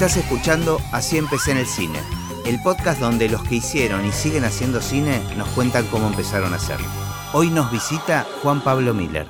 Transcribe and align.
Estás 0.00 0.16
escuchando 0.16 0.78
Así 0.92 1.18
empecé 1.18 1.50
en 1.50 1.58
el 1.58 1.66
cine, 1.66 1.98
el 2.46 2.58
podcast 2.62 2.98
donde 3.02 3.28
los 3.28 3.42
que 3.46 3.56
hicieron 3.56 4.06
y 4.06 4.12
siguen 4.12 4.44
haciendo 4.44 4.80
cine 4.80 5.20
nos 5.36 5.46
cuentan 5.50 5.84
cómo 5.88 6.06
empezaron 6.06 6.54
a 6.54 6.56
hacerlo. 6.56 6.86
Hoy 7.34 7.50
nos 7.50 7.70
visita 7.70 8.26
Juan 8.42 8.64
Pablo 8.64 8.94
Miller. 8.94 9.26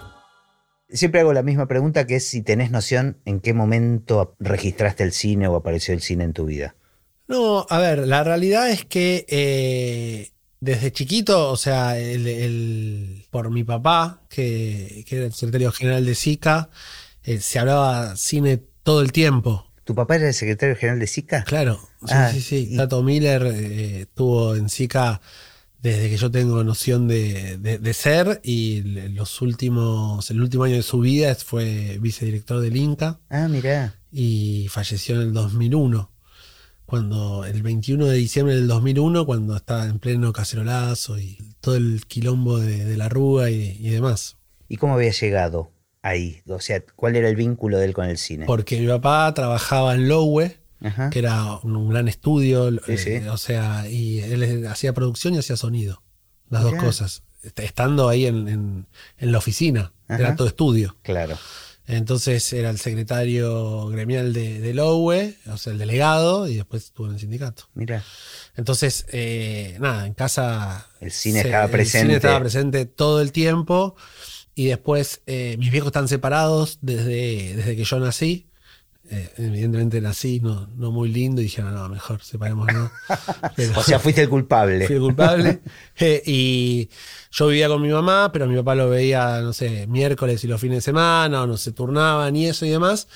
Siempre 0.88 1.22
hago 1.22 1.32
la 1.32 1.42
misma 1.42 1.66
pregunta 1.66 2.06
que 2.06 2.14
es 2.14 2.28
si 2.28 2.42
tenés 2.42 2.70
noción 2.70 3.18
en 3.24 3.40
qué 3.40 3.52
momento 3.52 4.36
registraste 4.38 5.02
el 5.02 5.10
cine 5.10 5.48
o 5.48 5.56
apareció 5.56 5.92
el 5.92 6.02
cine 6.02 6.22
en 6.22 6.34
tu 6.34 6.44
vida. 6.46 6.76
No, 7.26 7.66
a 7.68 7.78
ver, 7.80 8.06
la 8.06 8.22
realidad 8.22 8.70
es 8.70 8.84
que 8.84 9.26
eh, 9.28 10.30
desde 10.60 10.92
chiquito, 10.92 11.50
o 11.50 11.56
sea, 11.56 11.98
el, 11.98 12.28
el- 12.28 13.26
por 13.32 13.50
mi 13.50 13.64
papá, 13.64 14.22
que, 14.28 15.04
que 15.04 15.16
era 15.16 15.26
el 15.26 15.32
secretario 15.32 15.72
general 15.72 16.06
de 16.06 16.14
SICA, 16.14 16.70
eh, 17.24 17.40
se 17.40 17.58
hablaba 17.58 18.14
cine 18.14 18.62
todo 18.84 19.02
el 19.02 19.10
tiempo. 19.10 19.66
¿Tu 19.84 19.94
papá 19.94 20.16
era 20.16 20.28
el 20.28 20.34
secretario 20.34 20.76
general 20.76 21.00
de 21.00 21.06
SICA? 21.06 21.44
Claro, 21.44 21.80
sí, 22.00 22.06
Ah, 22.10 22.30
sí, 22.32 22.40
sí. 22.40 22.68
y- 22.72 22.76
Tato 22.76 23.02
Miller 23.02 23.42
eh, 23.46 24.00
estuvo 24.02 24.54
en 24.54 24.68
SICA 24.68 25.20
desde 25.82 26.10
que 26.10 26.16
yo 26.18 26.30
tengo 26.30 26.62
noción 26.62 27.08
de, 27.08 27.56
de- 27.58 27.78
de 27.78 27.94
ser 27.94 28.40
y 28.44 28.82
los 28.82 29.40
últimos, 29.40 30.30
el 30.30 30.40
último 30.42 30.64
año 30.64 30.76
de 30.76 30.82
su 30.82 31.00
vida 31.00 31.34
fue 31.34 31.98
vicedirector 32.00 32.60
del 32.60 32.76
Inca 32.76 33.18
Ah, 33.30 33.48
mirá. 33.48 33.94
y 34.12 34.66
falleció 34.70 35.16
en 35.16 35.22
el 35.22 35.32
2001. 35.32 36.10
Cuando, 36.84 37.44
el 37.44 37.62
21 37.62 38.06
de 38.06 38.16
diciembre 38.16 38.56
del 38.56 38.66
2001, 38.66 39.24
cuando 39.24 39.56
estaba 39.56 39.86
en 39.86 40.00
pleno 40.00 40.32
cacerolazo 40.32 41.18
y 41.20 41.38
todo 41.60 41.76
el 41.76 42.02
quilombo 42.08 42.58
de, 42.58 42.84
de 42.84 42.96
la 42.96 43.08
rúa 43.08 43.48
y, 43.50 43.76
y 43.80 43.90
demás. 43.90 44.36
¿Y 44.68 44.76
cómo 44.76 44.94
había 44.94 45.12
llegado 45.12 45.70
ahí? 46.02 46.42
O 46.48 46.60
sea, 46.60 46.82
¿cuál 46.96 47.16
era 47.16 47.28
el 47.28 47.36
vínculo 47.36 47.78
de 47.78 47.86
él 47.86 47.92
con 47.94 48.06
el 48.08 48.18
cine? 48.18 48.46
Porque 48.46 48.78
mi 48.80 48.86
papá 48.86 49.32
trabajaba 49.34 49.94
en 49.94 50.08
Lowe, 50.08 50.56
Ajá. 50.82 51.10
que 51.10 51.18
era 51.18 51.58
un, 51.62 51.88
gran 51.90 52.08
estudio, 52.08 52.70
Sí, 52.86 52.94
eh, 53.10 53.28
o 53.30 53.36
sea, 53.36 53.88
y 53.88 54.20
él 54.20 54.66
hacía 54.66 54.92
producción 54.92 55.34
y 55.34 55.38
hacía 55.38 55.56
sonido, 55.56 56.02
las 56.48 56.64
Mirá. 56.64 56.76
dos 56.76 56.84
cosas, 56.84 57.22
Est- 57.42 57.58
estando 57.60 58.08
ahí 58.08 58.26
en, 58.26 58.48
en- 58.48 58.86
en 59.18 59.32
la 59.32 59.38
oficina, 59.38 59.92
Ajá. 60.08 60.20
era 60.20 60.36
todo 60.36 60.48
estudio. 60.48 60.96
Claro. 61.02 61.36
Entonces 61.86 62.52
era 62.52 62.70
el 62.70 62.78
secretario 62.78 63.88
gremial 63.88 64.32
de, 64.32 64.60
de 64.60 64.74
Lowe, 64.74 65.34
o 65.52 65.56
sea, 65.56 65.72
el 65.72 65.78
delegado, 65.78 66.46
y 66.48 66.54
después 66.56 66.84
estuvo 66.84 67.08
en 67.08 67.14
el 67.14 67.18
sindicato. 67.20 67.64
Mira. 67.74 68.04
Entonces, 68.56 69.06
eh, 69.10 69.76
nada, 69.80 70.06
en 70.06 70.14
casa... 70.14 70.86
El 71.00 71.10
cine 71.10 71.42
se- 71.42 71.48
estaba 71.48 71.64
El 71.64 71.70
presente. 71.72 72.06
cine 72.06 72.16
estaba 72.16 72.38
presente 72.40 72.86
todo 72.86 73.20
el 73.20 73.32
tiempo. 73.32 73.96
Y 74.60 74.66
después, 74.66 75.22
eh, 75.26 75.56
mis 75.58 75.70
viejos 75.70 75.86
están 75.86 76.06
separados 76.06 76.78
desde, 76.82 77.54
desde 77.56 77.76
que 77.76 77.84
yo 77.84 77.98
nací. 77.98 78.46
Eh, 79.10 79.30
evidentemente 79.38 79.98
nací 80.02 80.38
no, 80.40 80.68
no 80.76 80.92
muy 80.92 81.08
lindo 81.08 81.40
y 81.40 81.44
dijeron, 81.44 81.72
no, 81.74 81.88
mejor 81.88 82.22
separémonos. 82.22 82.90
Pero- 83.56 83.72
O 83.80 83.82
sea, 83.82 83.98
fuiste 83.98 84.20
el 84.20 84.28
culpable. 84.28 84.86
fui 84.86 84.96
el 84.96 85.00
culpable. 85.00 85.60
Eh, 85.98 86.22
y 86.26 86.90
yo 87.30 87.46
vivía 87.46 87.68
con 87.68 87.80
mi 87.80 87.88
mamá, 87.88 88.30
pero 88.32 88.46
mi 88.46 88.54
papá 88.56 88.74
lo 88.74 88.90
veía, 88.90 89.40
no 89.40 89.54
sé, 89.54 89.86
miércoles 89.86 90.44
y 90.44 90.46
los 90.46 90.60
fines 90.60 90.76
de 90.78 90.82
semana, 90.82 91.42
o 91.42 91.46
no 91.46 91.56
se 91.56 91.72
turnaban 91.72 92.36
y 92.36 92.46
eso 92.46 92.66
y 92.66 92.68
demás. 92.70 93.08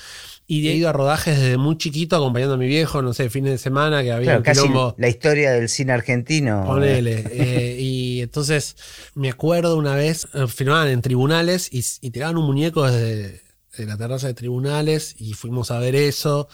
Y 0.47 0.67
he 0.69 0.73
ido 0.75 0.89
a 0.89 0.93
rodajes 0.93 1.39
desde 1.39 1.57
muy 1.57 1.77
chiquito 1.77 2.15
acompañando 2.15 2.53
a 2.53 2.57
mi 2.57 2.67
viejo, 2.67 3.01
no 3.01 3.13
sé, 3.13 3.29
fines 3.31 3.51
de 3.51 3.57
semana 3.57 4.03
que 4.03 4.11
había 4.11 4.25
Claro, 4.25 4.39
un 4.39 4.43
casi 4.43 4.61
quilombo. 4.61 4.95
la 4.97 5.07
historia 5.09 5.51
del 5.51 5.69
cine 5.69 5.93
argentino. 5.93 6.63
Ponele. 6.67 7.23
eh, 7.31 7.77
y 7.79 8.21
entonces 8.21 8.75
me 9.15 9.29
acuerdo 9.29 9.75
una 9.77 9.95
vez, 9.95 10.27
eh, 10.35 10.45
filmaban 10.47 10.89
en 10.89 11.01
tribunales 11.01 11.69
y, 11.73 11.83
y 12.01 12.11
tiraban 12.11 12.37
un 12.37 12.45
muñeco 12.45 12.89
desde 12.89 13.41
de 13.77 13.85
la 13.85 13.97
terraza 13.97 14.27
de 14.27 14.33
tribunales 14.35 15.15
y 15.19 15.33
fuimos 15.33 15.71
a 15.71 15.79
ver 15.79 15.95
eso. 15.95 16.47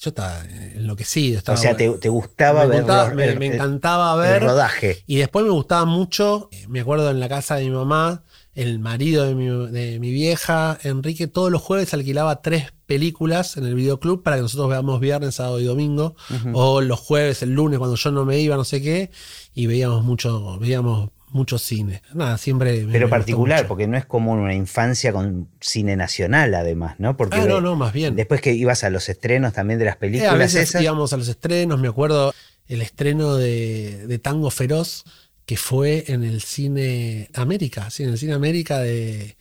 Yo 0.00 0.10
estaba 0.10 0.42
enloquecido. 0.74 1.36
O 1.36 1.38
Estaba, 1.38 1.56
sea, 1.58 1.76
te, 1.76 1.88
te 1.90 2.08
gustaba 2.08 2.66
me, 2.66 2.80
ver 2.82 3.14
me- 3.14 3.24
el- 3.32 3.38
me 3.38 3.46
el- 3.48 3.52
encantaba 3.54 4.14
el 4.26 4.32
ver. 4.32 4.42
rodaje. 4.44 5.02
Y 5.06 5.16
después 5.16 5.44
me 5.44 5.50
gustaba 5.50 5.84
mucho, 5.84 6.48
eh, 6.52 6.66
me 6.68 6.80
acuerdo 6.80 7.10
en 7.10 7.20
la 7.20 7.28
casa 7.28 7.56
de 7.56 7.64
mi 7.64 7.70
mamá, 7.70 8.24
el 8.54 8.78
marido 8.78 9.24
de 9.24 9.34
mi, 9.34 9.46
de 9.72 9.98
mi 10.00 10.10
vieja, 10.12 10.78
Enrique, 10.82 11.26
todos 11.26 11.50
los 11.50 11.60
jueves 11.62 11.92
alquilaba 11.94 12.40
tres 12.42 12.72
películas 12.86 13.56
en 13.56 13.64
el 13.64 13.74
videoclub 13.74 14.22
para 14.22 14.36
que 14.36 14.42
nosotros 14.42 14.68
veamos 14.68 15.00
viernes, 15.00 15.36
sábado 15.36 15.60
y 15.60 15.64
domingo, 15.64 16.16
o 16.52 16.80
los 16.80 17.00
jueves, 17.00 17.42
el 17.42 17.54
lunes 17.54 17.78
cuando 17.78 17.96
yo 17.96 18.10
no 18.10 18.24
me 18.24 18.38
iba, 18.40 18.56
no 18.56 18.64
sé 18.64 18.80
qué, 18.82 19.10
y 19.54 19.66
veíamos 19.66 20.04
mucho, 20.04 20.58
veíamos 20.58 21.10
mucho 21.30 21.58
cine. 21.58 22.00
Nada, 22.12 22.38
siempre. 22.38 22.84
me- 22.84 22.92
Pero 22.92 23.08
particular, 23.10 23.66
porque 23.66 23.88
no 23.88 23.96
es 23.96 24.04
como 24.06 24.32
una 24.32 24.54
infancia 24.54 25.12
con 25.12 25.48
cine 25.60 25.96
nacional, 25.96 26.54
además, 26.54 26.94
¿no? 26.98 27.16
Porque 27.16 27.38
Ah, 27.38 27.44
no, 27.46 27.60
no, 27.60 27.74
más 27.74 27.92
bien. 27.92 28.14
después 28.14 28.40
que 28.40 28.52
ibas 28.52 28.84
a 28.84 28.90
los 28.90 29.08
estrenos 29.08 29.52
también 29.52 29.78
de 29.80 29.86
las 29.86 29.96
Eh, 29.96 29.98
películas 29.98 30.32
a 30.32 30.36
veces 30.36 30.68
esas. 30.68 30.82
íbamos 30.82 31.12
a 31.12 31.16
los 31.16 31.26
estrenos, 31.28 31.80
me 31.80 31.88
acuerdo 31.88 32.32
el 32.68 32.82
estreno 32.82 33.34
de, 33.34 34.06
de 34.06 34.18
Tango 34.20 34.50
Feroz, 34.50 35.04
que 35.44 35.56
fue 35.56 36.04
en 36.08 36.22
el 36.22 36.40
cine 36.40 37.28
América, 37.34 37.90
sí, 37.90 38.04
en 38.04 38.10
el 38.10 38.18
cine 38.18 38.32
América 38.34 38.78
de, 38.78 39.36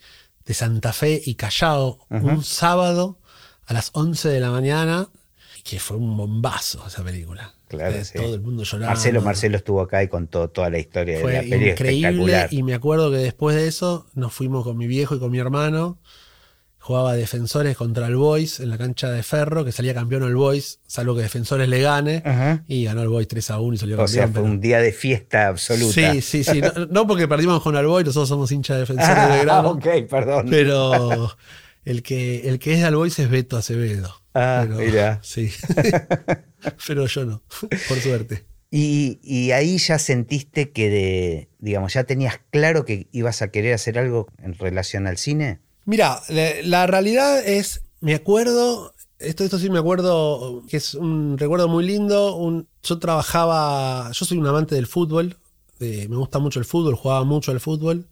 de 0.46 0.54
Santa 0.54 0.94
Fe 0.94 1.22
y 1.24 1.36
Callao, 1.36 2.00
un 2.10 2.44
sábado 2.44 3.20
a 3.66 3.74
las 3.74 3.90
11 3.94 4.29
de 4.29 4.40
la 4.40 4.51
mañana, 4.51 5.07
que 5.63 5.79
fue 5.79 5.97
un 5.97 6.16
bombazo 6.18 6.84
esa 6.88 7.03
película. 7.03 7.53
Claro, 7.68 7.96
Eh, 7.96 8.06
sí. 8.06 8.18
Todo 8.19 8.35
el 8.35 8.41
mundo 8.41 8.63
llorando. 8.63 8.88
Marcelo, 8.88 9.22
Marcelo 9.22 9.57
estuvo 9.57 9.81
acá 9.81 10.03
y 10.03 10.07
contó 10.07 10.50
toda 10.50 10.69
la 10.69 10.78
historia 10.79 11.16
de 11.16 11.22
Fue 11.22 11.34
la 11.34 11.40
peli 11.41 11.69
increíble 11.72 12.09
espectacular. 12.09 12.47
y 12.53 12.63
me 12.63 12.74
acuerdo 12.75 13.09
que 13.09 13.18
después 13.18 13.56
de 13.56 13.68
eso 13.68 14.06
nos 14.13 14.34
fuimos 14.34 14.63
con 14.63 14.78
mi 14.78 14.85
viejo 14.88 15.16
y 15.16 15.19
con 15.19 15.31
mi 15.31 15.40
hermano. 15.40 15.97
Jugaba 16.79 17.13
Defensores 17.16 17.78
contra 17.78 18.07
el 18.07 18.18
Boys 18.18 18.59
en 18.59 18.69
la 18.69 18.78
cancha 18.78 19.09
de 19.09 19.24
Ferro, 19.24 19.63
que 19.63 19.72
salía 19.72 19.94
campeón 19.94 20.24
el 20.24 20.35
Boys, 20.35 20.81
salvo 20.85 21.16
que 21.16 21.22
Defensores 21.22 21.69
le 21.69 21.81
gane. 21.81 22.22
Ajá. 22.25 22.66
Y 22.68 22.84
ganó 22.84 23.01
el 23.03 23.07
Boys 23.07 23.25
3 23.30 23.51
a 23.51 23.59
1 23.62 23.74
y 23.75 23.78
salió 23.78 24.01
O 24.01 24.06
sea, 24.07 24.24
campeón. 24.25 24.44
fue 24.44 24.51
un 24.53 24.59
día 24.59 24.80
de 24.80 24.91
fiesta 24.91 25.47
absoluta. 25.47 25.94
pero- 25.95 26.13
Sí, 26.16 26.22
sí, 26.22 26.44
sí. 26.44 26.59
No, 26.62 26.85
no 26.88 27.07
porque 27.07 27.25
perdimos 27.30 27.63
con 27.63 27.78
el 27.78 27.88
Boys, 27.88 28.06
nosotros 28.06 28.28
somos 28.28 28.51
hinchas 28.51 28.75
de 28.75 28.80
Defensores 28.81 29.16
de 29.16 29.22
Ah, 29.31 29.35
Belgrano. 29.38 29.69
ok, 29.69 29.88
perdón. 30.09 30.47
Pero 30.50 31.31
el 31.86 32.04
que, 32.04 32.48
el 32.50 32.60
que 32.60 32.74
es 32.74 32.80
de 32.80 32.86
al 32.86 32.96
Boys 32.96 33.18
es 33.20 33.30
Beto 33.30 33.58
Acevedo. 33.58 34.14
Ah, 34.34 34.66
Pero- 34.68 34.80
mira. 34.80 35.20
Sí. 35.24 35.52
pero 36.88 37.06
yo 37.08 37.26
no, 37.26 37.42
por 37.88 38.00
suerte. 38.00 38.46
Y, 38.72 39.20
y 39.22 39.52
ahí 39.52 39.78
ya 39.78 40.00
sentiste 40.00 40.72
que, 40.72 40.90
de, 40.90 41.50
digamos, 41.60 41.94
ya 41.94 42.06
tenías 42.06 42.40
claro 42.50 42.86
que 42.86 43.08
ibas 43.12 43.42
a 43.44 43.50
querer 43.52 43.74
hacer 43.74 44.00
algo 44.00 44.28
en 44.42 44.56
relación 44.58 45.06
al 45.06 45.18
cine. 45.18 45.60
Mira, 45.86 46.22
la, 46.30 46.50
la 46.64 46.88
realidad 46.88 47.46
es, 47.48 47.82
me 48.00 48.16
acuerdo, 48.16 48.94
esto, 49.20 49.44
esto 49.44 49.60
sí 49.60 49.70
me 49.70 49.78
acuerdo, 49.78 50.64
que 50.68 50.78
es 50.78 50.96
un 50.96 51.38
recuerdo 51.38 51.68
muy 51.68 51.86
lindo. 51.86 52.36
un- 52.36 52.68
yo 52.82 52.98
trabajaba, 52.98 54.10
yo 54.12 54.26
soy 54.26 54.40
un 54.40 54.48
amante 54.48 54.74
del 54.74 54.88
fútbol, 54.88 55.38
de- 55.80 56.08
me 56.10 56.16
gusta 56.16 56.40
mucho 56.40 56.58
el 56.60 56.66
fútbol, 56.66 56.96
jugaba 56.96 57.24
mucho 57.26 57.52
al 57.52 57.60
fútbol. 57.60 58.08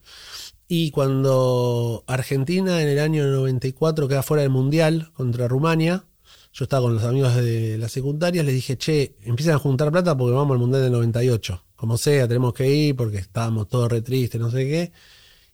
Y 0.74 0.92
cuando 0.92 2.06
Argentina 2.08 2.82
en 2.82 2.88
el 2.88 3.00
año 3.00 3.28
94 3.28 4.08
queda 4.08 4.24
fuera 4.24 4.44
del 4.44 4.52
Mundial 4.52 5.12
contra 5.12 5.50
Rumania, 5.50 6.06
yo 6.54 6.64
estaba 6.64 6.84
con 6.84 6.94
los 6.94 7.04
amigos 7.04 7.36
de 7.36 7.78
la 7.78 7.90
secundaria, 7.90 8.42
les 8.42 8.56
dije, 8.56 8.78
che, 8.78 9.18
empiezan 9.24 9.56
a 9.56 9.60
juntar 9.60 9.92
plata 9.92 10.16
porque 10.16 10.34
vamos 10.34 10.54
al 10.54 10.60
Mundial 10.60 10.84
del 10.84 10.94
98. 10.94 11.66
Como 11.76 11.98
sea, 11.98 12.26
tenemos 12.26 12.54
que 12.54 12.74
ir 12.74 12.96
porque 12.96 13.18
estábamos 13.18 13.68
todos 13.68 13.92
re 13.92 14.02
tristes, 14.02 14.40
no 14.40 14.50
sé 14.50 14.60
qué. 14.60 14.94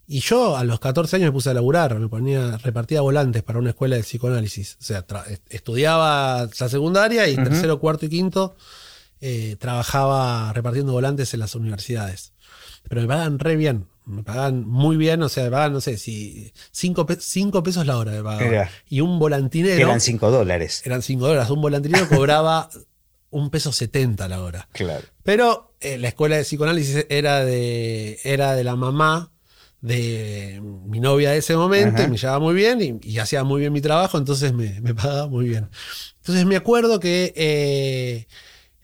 Y 0.05 0.19
yo 0.19 0.55
a 0.55 0.63
los 0.63 0.79
14 0.79 1.15
años 1.15 1.29
me 1.29 1.31
puse 1.31 1.49
a 1.49 1.55
laburar, 1.55 1.97
me 1.97 2.09
ponía, 2.09 2.55
repartía 2.59 3.01
volantes 3.01 3.41
para 3.41 3.57
una 3.57 3.71
escuela 3.71 3.95
de 3.95 4.03
psicoanálisis. 4.03 4.77
O 4.79 4.83
sea, 4.83 5.03
estudiaba 5.49 6.47
la 6.59 6.69
secundaria 6.69 7.27
y 7.27 7.35
tercero, 7.37 7.79
cuarto 7.79 8.05
y 8.05 8.09
quinto 8.09 8.55
eh, 9.19 9.55
trabajaba 9.59 10.53
repartiendo 10.53 10.91
volantes 10.91 11.33
en 11.33 11.39
las 11.39 11.55
universidades. 11.55 12.33
Pero 12.87 13.01
me 13.01 13.07
pagan 13.07 13.39
re 13.39 13.55
bien, 13.55 13.87
me 14.07 14.23
pagan 14.23 14.67
muy 14.67 14.97
bien, 14.97 15.21
o 15.21 15.29
sea, 15.29 15.45
me 15.45 15.51
pagan, 15.51 15.73
no 15.73 15.81
sé, 15.81 15.97
si 15.97 16.51
5 16.71 17.05
pesos 17.05 17.85
la 17.85 17.97
hora 17.97 18.11
me 18.11 18.23
pagaban. 18.23 18.69
Y 18.89 19.01
un 19.01 19.19
volantinero, 19.19 19.75
eran 19.75 20.01
5 20.01 20.31
dólares. 20.31 20.81
eran 20.85 21.01
5 21.01 21.27
dólares, 21.27 21.49
un 21.49 21.61
volantinero 21.61 22.07
cobraba 22.09 22.69
un 23.29 23.49
peso 23.49 23.71
70 23.71 24.27
la 24.27 24.41
hora. 24.41 24.67
Claro. 24.71 25.05
Pero 25.23 25.75
eh, 25.81 25.97
la 25.97 26.07
escuela 26.07 26.37
de 26.37 26.43
psicoanálisis 26.43 27.05
era 27.09 27.43
de, 27.43 28.19
era 28.23 28.55
de 28.55 28.63
la 28.63 28.75
mamá 28.75 29.31
de 29.81 30.59
mi 30.61 30.99
novia 30.99 31.31
de 31.31 31.37
ese 31.37 31.55
momento, 31.55 32.01
y 32.01 32.07
me 32.07 32.17
llevaba 32.17 32.39
muy 32.39 32.55
bien 32.55 32.81
y, 32.81 32.99
y 33.07 33.19
hacía 33.19 33.43
muy 33.43 33.61
bien 33.61 33.71
mi 33.71 33.81
trabajo, 33.81 34.17
entonces 34.17 34.53
me, 34.53 34.81
me 34.81 34.95
pagaba 34.95 35.27
muy 35.27 35.47
bien. 35.49 35.69
Entonces 36.17 36.45
me 36.45 36.55
acuerdo 36.55 36.99
que 36.99 37.33
eh, 37.35 38.27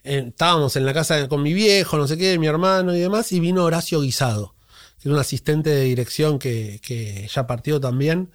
eh, 0.04 0.24
estábamos 0.28 0.76
en 0.76 0.86
la 0.86 0.94
casa 0.94 1.28
con 1.28 1.42
mi 1.42 1.52
viejo, 1.52 1.96
no 1.96 2.06
sé 2.06 2.16
qué, 2.16 2.38
mi 2.38 2.46
hermano 2.46 2.94
y 2.94 3.00
demás, 3.00 3.32
y 3.32 3.40
vino 3.40 3.64
Horacio 3.64 4.00
Guisado, 4.02 4.54
era 5.04 5.14
un 5.14 5.20
asistente 5.20 5.70
de 5.70 5.84
dirección 5.84 6.38
que, 6.38 6.80
que 6.82 7.28
ya 7.32 7.46
partió 7.46 7.80
también, 7.80 8.30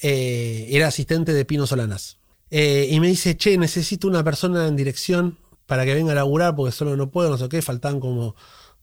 eh, 0.00 0.66
era 0.70 0.88
asistente 0.88 1.32
de 1.32 1.44
Pino 1.44 1.66
Solanas. 1.66 2.18
Eh, 2.50 2.88
y 2.90 3.00
me 3.00 3.08
dice, 3.08 3.36
che, 3.36 3.58
necesito 3.58 4.06
una 4.08 4.22
persona 4.22 4.66
en 4.66 4.76
dirección 4.76 5.38
para 5.66 5.84
que 5.84 5.94
venga 5.94 6.12
a 6.12 6.14
laburar 6.14 6.54
porque 6.54 6.72
solo 6.72 6.96
no 6.96 7.10
puedo, 7.10 7.30
no 7.30 7.38
sé 7.38 7.48
qué, 7.48 7.60
faltan 7.60 8.00
como 8.00 8.36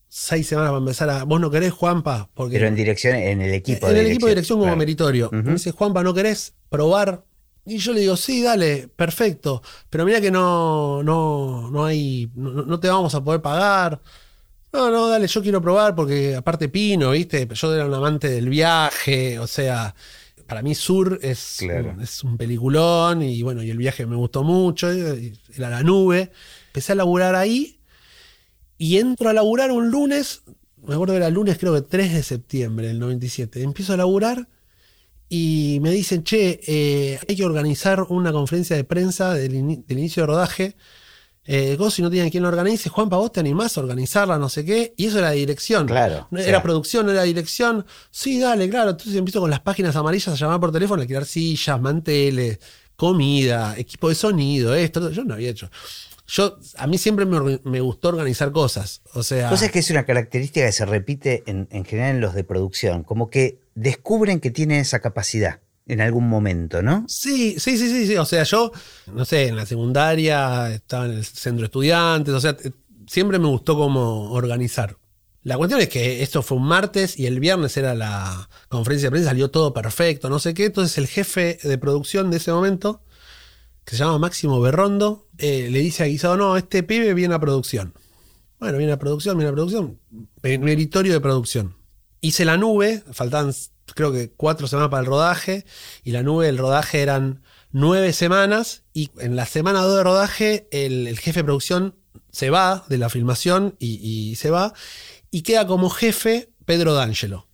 seis 0.10 0.48
semanas 0.48 0.72
para 0.72 0.80
empezar 0.80 1.10
a... 1.10 1.24
¿Vos 1.24 1.40
no 1.40 1.50
querés, 1.50 1.72
Juanpa? 1.72 2.30
Porque 2.34 2.58
Pero 2.58 2.68
en 2.68 2.76
dirección, 2.76 3.16
en 3.16 3.42
el 3.42 3.54
equipo 3.54 3.88
en 3.88 3.96
de 3.96 4.02
el 4.02 4.08
equipo 4.08 4.28
de 4.28 4.34
dirección 4.34 4.58
como 4.58 4.68
claro. 4.68 4.78
meritorio. 4.78 5.30
Me 5.32 5.54
dice, 5.54 5.72
Juanpa, 5.72 6.04
¿no 6.04 6.14
querés 6.14 6.54
probar 6.70 7.24
Y 7.66 7.78
yo 7.78 7.94
le 7.94 8.02
digo, 8.02 8.18
sí, 8.18 8.44
dale, 8.44 8.90
perfecto. 8.96 9.64
Pero 9.90 10.06
mira 10.06 10.22
que 10.22 10.30
no, 10.30 11.02
no, 11.02 11.72
no 11.72 11.86
hay, 11.86 12.30
no, 12.36 12.64
no 12.64 12.80
te 12.80 12.90
vamos 12.90 13.16
a 13.16 13.24
poder 13.24 13.42
pagar. 13.42 14.02
No, 14.74 14.90
no, 14.90 15.08
dale, 15.08 15.28
yo 15.28 15.42
quiero 15.44 15.62
probar 15.62 15.94
porque 15.94 16.36
aparte 16.36 16.68
Pino, 16.68 17.12
¿viste? 17.12 17.48
Yo 17.54 17.76
era 17.76 17.86
un 17.86 17.94
amante 17.94 18.28
del 18.28 18.50
viaje, 18.50 19.38
o 19.38 19.46
sea, 19.46 19.94
para 20.48 20.64
mí 20.64 20.74
Sur 20.74 21.20
es, 21.22 21.58
Claro. 21.60 21.96
es 22.02 22.24
un 22.24 22.38
peliculón 22.38 23.22
y 23.22 23.44
bueno, 23.44 23.62
y 23.62 23.70
el 23.70 23.78
viaje 23.78 24.08
me 24.08 24.16
gustó 24.16 24.44
mucho, 24.44 24.92
y 24.92 25.38
era 25.56 25.70
la 25.70 25.84
nube. 25.84 26.32
Empecé 26.68 26.94
a 26.94 26.96
laburar 26.96 27.36
ahí 27.36 27.80
y 28.80 28.98
entro 28.98 29.30
a 29.30 29.34
laburar 29.34 29.70
un 29.72 29.92
lunes, 29.92 30.42
me 30.84 30.96
acuerdo 30.96 31.14
que 31.14 31.18
era 31.18 31.28
el 31.28 31.36
lunes 31.36 31.60
creo 31.60 31.76
que 31.76 31.82
3 31.82 32.12
de 32.12 32.24
septiembre 32.24 32.88
del 32.88 32.98
97. 32.98 33.62
Empiezo 33.62 33.94
a 33.94 33.98
laburar 33.98 34.50
y 35.30 35.78
me 35.84 35.92
dicen, 35.92 36.24
che, 36.24 36.60
eh, 36.66 37.20
hay 37.30 37.36
que 37.36 37.46
organizar 37.46 38.02
una 38.10 38.32
conferencia 38.32 38.76
de 38.76 38.84
prensa 38.84 39.36
del 39.36 39.54
inicio 39.54 40.24
de 40.24 40.28
rodaje. 40.28 40.76
Eh, 41.46 41.76
vos, 41.78 41.94
si 41.94 42.02
no 42.02 42.10
tienen 42.10 42.30
quien 42.30 42.44
lo 42.44 42.50
organice, 42.50 42.90
Juanpa, 42.90 43.18
vos 43.18 43.32
te 43.32 43.42
animás 43.42 43.78
a 43.78 43.82
organizarla, 43.82 44.38
no 44.38 44.48
sé 44.48 44.64
qué. 44.64 44.94
Y 44.96 45.08
eso 45.08 45.20
era 45.20 45.32
dirección. 45.32 45.88
Claro, 45.88 46.28
Era 46.32 46.44
sea. 46.44 46.64
producción, 46.64 47.06
no 47.06 47.12
era 47.12 47.24
dirección. 47.24 47.86
Sí, 48.12 48.40
dale, 48.40 48.70
claro. 48.70 48.92
Entonces 48.92 49.16
empiezo 49.16 49.42
con 49.42 49.50
las 49.50 49.60
páginas 49.60 49.96
amarillas 49.96 50.30
a 50.30 50.36
llamar 50.36 50.60
por 50.60 50.72
teléfono, 50.72 51.02
a 51.02 51.04
alquilar 51.04 51.26
sillas, 51.26 51.82
manteles, 51.82 52.60
comida, 52.96 53.76
equipo 53.78 54.10
de 54.10 54.16
sonido, 54.16 54.74
esto. 54.74 55.12
Yo 55.12 55.26
no 55.26 55.34
había 55.34 55.50
hecho. 55.50 55.70
Yo, 56.28 56.58
a 56.78 56.88
mí 56.88 56.98
siempre 56.98 57.26
me, 57.26 57.60
me 57.66 57.82
gustó 57.82 58.08
organizar 58.08 58.52
cosas. 58.54 59.02
O 59.14 59.24
sea. 59.24 59.50
Cosa 59.50 59.70
que 59.70 59.80
es 59.80 59.90
una 59.90 60.06
característica 60.06 60.66
que 60.66 60.72
se 60.72 60.86
repite 60.86 61.44
en, 61.46 61.68
en 61.72 61.84
general 61.84 62.12
en 62.16 62.22
los 62.22 62.34
de 62.34 62.46
producción, 62.46 63.04
como 63.04 63.30
que 63.30 63.60
descubren 63.76 64.40
que 64.40 64.50
tienen 64.50 64.80
esa 64.80 65.00
capacidad 65.00 65.60
en 65.86 66.02
algún 66.02 66.30
momento, 66.30 66.82
¿no? 66.82 67.06
Sí, 67.08 67.60
sí, 67.60 67.78
sí, 67.78 67.90
sí, 67.90 68.08
sí. 68.08 68.16
O 68.18 68.26
sea, 68.26 68.44
yo, 68.44 68.72
no 69.14 69.26
sé, 69.26 69.48
en 69.48 69.56
la 69.56 69.66
secundaria 69.66 70.72
estaba 70.74 71.06
en 71.06 71.12
el 71.14 71.26
centro 71.26 71.62
de 71.62 71.66
estudiantes, 71.66 72.34
o 72.34 72.40
sea, 72.40 72.56
t- 72.56 72.72
siempre 73.08 73.40
me 73.40 73.48
gustó 73.48 73.76
como 73.76 74.32
organizar. 74.32 74.98
La 75.44 75.58
cuestión 75.58 75.82
es 75.82 75.90
que 75.90 76.24
esto 76.24 76.42
fue 76.42 76.58
un 76.58 76.64
martes 76.66 77.20
y 77.20 77.26
el 77.26 77.42
viernes 77.42 77.76
era 77.76 77.96
la 77.96 78.48
conferencia 78.70 79.08
de 79.08 79.12
prensa, 79.12 79.30
salió 79.32 79.52
todo 79.52 79.74
perfecto, 79.74 80.30
no 80.30 80.40
sé 80.40 80.54
qué. 80.54 80.66
Entonces 80.66 80.98
el 80.98 81.08
jefe 81.08 81.60
de 81.62 81.78
producción 81.78 82.32
de 82.32 82.38
ese 82.38 82.54
momento, 82.54 83.04
que 83.84 83.98
se 83.98 84.04
llama 84.04 84.20
Máximo 84.20 84.62
Berrondo, 84.62 85.28
eh, 85.38 85.68
le 85.70 85.80
dice 85.80 86.04
a 86.04 86.06
Guisado, 86.06 86.38
no, 86.38 86.56
este 86.56 86.82
pibe 86.84 87.14
viene 87.14 87.36
a 87.36 87.40
producción. 87.40 87.94
Bueno, 88.58 88.78
viene 88.78 88.94
a 88.94 89.00
producción, 89.00 89.38
viene 89.38 89.50
a 89.50 89.54
producción. 89.54 90.00
Meritorio 90.42 91.12
de 91.12 91.20
producción. 91.20 91.76
Hice 92.22 92.46
la 92.46 92.56
nube, 92.56 93.04
faltaban 93.12 93.54
creo 93.96 94.12
que 94.12 94.32
cuatro 94.32 94.68
semanas 94.68 94.90
para 94.90 95.02
el 95.02 95.08
rodaje, 95.08 95.66
y 96.04 96.12
la 96.12 96.24
nube 96.24 96.46
del 96.46 96.58
rodaje 96.58 97.02
eran 97.02 97.44
nueve 97.72 98.14
semanas, 98.14 98.84
y 98.94 99.10
en 99.20 99.36
la 99.36 99.46
semana 99.46 99.82
dos 99.82 99.98
de 99.98 100.04
rodaje 100.04 100.68
el, 100.72 101.18
jefe 101.20 101.42
de 101.42 101.44
producción 101.44 101.96
se 102.32 102.50
va 102.50 102.86
de 102.88 102.98
la 102.98 103.10
filmación 103.10 103.76
y, 103.80 104.36
se 104.36 104.50
va, 104.50 104.74
y 105.32 105.42
queda 105.42 105.68
como 105.68 105.90
jefe 105.90 106.52
Pedro 106.66 106.94
D'Angelo. 106.94 107.48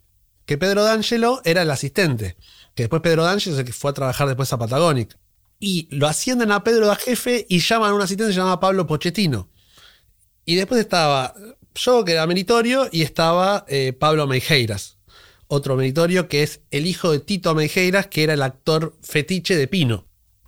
Que 0.45 0.57
Pedro 0.57 0.83
D'Angelo 0.83 1.41
era 1.45 1.61
el 1.61 1.71
asistente, 1.71 2.37
que 2.75 2.83
después 2.83 3.01
Pedro 3.01 3.23
D'Angelo 3.23 3.55
es 3.55 3.59
el 3.59 3.65
que 3.65 3.73
fue 3.73 3.91
a 3.91 3.93
trabajar 3.93 4.27
después 4.27 4.51
a 4.53 4.57
Patagonic. 4.57 5.17
Y 5.59 5.93
lo 5.93 6.07
ascienden 6.07 6.51
a 6.51 6.63
Pedro 6.63 6.89
de 6.89 6.95
jefe 6.95 7.45
y 7.49 7.59
llaman 7.59 7.91
a 7.91 7.93
un 7.93 8.01
asistente 8.01 8.29
que 8.29 8.33
se 8.33 8.39
llama 8.39 8.61
Pablo 8.61 8.87
Pochettino. 8.87 9.49
Y 10.45 10.55
después 10.55 10.79
estaba 10.79 11.33
yo, 11.75 12.03
que 12.05 12.13
era 12.13 12.25
meritorio, 12.25 12.87
y 12.91 13.03
estaba 13.03 13.65
eh, 13.67 13.93
Pablo 13.93 14.25
Meijeiras, 14.25 14.98
otro 15.49 15.75
meritorio 15.75 16.29
que 16.29 16.43
es 16.43 16.61
el 16.71 16.85
hijo 16.85 17.11
de 17.11 17.19
Tito 17.19 17.53
Meijeiras, 17.55 18.07
que 18.07 18.23
era 18.23 18.33
el 18.35 18.41
actor 18.43 18.95
fetiche 19.01 19.57
de 19.57 19.67
Pino. 19.67 20.05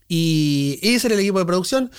Y 0.07 0.80
ese 0.81 1.07
era 1.07 1.15
el 1.15 1.21
equipo 1.21 1.39
de 1.39 1.45
producción. 1.45 1.92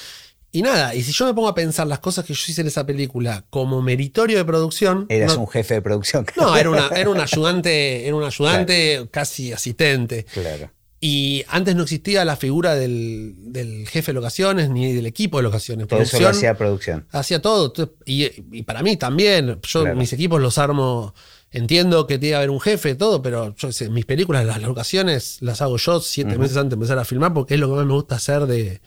Y 0.54 0.60
nada, 0.62 0.94
y 0.94 1.02
si 1.02 1.12
yo 1.12 1.24
me 1.26 1.32
pongo 1.34 1.48
a 1.48 1.54
pensar 1.54 1.86
las 1.86 1.98
cosas 1.98 2.24
que 2.26 2.34
yo 2.34 2.44
hice 2.46 2.60
en 2.60 2.66
esa 2.66 2.84
película 2.84 3.46
como 3.50 3.80
meritorio 3.82 4.36
de 4.36 4.44
producción. 4.44 5.06
Eras 5.08 5.34
no, 5.34 5.40
un 5.42 5.48
jefe 5.48 5.74
de 5.74 5.82
producción. 5.82 6.26
no, 6.36 6.56
era, 6.56 6.68
una, 6.70 6.88
era 6.88 7.08
un 7.10 7.18
ayudante, 7.20 8.06
era 8.06 8.14
un 8.14 8.22
ayudante 8.22 9.08
casi 9.10 9.52
asistente. 9.52 10.24
Claro. 10.32 10.70
Y 11.00 11.42
antes 11.48 11.74
no 11.74 11.82
existía 11.82 12.24
la 12.24 12.36
figura 12.36 12.74
del, 12.76 13.34
del 13.38 13.88
jefe 13.88 14.12
de 14.12 14.14
locaciones 14.14 14.68
ni 14.70 14.92
del 14.92 15.06
equipo 15.06 15.38
de 15.38 15.42
locaciones. 15.44 15.88
Todo 15.88 16.00
eso 16.02 16.20
lo 16.20 16.28
hacía 16.28 16.56
producción. 16.56 17.06
hacía 17.10 17.42
todo. 17.42 17.72
Y, 18.04 18.28
y 18.52 18.62
para 18.62 18.82
mí 18.82 18.96
también. 18.96 19.58
Yo 19.66 19.80
Claro. 19.82 19.96
mis 19.96 20.12
equipos 20.12 20.40
los 20.40 20.58
armo. 20.58 21.14
Entiendo 21.52 22.06
que 22.06 22.18
tiene 22.18 22.32
que 22.32 22.36
haber 22.36 22.50
un 22.50 22.60
jefe, 22.60 22.94
todo, 22.94 23.20
pero 23.20 23.54
yo 23.54 23.70
sé, 23.72 23.90
mis 23.90 24.06
películas, 24.06 24.46
las 24.46 24.62
locaciones, 24.62 25.36
las 25.42 25.60
hago 25.60 25.76
yo 25.76 26.00
siete 26.00 26.38
meses 26.38 26.56
antes 26.56 26.70
de 26.70 26.74
empezar 26.74 26.98
a 26.98 27.04
filmar 27.04 27.34
porque 27.34 27.54
es 27.54 27.60
lo 27.60 27.68
que 27.68 27.74
más 27.74 27.86
me 27.86 27.92
gusta 27.92 28.14
hacer 28.16 28.46
de, 28.46 28.80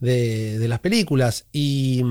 de, 0.00 0.58
de 0.58 0.68
las 0.68 0.80
películas. 0.80 1.46
Y, 1.52 2.02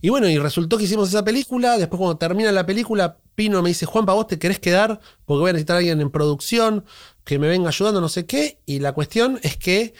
y 0.00 0.08
bueno, 0.10 0.28
y 0.28 0.38
resultó 0.38 0.78
que 0.78 0.84
hicimos 0.84 1.08
esa 1.08 1.24
película. 1.24 1.76
Después, 1.76 1.98
cuando 1.98 2.18
termina 2.18 2.52
la 2.52 2.64
película, 2.64 3.16
Pino 3.34 3.60
me 3.62 3.70
dice: 3.70 3.84
Juanpa, 3.84 4.12
vos 4.12 4.28
te 4.28 4.38
querés 4.38 4.60
quedar 4.60 5.00
porque 5.24 5.40
voy 5.40 5.50
a 5.50 5.52
necesitar 5.54 5.74
a 5.74 5.78
alguien 5.78 6.00
en 6.00 6.10
producción 6.10 6.84
que 7.24 7.40
me 7.40 7.48
venga 7.48 7.68
ayudando, 7.68 8.00
no 8.00 8.08
sé 8.08 8.26
qué. 8.26 8.60
Y 8.64 8.78
la 8.78 8.92
cuestión 8.92 9.40
es 9.42 9.56
que, 9.56 9.92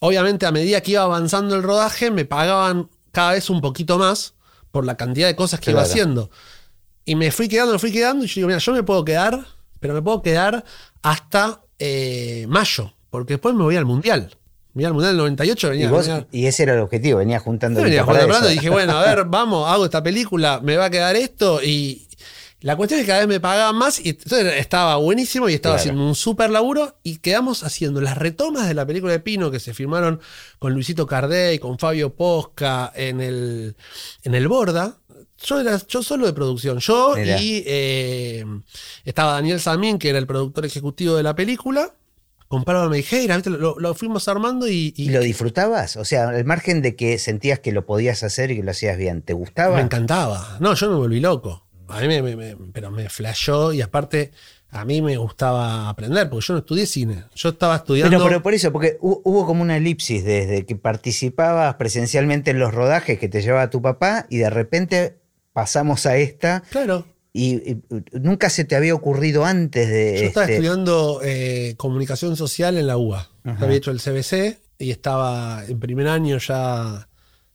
obviamente, 0.00 0.44
a 0.44 0.52
medida 0.52 0.82
que 0.82 0.92
iba 0.92 1.02
avanzando 1.02 1.56
el 1.56 1.62
rodaje, 1.62 2.10
me 2.10 2.26
pagaban 2.26 2.90
cada 3.10 3.32
vez 3.32 3.48
un 3.48 3.62
poquito 3.62 3.98
más 3.98 4.34
por 4.70 4.84
la 4.84 4.96
cantidad 4.96 5.28
de 5.28 5.34
cosas 5.34 5.60
que 5.60 5.70
iba 5.70 5.82
haciendo. 5.82 6.30
Y 7.04 7.14
me 7.16 7.30
fui 7.30 7.48
quedando, 7.48 7.72
me 7.72 7.78
fui 7.78 7.92
quedando. 7.92 8.24
Y 8.24 8.28
yo 8.28 8.34
digo: 8.36 8.48
Mira, 8.48 8.58
yo 8.58 8.72
me 8.72 8.82
puedo 8.82 9.04
quedar, 9.04 9.44
pero 9.80 9.94
me 9.94 10.02
puedo 10.02 10.22
quedar 10.22 10.64
hasta 11.02 11.62
eh, 11.78 12.46
mayo, 12.48 12.92
porque 13.10 13.34
después 13.34 13.54
me 13.54 13.62
voy 13.64 13.76
al 13.76 13.86
mundial. 13.86 14.36
Voy 14.72 14.84
al 14.84 14.92
mundial 14.92 15.12
del 15.14 15.18
98, 15.18 15.66
Y, 15.66 15.70
venía, 15.70 15.90
vos- 15.90 16.06
venía- 16.06 16.26
y 16.30 16.46
ese 16.46 16.62
era 16.62 16.74
el 16.74 16.80
objetivo, 16.80 17.18
venía 17.18 17.40
juntando 17.40 17.80
yo 17.80 17.84
venía 17.84 18.02
eso. 18.02 18.50
y 18.50 18.52
dije, 18.54 18.70
bueno, 18.70 18.96
a 18.98 19.04
ver, 19.04 19.24
vamos, 19.28 19.68
hago 19.68 19.84
esta 19.84 20.00
película, 20.02 20.60
me 20.62 20.76
va 20.76 20.84
a 20.84 20.90
quedar 20.90 21.16
esto. 21.16 21.60
Y 21.60 22.06
la 22.60 22.76
cuestión 22.76 23.00
es 23.00 23.06
que 23.06 23.08
cada 23.08 23.20
vez 23.20 23.28
me 23.28 23.40
pagaban 23.40 23.74
más 23.74 23.98
y 23.98 24.10
entonces 24.10 24.54
estaba 24.58 24.94
buenísimo 24.96 25.48
y 25.48 25.54
estaba 25.54 25.74
Claro. 25.74 25.80
haciendo 25.80 26.06
un 26.06 26.14
súper 26.14 26.50
laburo 26.50 26.94
y 27.02 27.16
quedamos 27.18 27.64
haciendo 27.64 28.00
las 28.00 28.16
retomas 28.16 28.68
de 28.68 28.74
la 28.74 28.86
película 28.86 29.12
de 29.12 29.18
Pino 29.18 29.50
que 29.50 29.58
se 29.58 29.74
firmaron 29.74 30.20
con 30.60 30.72
Luisito 30.72 31.04
Cardey, 31.04 31.58
con 31.58 31.76
Fabio 31.78 32.14
Posca 32.14 32.92
en 32.94 33.20
el, 33.20 33.74
en 34.22 34.34
el 34.36 34.46
Borda. 34.46 34.98
Yo 35.42 35.60
era 35.60 35.78
yo 35.88 36.02
solo 36.02 36.26
de 36.26 36.32
producción. 36.32 36.78
Yo 36.78 37.14
y 37.40 37.62
eh, 37.66 38.44
estaba 39.04 39.32
Daniel 39.32 39.60
Samín, 39.60 39.98
que 39.98 40.10
era 40.10 40.18
el 40.18 40.26
productor 40.26 40.66
ejecutivo 40.66 41.16
de 41.16 41.22
la 41.22 41.34
película. 41.34 41.94
Con 42.48 42.64
Pablo 42.64 42.90
Meijeira. 42.90 43.40
Lo, 43.44 43.78
lo 43.78 43.94
fuimos 43.94 44.26
armando 44.26 44.66
y, 44.68 44.92
y 44.96 45.04
¿Y 45.04 45.08
lo 45.10 45.20
disfrutabas? 45.20 45.96
O 45.96 46.04
sea, 46.04 46.28
al 46.30 46.44
margen 46.44 46.82
de 46.82 46.96
que 46.96 47.16
sentías 47.18 47.60
que 47.60 47.70
lo 47.70 47.86
podías 47.86 48.22
hacer 48.24 48.50
y 48.50 48.56
que 48.56 48.62
lo 48.64 48.72
hacías 48.72 48.98
bien, 48.98 49.22
¿te 49.22 49.32
gustaba? 49.34 49.76
Me 49.76 49.82
encantaba. 49.82 50.56
No, 50.58 50.74
yo 50.74 50.90
me 50.90 50.96
volví 50.96 51.20
loco. 51.20 51.64
A 51.88 52.00
mí 52.00 52.08
me, 52.08 52.22
me- 52.22 52.36
me- 52.36 52.56
pero 52.72 52.90
me 52.90 53.08
flashó 53.08 53.72
y 53.72 53.82
aparte 53.82 54.32
a 54.72 54.84
mí 54.84 55.00
me 55.00 55.16
gustaba 55.16 55.88
aprender 55.88 56.28
porque 56.28 56.46
yo 56.46 56.54
no 56.54 56.58
estudié 56.60 56.86
cine. 56.86 57.24
Yo 57.34 57.50
estaba 57.50 57.76
estudiando. 57.76 58.16
Pero, 58.16 58.24
pero 58.28 58.42
por 58.42 58.54
eso, 58.54 58.72
porque 58.72 58.98
hu- 59.00 59.20
hubo 59.24 59.46
como 59.46 59.62
una 59.62 59.76
elipsis 59.76 60.24
desde 60.24 60.66
que 60.66 60.74
participabas 60.76 61.74
presencialmente 61.76 62.50
en 62.50 62.58
los 62.58 62.74
rodajes 62.74 63.18
que 63.18 63.28
te 63.28 63.42
llevaba 63.42 63.70
tu 63.70 63.80
papá 63.80 64.26
y 64.28 64.38
de 64.38 64.50
repente 64.50 65.18
pasamos 65.52 66.06
a 66.06 66.16
esta 66.16 66.62
claro, 66.70 67.06
y, 67.32 67.54
y 67.72 67.82
nunca 68.20 68.50
se 68.50 68.64
te 68.64 68.74
había 68.76 68.94
ocurrido 68.94 69.44
antes 69.44 69.88
de... 69.88 70.20
yo 70.20 70.26
estaba 70.26 70.44
este- 70.46 70.54
estudiando 70.56 71.20
eh, 71.22 71.74
comunicación 71.76 72.36
social 72.36 72.76
en 72.76 72.86
la 72.86 72.96
UBA. 72.96 73.30
Ajá. 73.44 73.64
Había 73.64 73.76
hecho 73.76 73.90
el 73.90 74.00
CBC 74.00 74.58
y 74.78 74.90
estaba 74.90 75.64
en 75.66 75.78
primer 75.78 76.08
año 76.08 76.38
ya. 76.38 77.08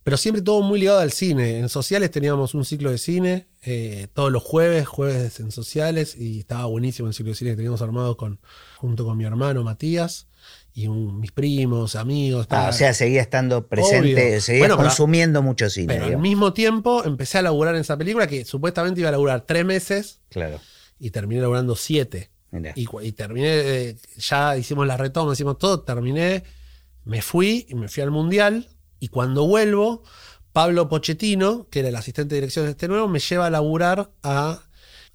Pero 0.04 0.18
siempre 0.18 0.44
todo 0.44 0.62
muy 0.62 0.80
ligado 0.80 1.00
al 1.00 1.12
cine. 1.12 1.58
En 1.58 1.68
sociales 1.68 2.12
teníamos 2.12 2.54
un 2.54 2.64
ciclo 2.64 2.92
de 2.92 3.00
cine 3.00 3.48
eh, 3.64 4.08
todos 4.14 4.32
los 4.32 4.44
jueves, 4.44 4.88
jueves 4.88 5.40
en 5.40 5.52
sociales, 5.52 6.16
y 6.16 6.40
estaba 6.40 6.66
buenísimo 6.66 7.08
el 7.08 7.14
ciclo 7.16 7.32
de 7.32 7.36
cine 7.36 7.50
que 7.52 7.56
teníamos 7.58 7.82
armado 7.82 8.16
con, 8.16 8.40
junto 8.78 9.04
con 9.04 9.18
mi 9.18 9.26
hermano 9.26 9.64
Matías 9.64 10.28
y 10.76 10.88
un- 10.88 11.20
mis 11.22 11.32
primos, 11.32 11.96
amigos. 11.96 12.46
Ah, 12.50 12.68
o 12.70 12.74
sea, 12.74 12.94
seguía 12.94 13.22
estando 13.22 13.66
presente, 13.68 14.14
Obvio. 14.28 14.42
seguías 14.42 14.60
Bueno, 14.68 14.76
pero- 14.78 14.88
consumiendo 14.90 15.42
mucho 15.42 15.70
cine. 15.70 15.94
Pero 15.94 16.06
al 16.06 16.18
mismo 16.20 16.54
tiempo 16.54 17.04
empecé 17.06 17.38
a 17.40 17.42
laburar 17.42 17.74
en 17.76 17.82
esa 17.82 17.98
película 17.98 18.28
que 18.28 18.44
supuestamente 18.46 19.00
iba 19.00 19.08
a 19.10 19.14
laburar 19.14 19.42
tres 19.48 19.64
meses 19.66 20.20
Claro, 20.30 20.60
y 21.00 21.10
terminé 21.12 21.42
laburando 21.42 21.76
siete. 21.76 22.30
Y, 22.76 22.88
y 23.02 23.12
terminé, 23.12 23.48
eh, 23.50 23.96
ya 24.18 24.56
hicimos 24.56 24.86
la 24.88 24.96
retoma, 24.96 25.34
hicimos 25.34 25.58
todo, 25.58 25.82
terminé, 25.82 26.44
me 27.04 27.22
fui 27.22 27.66
y 27.70 27.76
me 27.76 27.88
fui 27.90 28.02
al 28.04 28.12
mundial. 28.12 28.70
Y 29.00 29.10
cuando 29.10 29.46
vuelvo, 29.46 30.04
Pablo 30.54 30.88
Pochettino, 30.88 31.68
que 31.70 31.80
era 31.80 31.90
el 31.90 31.96
asistente 31.98 32.36
de 32.36 32.42
dirección 32.42 32.64
de 32.66 32.72
este 32.72 32.88
nuevo, 32.88 33.10
me 33.10 33.20
lleva 33.20 33.48
a 33.48 33.50
laburar 33.50 34.10
a, 34.24 34.62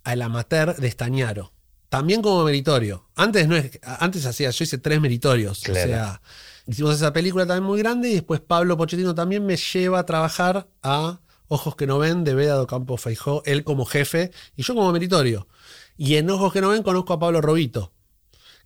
a 0.05 0.13
el 0.13 0.21
amateur 0.23 0.77
de 0.77 0.87
Estañaro. 0.89 1.53
También 1.91 2.23
como 2.23 2.45
meritorio. 2.45 3.05
Antes 3.17 3.49
no 3.49 3.57
es, 3.57 3.79
antes 3.83 4.25
hacía, 4.25 4.51
yo 4.51 4.65
hice 4.65 4.79
tres 4.79 5.01
meritorios. 5.01 5.61
Claro. 5.61 5.81
O 5.81 5.93
sea, 5.93 6.23
hicimos 6.67 6.95
esa 6.95 7.13
película 7.13 7.47
también 7.47 7.65
muy 7.65 7.81
grande 7.81 8.09
y 8.09 8.15
después 8.15 8.41
Pablo 8.41 8.77
Pochettino 8.77 9.15
también 9.15 9.45
me 9.45 9.57
lleva 9.57 9.99
a 9.99 10.07
trabajar 10.07 10.69
a 10.83 11.21
Ojos 11.49 11.75
que 11.75 11.89
no 11.89 11.99
ven 11.99 12.23
de 12.23 12.35
Veda 12.35 12.55
do 12.55 12.69
Campo 12.69 12.97
Feijó, 12.97 13.43
él 13.45 13.65
como 13.65 13.85
jefe 13.85 14.31
y 14.57 14.63
yo 14.63 14.77
como 14.77 14.93
meritorio. 14.93 15.49
Y 15.97 16.15
en 16.15 16.31
Ojos 16.31 16.53
que 16.53 16.61
no 16.61 16.69
ven 16.69 16.85
conozco 16.85 17.13
a 17.13 17.19
Pablo 17.19 17.41
Robito, 17.41 17.93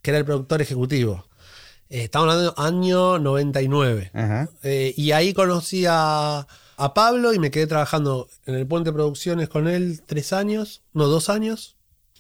que 0.03 0.11
era 0.11 0.19
el 0.19 0.27
productor 0.27 0.61
ejecutivo. 0.61 1.27
Eh, 1.89 2.05
estamos 2.05 2.29
hablando 2.29 2.53
del 2.53 2.63
año 2.63 3.19
99. 3.19 4.11
Ajá. 4.13 4.51
Eh, 4.63 4.93
y 4.99 5.13
ahí 5.13 5.33
conocí 5.33 5.87
a, 5.89 6.47
a 6.77 6.95
Pablo 6.95 7.33
y 7.33 7.39
me 7.39 7.51
quedé 7.51 7.67
trabajando 7.67 8.29
en 8.45 8.55
el 8.55 8.67
Puente 8.67 8.93
Producciones 8.93 9.49
con 9.49 9.67
él 9.67 10.03
tres 10.05 10.35
años, 10.35 10.83
no, 10.93 11.07
dos 11.07 11.31
años. 11.31 11.74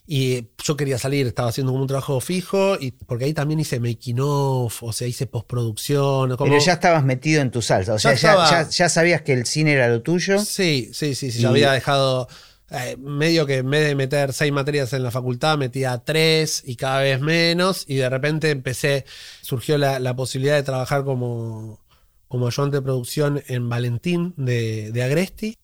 Y 0.07 0.49
yo 0.63 0.77
quería 0.77 0.99
salir, 0.99 1.27
estaba 1.27 1.49
haciendo 1.49 1.73
como 1.73 1.83
un 1.83 1.89
trabajo 1.89 2.21
fijo, 2.21 2.77
y 2.79 2.91
porque 2.91 3.25
ahí 3.25 3.33
también 3.33 3.61
hice 3.61 3.81
making 3.81 4.19
off, 4.21 4.83
o 4.83 4.93
sea, 4.93 5.09
hice 5.09 5.27
postproducción. 5.27 6.37
Como... 6.37 6.51
Pero 6.51 6.63
ya 6.63 6.75
estabas 6.75 7.05
metido 7.05 7.41
en 7.41 7.51
tu 7.51 7.63
salsa. 7.63 7.95
O 7.95 7.99
sea, 7.99 8.13
Ya 8.15 8.21
ya, 8.21 8.31
estaba- 8.31 8.51
ya- 8.65 8.69
ya 8.71 8.89
sabías 8.91 9.23
que 9.23 9.33
el 9.33 9.47
cine 9.47 9.73
era 9.73 9.89
lo 9.89 10.03
tuyo. 10.03 10.39
Sí, 10.41 10.91
sí, 10.93 11.15
sí, 11.15 11.31
sí. 11.31 11.39
Y- 11.39 11.43
Yo 11.43 11.49
había 11.51 11.73
dejado. 11.73 12.29
eh, 12.71 12.97
medio 12.99 13.47
que 13.47 13.59
en 13.59 13.71
vez 13.71 13.87
de 13.87 13.95
meter 13.95 14.33
seis 14.33 14.51
materias 14.53 14.93
en 14.95 15.03
la 15.03 15.11
facultad, 15.11 15.57
metía 15.59 15.97
tres 16.05 16.63
y 16.67 16.77
cada 16.77 17.01
vez 17.01 17.21
menos. 17.21 17.85
Y 17.87 17.97
de 17.97 18.09
repente 18.11 18.51
empecé. 18.51 19.05
Surgió 19.43 19.79
la, 19.79 20.01
la 20.01 20.15
posibilidad 20.17 20.57
de 20.57 20.63
trabajar 20.65 21.05
como, 21.05 21.81
como 22.29 22.47
ayudante 22.49 22.79
de 22.79 22.83
producción 22.83 23.43
en 23.49 23.69
Valentín 23.69 24.35
de, 24.37 24.91
de 24.93 25.03
Agresti. 25.03 25.57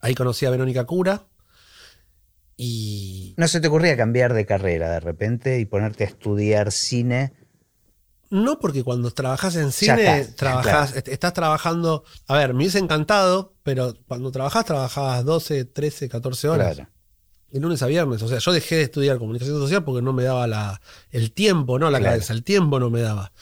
Ahí 0.00 0.14
conocí 0.14 0.46
a 0.46 0.50
Verónica 0.50 0.84
Cura. 0.86 1.26
Y 2.62 3.32
¿No 3.38 3.48
se 3.48 3.58
te 3.58 3.68
ocurría 3.68 3.96
cambiar 3.96 4.34
de 4.34 4.44
carrera 4.44 4.90
de 4.90 5.00
repente 5.00 5.58
y 5.60 5.64
ponerte 5.64 6.04
a 6.04 6.08
estudiar 6.08 6.72
cine? 6.72 7.32
No, 8.28 8.58
porque 8.60 8.84
cuando 8.84 9.10
trabajas 9.12 9.56
en 9.56 9.72
cine, 9.72 10.20
está, 10.20 10.36
trabajás, 10.36 10.94
est- 10.94 11.08
estás 11.08 11.32
trabajando. 11.32 12.04
A 12.26 12.36
ver, 12.36 12.52
me 12.52 12.58
hubiese 12.58 12.78
encantado, 12.78 13.54
pero 13.62 13.94
cuando 14.06 14.30
trabajás, 14.30 14.66
trabajabas 14.66 15.24
12, 15.24 15.64
13, 15.64 16.10
14 16.10 16.48
horas. 16.50 16.74
Claro. 16.76 16.90
De 17.50 17.60
lunes 17.60 17.82
a 17.82 17.86
viernes. 17.86 18.20
O 18.22 18.28
sea, 18.28 18.38
yo 18.38 18.52
dejé 18.52 18.76
de 18.76 18.82
estudiar 18.82 19.16
comunicación 19.18 19.58
social 19.58 19.82
porque 19.82 20.02
no 20.02 20.12
me 20.12 20.22
daba 20.24 20.46
la, 20.46 20.82
el 21.10 21.32
tiempo, 21.32 21.78
no 21.78 21.90
la 21.90 21.98
Claro. 21.98 22.12
cabeza, 22.16 22.34
el 22.34 22.44
tiempo 22.44 22.78
no 22.78 22.90
me 22.90 23.00
daba. 23.00 23.32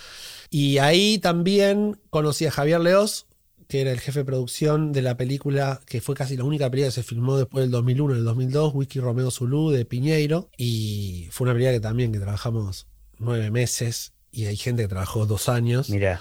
Y 0.49 0.79
ahí 0.79 1.19
también 1.19 2.01
conocí 2.09 2.47
a 2.47 2.53
Javier 2.53 2.81
Leos, 2.81 3.27
que 3.69 3.83
era 3.83 3.93
el 3.93 4.01
jefe 4.01 4.21
de 4.21 4.25
producción 4.25 4.93
de 4.93 5.03
la 5.03 5.17
película, 5.17 5.81
que 5.87 6.01
fue 6.01 6.15
casi 6.15 6.37
la 6.37 6.45
única 6.45 6.71
película 6.71 6.89
que 6.89 6.95
se 6.95 7.03
filmó 7.03 7.37
después 7.37 7.63
del 7.63 7.71
2001, 7.71 8.15
en 8.15 8.19
el 8.19 8.25
2002, 8.25 8.75
Whisky 8.75 8.99
Romeo 8.99 9.31
Zulu 9.31 9.71
de 9.71 9.85
Piñeiro. 9.85 10.49
Y 10.57 11.29
fue 11.31 11.45
una 11.45 11.53
película 11.53 11.75
que 11.75 11.81
también 11.81 12.11
que 12.11 12.19
trabajamos 12.19 12.87
nueve 13.19 13.51
meses 13.51 14.15
y 14.33 14.47
hay 14.47 14.57
gente 14.57 14.83
que 14.83 14.89
trabajó 14.89 15.27
dos 15.27 15.51
años. 15.51 15.91
Mira, 15.91 16.21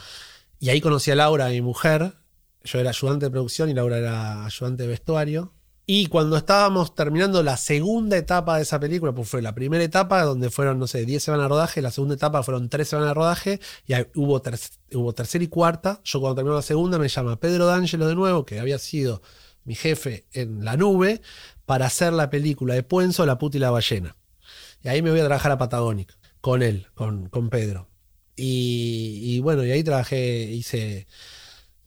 Y 0.60 0.70
ahí 0.70 0.82
conocí 0.82 1.10
a 1.12 1.16
Laura, 1.16 1.48
mi 1.50 1.62
mujer. 1.62 2.16
Yo 2.66 2.80
era 2.80 2.90
ayudante 2.90 3.28
de 3.28 3.32
producción 3.32 3.70
y 3.70 3.74
Laura 3.74 3.98
era 3.98 4.46
ayudante 4.46 4.84
de 4.84 4.90
vestuario. 4.90 5.54
Y 5.90 6.08
cuando 6.08 6.36
estábamos 6.36 6.94
terminando 6.96 7.42
la 7.44 7.56
segunda 7.56 8.18
etapa 8.18 8.58
de 8.58 8.64
esa 8.64 8.78
película, 8.78 9.16
pues 9.16 9.30
fue 9.30 9.42
la 9.42 9.56
primera 9.56 9.82
etapa 9.82 10.22
donde 10.22 10.50
fueron, 10.50 10.80
no 10.80 10.86
sé, 10.86 11.06
10 11.06 11.24
semanas 11.24 11.46
de 11.46 11.48
rodaje, 11.48 11.82
la 11.82 11.92
segunda 11.92 12.16
etapa 12.16 12.44
fueron 12.44 12.68
3 12.68 12.86
semanas 12.86 13.12
de 13.12 13.14
rodaje 13.14 13.60
y 13.88 13.94
hubo, 14.16 14.42
hubo 14.92 15.14
tercera 15.14 15.44
y 15.46 15.48
cuarta. 15.48 16.02
Yo 16.04 16.20
cuando 16.20 16.36
terminó 16.36 16.58
la 16.58 16.62
segunda 16.62 17.00
me 17.00 17.08
llama 17.08 17.40
Pedro 17.40 17.68
D'Angelo 17.68 18.06
de 18.10 18.16
nuevo, 18.16 18.46
que 18.46 18.60
había 18.60 18.80
sido 18.80 19.22
mi 19.64 19.76
jefe 19.76 20.26
en 20.34 20.66
la 20.66 20.76
nube, 20.76 21.22
para 21.66 21.86
hacer 21.86 22.12
la 22.12 22.30
película 22.30 22.74
de 22.74 22.84
Puenzo, 22.84 23.26
La 23.26 23.38
puta 23.38 23.56
y 23.56 23.62
la 23.62 23.72
ballena. 23.72 24.18
Y 24.84 24.90
ahí 24.90 25.02
me 25.02 25.12
voy 25.12 25.22
a 25.22 25.26
trabajar 25.26 25.54
a 25.54 25.58
Patagónica, 25.58 26.18
con 26.42 26.64
él, 26.64 26.88
con, 26.96 27.30
con 27.30 27.50
Pedro. 27.50 27.90
Y, 28.36 29.22
y 29.24 29.40
bueno, 29.40 29.64
y 29.64 29.72
ahí 29.72 29.86
trabajé, 29.86 30.52
hice, 30.52 31.08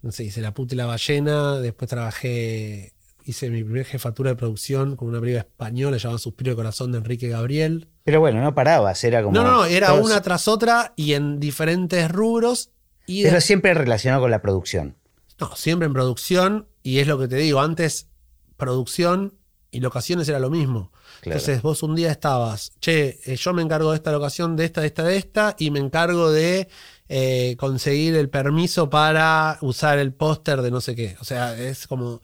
no 0.01 0.11
sé, 0.11 0.25
hice 0.25 0.41
La 0.41 0.55
puta 0.55 0.75
y 0.75 0.79
la 0.79 0.87
ballena, 0.87 1.59
después 1.61 1.91
trabajé, 1.91 2.95
hice 3.25 3.51
mi 3.51 3.63
primera 3.65 3.85
jefatura 3.85 4.31
de 4.31 4.37
producción 4.37 4.97
con 4.97 5.09
una 5.09 5.21
película 5.21 5.41
española 5.43 5.97
llamada 5.97 6.19
Suspiro 6.19 6.51
de 6.53 6.57
Corazón 6.57 6.93
de 6.93 6.99
Enrique 6.99 7.29
Gabriel. 7.29 7.89
pero 8.05 8.21
bueno, 8.21 8.41
no 8.43 8.55
parabas, 8.55 9.03
era 9.05 9.23
como... 9.23 9.35
No, 9.35 9.45
no, 9.45 9.51
no, 9.51 9.65
era 9.67 9.89
todos- 9.89 10.05
una 10.07 10.21
tras 10.23 10.49
otra 10.49 10.93
y 10.97 11.13
en 11.15 11.39
diferentes 11.41 12.11
rubros. 12.11 12.71
Y 13.07 13.23
Pero 13.23 13.37
de- 13.37 13.41
siempre 13.41 13.75
relacionado 13.75 14.23
con 14.23 14.31
la 14.31 14.41
producción. 14.43 14.97
no, 15.41 15.55
siempre 15.57 15.87
en 15.87 15.93
producción, 15.95 16.69
y 16.83 16.99
es 16.99 17.07
lo 17.07 17.19
que 17.19 17.29
te 17.29 17.37
digo, 17.37 17.61
antes 17.61 18.09
producción 18.57 19.35
y 19.71 19.81
locaciones 19.81 20.29
era 20.29 20.39
lo 20.39 20.51
mismo. 20.51 20.93
Claro. 21.21 21.39
Entonces 21.39 21.63
vos 21.63 21.83
un 21.83 21.95
día 21.95 22.11
estabas, 22.11 22.73
che, 22.81 23.21
eh, 23.25 23.37
yo 23.37 23.53
me 23.55 23.63
encargo 23.63 23.91
de 23.91 23.97
esta 23.97 24.11
locación, 24.13 24.57
de 24.57 24.65
esta, 24.65 24.81
de 24.81 24.89
esta, 24.89 25.03
de 25.05 25.17
esta, 25.17 25.57
y 25.59 25.71
me 25.71 25.79
encargo 25.79 26.31
de 26.33 26.69
eh, 27.09 27.57
conseguir 27.59 28.15
el 28.17 28.29
permiso 28.31 28.91
para 28.91 29.59
usar 29.61 29.99
el 29.99 30.13
póster 30.13 30.63
de 30.63 30.71
no 30.71 30.81
sé 30.81 30.95
qué. 30.95 31.17
O 31.21 31.25
sea, 31.25 31.57
es 31.59 31.87
como, 31.87 32.21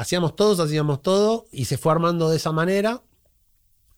hacíamos 0.00 0.34
todos, 0.34 0.60
hacíamos 0.60 1.02
todo, 1.02 1.46
y 1.52 1.66
se 1.66 1.76
fue 1.76 1.92
armando 1.92 2.30
de 2.30 2.38
esa 2.38 2.52
manera. 2.52 3.02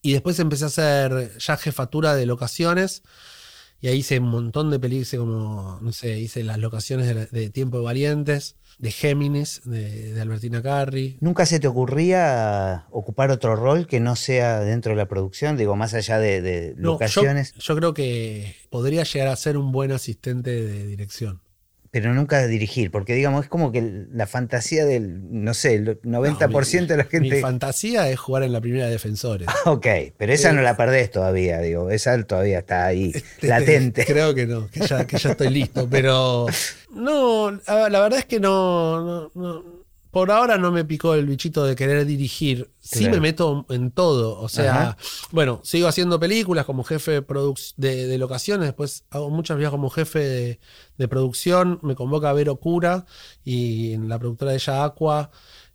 Y 0.03 0.13
después 0.13 0.39
empecé 0.41 0.65
a 0.65 0.67
hacer 0.67 1.39
ya 1.39 1.57
jefatura 1.57 2.17
de 2.17 2.27
locaciones. 2.27 3.03
Y 3.81 3.89
ahí 3.89 3.99
hice 3.99 4.19
un 4.19 4.29
montón 4.29 4.71
de 4.71 4.81
películas, 4.81 5.15
como, 5.17 5.79
no 5.81 5.93
sé, 5.93 6.19
hice 6.19 6.43
las 6.43 6.59
locaciones 6.59 7.31
de, 7.31 7.51
Tiempo 7.51 7.79
de 7.79 7.85
Valientes, 7.85 8.57
de 8.79 8.91
Géminis, 8.91 9.61
de, 9.65 10.13
de 10.13 10.21
Albertina 10.21 10.63
Carri. 10.63 11.19
¿Nunca 11.21 11.47
se 11.47 11.61
te 11.61 11.69
ocurría 11.69 12.87
ocupar 12.91 13.31
otro 13.31 13.55
rol 13.55 13.87
que 13.87 14.01
no 14.01 14.17
sea 14.17 14.61
dentro 14.61 14.91
de 14.91 14.97
la 14.97 15.07
producción? 15.07 15.57
Digo, 15.57 15.77
más 15.77 15.95
allá 15.95 16.19
de, 16.19 16.43
de 16.43 16.75
No, 16.77 16.93
locaciones, 16.93 17.55
Yo, 17.55 17.61
yo 17.61 17.77
creo 17.77 17.95
que 17.95 18.57
podría 18.71 19.05
llegar 19.05 19.29
a 19.29 19.37
ser 19.37 19.57
un 19.57 19.71
buen 19.71 19.93
asistente 19.93 20.51
de 20.51 20.87
dirección. 20.87 21.41
Pero 21.93 22.15
nunca 22.15 22.47
dirigir, 22.47 22.91
porque 22.91 23.15
digamos, 23.15 23.45
es 23.45 23.51
como 23.51 23.71
que 23.71 24.07
la 24.11 24.27
fantasía 24.27 24.87
del, 24.87 25.21
no 25.45 25.53
sé, 25.53 25.75
el 25.75 26.01
90% 26.01 26.87
de 26.87 26.97
la 26.97 27.05
Mi 27.05 27.11
gente... 27.11 27.41
fantasía 27.43 28.09
es 28.09 28.19
jugar 28.19 28.45
en 28.45 28.53
la 28.55 28.63
primera 28.63 28.87
de 28.87 28.93
Defensores. 28.93 29.47
Ok, 29.67 29.87
pero 30.17 30.33
esa 30.33 30.51
Eh, 30.51 30.53
no 30.55 30.63
la 30.63 30.75
perdés 30.77 31.11
todavía, 31.11 31.59
digo, 31.61 31.91
esa 31.91 32.21
todavía 32.25 32.61
está 32.61 32.87
ahí, 32.87 33.13
latente. 33.43 34.07
Creo 34.07 34.35
que 34.35 34.47
no, 34.47 34.69
que 34.71 34.81
ya, 34.81 35.07
que 35.07 35.19
ya 35.19 35.33
estoy 35.33 35.51
listo, 35.51 35.87
pero 35.89 36.47
no, 36.95 37.51
la 37.51 38.01
verdad 38.01 38.21
es 38.21 38.25
que 38.25 38.41
no, 38.41 39.05
no- 39.05 39.31
no- 39.35 39.82
por 40.13 40.31
ahora 40.31 40.59
no 40.59 40.71
me 40.71 40.85
picó 40.85 41.15
el 41.15 41.27
bichito 41.27 41.65
de 41.65 41.75
querer 41.75 42.07
dirigir. 42.07 42.71
Sí 42.79 43.01
Claro. 43.01 43.15
me 43.15 43.21
meto 43.21 43.67
en 43.71 43.91
todo, 43.91 44.39
o 44.39 44.49
sea, 44.49 44.73
Ajá. 44.91 44.97
bueno, 45.33 45.61
sigo 45.65 45.89
haciendo 45.89 46.21
películas 46.21 46.65
como 46.67 46.85
jefe 46.85 47.11
de, 47.13 47.27
produc- 47.27 47.73
de, 47.77 48.07
de 48.07 48.19
locaciones, 48.19 48.67
después 48.67 49.05
hago 49.11 49.31
muchas 49.31 49.59
vías 49.59 49.71
como 49.71 49.91
jefe 49.91 50.19
de, 50.21 50.61
de 50.99 51.09
producción, 51.09 51.81
me 51.83 51.97
convoca 51.97 52.33
Vero 52.33 52.57
Cura 52.57 53.07
y 53.45 53.93
en 53.95 54.09
la 54.09 54.19
productora 54.21 54.53
de 54.53 54.59
ella 54.59 54.85
Aqua. 54.85 55.31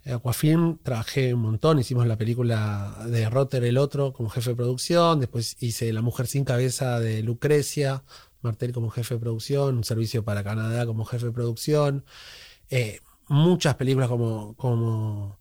Aquafilm 0.06 0.78
trabajé 0.84 1.34
un 1.34 1.42
montón, 1.42 1.80
hicimos 1.80 2.08
la 2.08 2.16
película 2.18 2.96
de 3.08 3.30
Rotter 3.30 3.64
el 3.66 3.78
otro 3.78 4.14
como 4.14 4.30
jefe 4.30 4.52
de 4.52 4.56
producción, 4.56 5.20
después 5.20 5.58
hice 5.60 5.92
La 5.92 6.02
mujer 6.02 6.28
sin 6.28 6.46
cabeza 6.46 7.02
de 7.02 7.22
Lucrecia, 7.24 8.04
Martel 8.42 8.72
como 8.72 8.90
jefe 8.90 9.16
de 9.16 9.20
producción, 9.20 9.76
un 9.78 9.84
servicio 9.84 10.24
para 10.24 10.46
Canadá 10.46 10.86
como 10.86 11.04
jefe 11.04 11.26
de 11.26 11.32
producción, 11.34 12.06
eh, 12.70 13.02
muchas 13.28 13.76
películas 13.76 14.10
como, 14.10 14.56
como, 14.56 15.40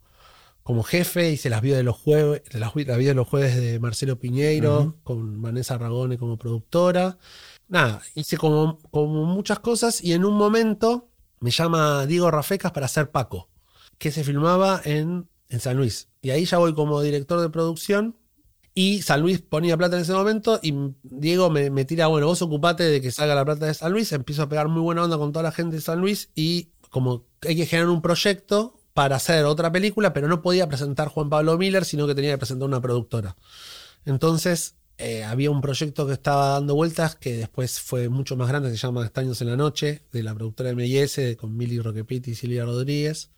como 0.63 0.83
jefe, 0.83 1.31
hice 1.31 1.51
las 1.51 1.63
vidas 1.63 1.79
de 1.79 1.85
los 1.85 1.97
jueves, 1.97 2.43
las, 2.53 2.75
de 2.75 3.15
los 3.15 3.29
jueves 3.29 3.57
de 3.57 3.79
Marcelo 3.79 4.19
Piñeiro, 4.19 4.97
con 5.05 5.41
Vanessa 5.41 5.79
Ragone 5.79 6.19
como 6.19 6.39
productora. 6.39 7.19
Nada, 7.69 8.03
hice 8.15 8.37
como, 8.37 8.79
como 8.91 9.25
muchas 9.25 9.61
cosas 9.61 10.03
y 10.03 10.13
en 10.13 10.25
un 10.25 10.35
momento 10.35 11.09
me 11.41 11.51
llama 11.51 12.07
Diego 12.07 12.31
Rafecas 12.31 12.73
para 12.73 12.87
hacer 12.87 13.11
Paco, 13.11 13.49
que 13.99 14.11
se 14.11 14.25
filmaba 14.25 14.81
en, 14.85 15.29
en 15.49 15.61
San 15.61 15.77
Luis. 15.77 16.09
Y 16.23 16.31
ahí 16.31 16.45
ya 16.45 16.59
voy 16.59 16.75
como 16.75 17.01
director 17.01 17.41
de 17.41 17.51
producción. 17.51 18.17
Y 18.75 19.01
San 19.01 19.23
Luis 19.23 19.41
ponía 19.41 19.77
plata 19.79 19.97
en 19.97 20.03
ese 20.03 20.13
momento 20.13 20.61
y 20.63 20.75
Diego 21.03 21.49
me, 21.49 21.71
me 21.71 21.87
tira, 21.87 22.09
bueno, 22.09 22.27
vos 22.27 22.43
ocupate 22.43 22.83
de 22.83 23.01
que 23.01 23.11
salga 23.11 23.35
la 23.35 23.45
plata 23.45 23.65
de 23.65 23.73
San 23.73 23.91
Luis. 23.91 24.13
Empiezo 24.13 24.43
a 24.43 24.49
pegar 24.51 24.69
muy 24.69 24.83
buena 24.83 25.03
onda 25.03 25.17
con 25.17 25.33
toda 25.33 25.45
la 25.45 25.53
gente 25.53 25.77
de 25.77 25.83
San 25.83 25.99
Luis 25.99 26.31
y 26.35 26.73
como 26.91 27.25
hay 27.47 27.57
que 27.57 27.67
generar 27.67 27.91
un 27.91 28.03
proyecto 28.03 28.79
para 28.95 29.17
hacer 29.17 29.45
otra 29.45 29.71
película, 29.71 30.13
pero 30.13 30.27
no 30.29 30.41
podía 30.43 30.67
presentar 30.69 31.09
Juan 31.09 31.29
Pablo 31.29 31.59
Miller, 31.59 31.85
sino 31.85 32.07
que 32.07 32.15
tenía 32.15 32.33
que 32.33 32.39
presentar 32.39 32.67
una 32.67 32.81
productora. 32.81 33.37
Entonces 34.05 34.75
eh, 34.99 35.25
había 35.25 35.51
un 35.51 35.61
proyecto 35.61 36.07
que 36.07 36.15
estaba 36.15 36.49
dando 36.51 36.75
vueltas 36.75 37.17
que 37.17 37.37
después 37.37 37.81
fue 37.81 38.09
mucho 38.09 38.37
más 38.37 38.49
grande, 38.49 38.71
se 38.71 38.77
llama 38.77 39.05
Estaños 39.05 39.41
en 39.43 39.49
la 39.51 39.57
Noche, 39.57 40.03
de 40.13 40.23
la 40.23 40.35
productora 40.35 40.73
MIS, 40.75 41.21
con 41.39 41.57
Mili 41.57 41.79
Roquepiti 41.81 42.31
y 42.31 42.35
Silvia 42.35 42.65
Rodríguez. 42.65 43.31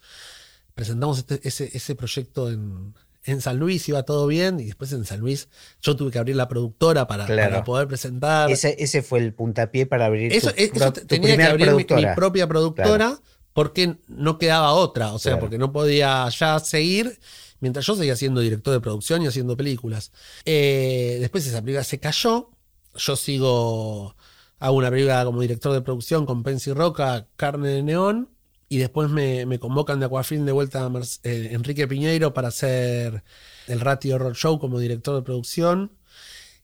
Presentamos 0.74 1.18
este- 1.18 1.40
ese, 1.42 1.70
ese 1.76 1.94
proyecto 1.96 2.50
en, 2.50 2.94
en 3.24 3.40
San 3.40 3.58
Luis, 3.58 3.88
iba 3.88 4.04
todo 4.04 4.28
bien, 4.28 4.60
y 4.60 4.66
después 4.66 4.92
en 4.92 5.04
San 5.04 5.18
Luis 5.18 5.48
yo 5.82 5.96
tuve 5.96 6.12
que 6.12 6.18
abrir 6.20 6.36
la 6.36 6.46
productora 6.48 7.08
para, 7.08 7.26
Claro. 7.26 7.50
para 7.50 7.64
poder 7.64 7.88
presentar. 7.88 8.48
Ese, 8.50 8.76
ese 8.78 9.02
fue 9.02 9.18
el 9.18 9.34
puntapié 9.34 9.86
para 9.86 10.06
abrir 10.06 10.32
Eso, 10.32 10.52
tu, 10.52 10.62
eso 10.62 10.92
tu 10.92 11.06
tenía 11.06 11.36
que 11.36 11.42
abrir 11.42 11.72
mi- 11.74 11.84
propia 12.14 12.46
productora 12.46 13.18
porque 13.58 13.96
no 14.06 14.38
quedaba 14.38 14.72
otra, 14.72 15.12
o 15.12 15.18
sea, 15.18 15.32
Claro. 15.32 15.40
porque 15.40 15.58
no 15.58 15.72
podía 15.72 16.28
ya 16.28 16.60
seguir 16.60 17.18
mientras 17.58 17.84
yo 17.86 17.96
seguía 17.96 18.14
siendo 18.14 18.40
director 18.40 18.72
de 18.72 18.78
producción 18.80 19.20
y 19.20 19.26
haciendo 19.26 19.56
películas. 19.56 20.12
Eh, 20.44 21.16
después 21.18 21.44
esa 21.44 21.60
película 21.60 21.82
se 21.82 21.98
cayó, 21.98 22.50
yo 22.94 23.16
sigo, 23.16 24.14
hago 24.60 24.76
una 24.76 24.90
película 24.90 25.24
como 25.24 25.40
director 25.40 25.72
de 25.72 25.80
producción 25.80 26.24
con 26.24 26.44
Pensi 26.44 26.72
Roca, 26.72 27.26
Carne 27.34 27.70
de 27.70 27.82
Neón, 27.82 28.28
y 28.68 28.78
después 28.78 29.10
me, 29.10 29.44
me 29.44 29.58
convocan 29.58 29.98
de 29.98 30.06
Aquafilm 30.06 30.44
de 30.46 30.52
vuelta 30.52 30.86
a 30.86 30.92
eh, 31.24 31.48
Enrique 31.50 31.88
Piñeiro 31.88 32.32
para 32.34 32.48
hacer 32.48 33.24
el 33.66 33.80
Ratio 33.80 34.14
Horror 34.14 34.36
Show 34.36 34.60
como 34.60 34.78
director 34.78 35.16
de 35.16 35.22
producción. 35.22 35.90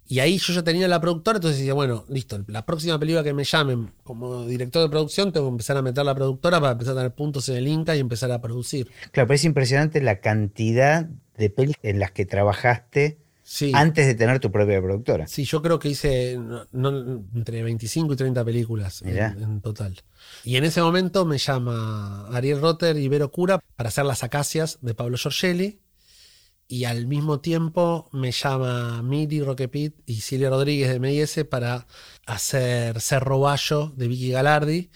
Y 0.06 0.18
ahí 0.18 0.38
yo 0.38 0.52
ya 0.52 0.62
tenía 0.62 0.86
la 0.86 1.00
productora, 1.00 1.38
entonces 1.38 1.58
decía, 1.58 1.74
bueno, 1.74 2.04
listo, 2.08 2.42
la 2.46 2.66
próxima 2.66 2.98
película 2.98 3.22
que 3.24 3.32
me 3.32 3.44
llamen 3.44 3.92
como 4.02 4.44
director 4.46 4.82
de 4.82 4.90
producción, 4.90 5.32
tengo 5.32 5.46
que 5.46 5.52
empezar 5.52 5.76
a 5.76 5.82
meter 5.82 6.04
la 6.04 6.14
productora 6.14 6.60
para 6.60 6.72
empezar 6.72 6.92
a 6.92 6.96
tener 6.96 7.14
puntos 7.14 7.48
en 7.48 7.56
el 7.56 7.68
Inca 7.68 7.96
y 7.96 8.00
empezar 8.00 8.30
a 8.30 8.40
producir. 8.40 8.90
Claro, 9.12 9.26
pero 9.26 9.34
es 9.34 9.44
impresionante 9.44 10.02
la 10.02 10.20
cantidad 10.20 11.08
de 11.36 11.50
pelis 11.50 11.76
en 11.82 11.98
las 11.98 12.10
que 12.10 12.26
trabajaste 12.26 13.18
antes 13.74 14.06
de 14.06 14.14
tener 14.14 14.40
tu 14.40 14.50
propia 14.50 14.80
productora. 14.80 15.26
Sí, 15.26 15.44
yo 15.44 15.60
creo 15.60 15.78
que 15.78 15.88
hice 15.88 16.32
entre 16.32 17.62
25 17.62 18.14
y 18.14 18.16
30 18.16 18.44
películas 18.44 19.02
en, 19.02 19.60
total. 19.60 20.02
Y 20.44 20.56
en 20.56 20.64
ese 20.64 20.80
momento 20.80 21.24
me 21.24 21.38
llama 21.38 22.26
Ariel 22.28 22.60
Rotter 22.60 22.96
y 22.96 23.08
Vero 23.08 23.30
Cura 23.30 23.60
para 23.76 23.88
hacer 23.88 24.06
Las 24.06 24.24
Acacias 24.24 24.78
de 24.80 24.94
Pablo 24.94 25.16
Giorgelli. 25.18 25.80
Y 26.66 26.84
al 26.84 27.06
mismo 27.06 27.40
tiempo 27.40 28.08
me 28.12 28.32
llama 28.32 29.02
Miri 29.02 29.42
Roquepit 29.42 29.94
y 30.06 30.20
Silvia 30.20 30.50
Rodríguez 30.50 30.90
de 30.90 30.98
MIS 30.98 31.44
para 31.48 31.86
hacer 32.26 33.00
Cerro 33.00 33.38
Bayo 33.40 33.92
de 33.96 34.08
Vicky 34.08 34.30
Galardi. 34.30 34.90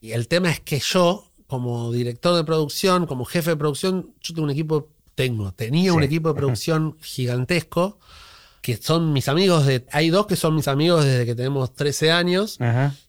Y 0.00 0.12
el 0.12 0.28
tema 0.28 0.50
es 0.50 0.60
que 0.60 0.80
yo, 0.80 1.30
como 1.46 1.92
director 1.92 2.36
de 2.36 2.44
producción, 2.44 3.06
como 3.06 3.24
jefe 3.24 3.50
de 3.50 3.56
producción, 3.56 4.14
yo 4.20 4.34
tengo 4.34 4.44
un 4.44 4.50
equipo 4.50 4.88
tengo, 5.14 5.52
tenía 5.52 5.92
un 5.92 6.02
equipo 6.02 6.28
de 6.30 6.34
producción 6.40 6.96
gigantesco 7.00 7.98
que 8.62 8.76
son 8.76 9.12
mis 9.12 9.28
amigos 9.28 9.66
de. 9.66 9.86
Hay 9.90 10.10
dos 10.10 10.26
que 10.26 10.36
son 10.36 10.54
mis 10.54 10.68
amigos 10.68 11.04
desde 11.04 11.24
que 11.24 11.34
tenemos 11.34 11.72
13 11.74 12.12
años. 12.12 12.58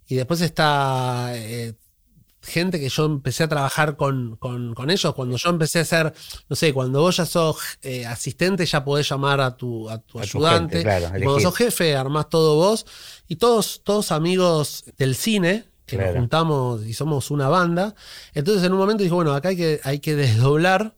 Y 0.08 0.16
después 0.16 0.42
está 0.42 1.32
eh, 1.34 1.74
gente 2.42 2.80
que 2.80 2.90
yo 2.90 3.06
empecé 3.06 3.44
a 3.44 3.48
trabajar 3.48 3.96
con, 3.96 4.38
ellos. 4.90 5.14
Cuando 5.14 5.38
yo 5.38 5.50
empecé 5.50 5.80
a 5.80 5.86
ser, 5.86 6.14
no 6.50 6.56
sé, 6.56 6.74
cuando 6.74 7.02
vos 7.02 7.18
ya 7.18 7.26
sos 7.26 7.58
eh, 7.82 8.06
asistente, 8.06 8.66
ya 8.66 8.84
podés 8.84 9.10
llamar 9.10 9.42
a 9.42 9.56
tu, 9.56 9.90
a 9.90 10.00
tu 10.00 10.20
ayudante. 10.20 10.84
cuando 10.84 11.40
sos 11.40 11.56
jefe, 11.56 11.96
armás 11.96 12.30
todo 12.30 12.56
vos. 12.56 12.86
Y 13.28 13.38
todos, 13.38 13.82
todos 13.84 14.12
amigos 14.12 14.86
del 14.98 15.16
cine, 15.16 15.66
que 15.86 15.98
nos 15.98 16.16
juntamos 16.16 16.86
y 16.86 16.94
somos 16.94 17.32
una 17.32 17.50
banda. 17.50 17.96
Entonces 18.34 18.64
en 18.64 18.74
un 18.74 18.80
momento 18.80 19.04
dije, 19.04 19.16
bueno, 19.16 19.34
acá 19.34 19.50
hay 19.50 19.58
que, 19.58 19.82
hay 19.84 20.00
que 20.00 20.16
desdoblar 20.16 20.96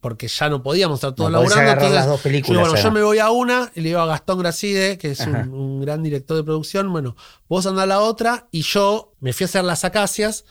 porque 0.00 0.28
ya 0.28 0.48
no 0.48 0.62
podíamos 0.62 0.96
estar 0.96 1.14
todos 1.14 1.30
laburando. 1.30 1.88
las 1.88 2.06
dos 2.06 2.20
películas, 2.20 2.68
bueno, 2.68 2.82
yo 2.82 2.90
me 2.90 3.02
voy 3.02 3.18
a 3.18 3.30
una 3.30 3.70
y 3.74 3.80
le 3.80 3.88
digo 3.88 4.00
a 4.00 4.06
Gastón 4.06 4.38
Gracide, 4.38 4.98
que 4.98 5.12
es 5.12 5.20
un, 5.20 5.80
gran 5.80 6.02
director 6.02 6.36
de 6.36 6.44
producción, 6.44 6.92
bueno, 6.92 7.16
vos 7.48 7.66
andás 7.66 7.84
a 7.84 7.86
la 7.86 8.00
otra 8.00 8.48
y 8.50 8.62
yo 8.62 9.14
me 9.20 9.32
fui 9.32 9.44
a 9.44 9.46
hacer 9.46 9.64
las 9.64 9.84
acacias 9.84 10.44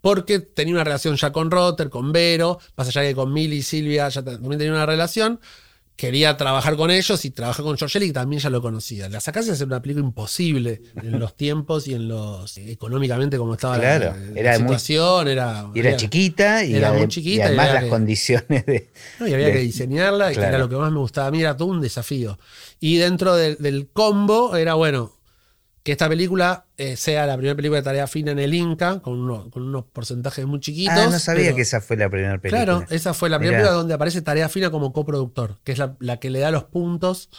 porque 0.00 0.38
tenía 0.38 0.74
una 0.74 0.84
relación 0.84 1.16
ya 1.16 1.32
con 1.32 1.50
Rotter, 1.50 1.90
con 1.90 2.12
Vero, 2.12 2.60
más 2.76 2.88
allá 2.88 3.02
que 3.02 3.14
con 3.14 3.32
Mili 3.32 3.56
y 3.56 3.62
Silvia 3.62 4.08
ya 4.08 4.22
también 4.22 4.58
tenía 4.58 4.72
una 4.72 4.86
relación 4.86 5.40
quería 5.96 6.36
trabajar 6.36 6.76
con 6.76 6.90
ellos 6.90 7.24
y 7.24 7.30
trabajar 7.30 7.64
con 7.64 7.76
George 7.76 7.98
que 7.98 8.12
también 8.12 8.40
ya 8.40 8.50
lo 8.50 8.60
conocía. 8.60 9.08
La 9.08 9.20
sacaste 9.20 9.52
es 9.52 9.60
una 9.62 9.80
película 9.80 10.04
imposible 10.04 10.82
en 11.02 11.18
los 11.18 11.34
tiempos 11.34 11.88
y 11.88 11.94
en 11.94 12.08
los 12.08 12.56
económicamente 12.58 13.38
como 13.38 13.54
estaba 13.54 13.78
la, 13.78 14.14
situación. 14.56 15.28
era, 15.28 15.66
era, 15.74 15.96
chiquita 15.96 16.64
y, 16.64 16.74
era 16.74 16.92
muy 16.92 17.08
chiquita. 17.08 17.44
Y 17.44 17.46
además 17.46 17.74
las 17.74 17.84
condiciones 17.86 18.66
de. 18.66 18.90
No, 19.18 19.26
y 19.26 19.34
había 19.34 19.52
que 19.52 19.60
diseñarla, 19.60 20.32
y 20.32 20.36
era 20.36 20.58
lo 20.58 20.68
que 20.68 20.76
más 20.76 20.92
me 20.92 20.98
gustaba 20.98 21.28
a 21.28 21.30
mí, 21.30 21.40
era 21.40 21.56
todo 21.56 21.68
un 21.68 21.80
desafío. 21.80 22.38
Y 22.78 22.98
dentro 22.98 23.34
del 23.34 23.88
combo 23.92 24.56
era, 24.56 24.74
bueno, 24.74 25.15
que 25.86 25.92
esta 25.92 26.08
película 26.08 26.66
eh, 26.76 26.96
sea 26.96 27.26
la 27.26 27.36
primera 27.36 27.54
película 27.54 27.78
de 27.78 27.84
tarea 27.84 28.08
fina 28.08 28.32
en 28.32 28.40
el 28.40 28.52
Inca, 28.52 28.98
con, 28.98 29.20
unos 29.20 29.84
porcentajes 29.84 30.44
muy 30.44 30.58
chiquitos. 30.58 30.96
Ah, 30.96 31.06
no 31.08 31.18
sabía 31.20 31.54
que 31.54 31.62
esa 31.62 31.80
fue 31.80 31.96
la 31.96 32.10
primera 32.10 32.38
película. 32.38 32.64
Claro, 32.64 32.84
esa 32.90 33.14
fue 33.14 33.30
la 33.30 33.38
primera 33.38 33.58
película 33.58 33.76
donde 33.76 33.94
aparece 33.94 34.20
tarea 34.20 34.48
fina 34.48 34.72
como 34.72 34.92
coproductor, 34.92 35.60
que 35.62 35.70
es 35.70 35.80
la, 36.00 36.16
que 36.16 36.28
le 36.30 36.40
da 36.40 36.50
los 36.50 36.64
puntos 36.64 37.30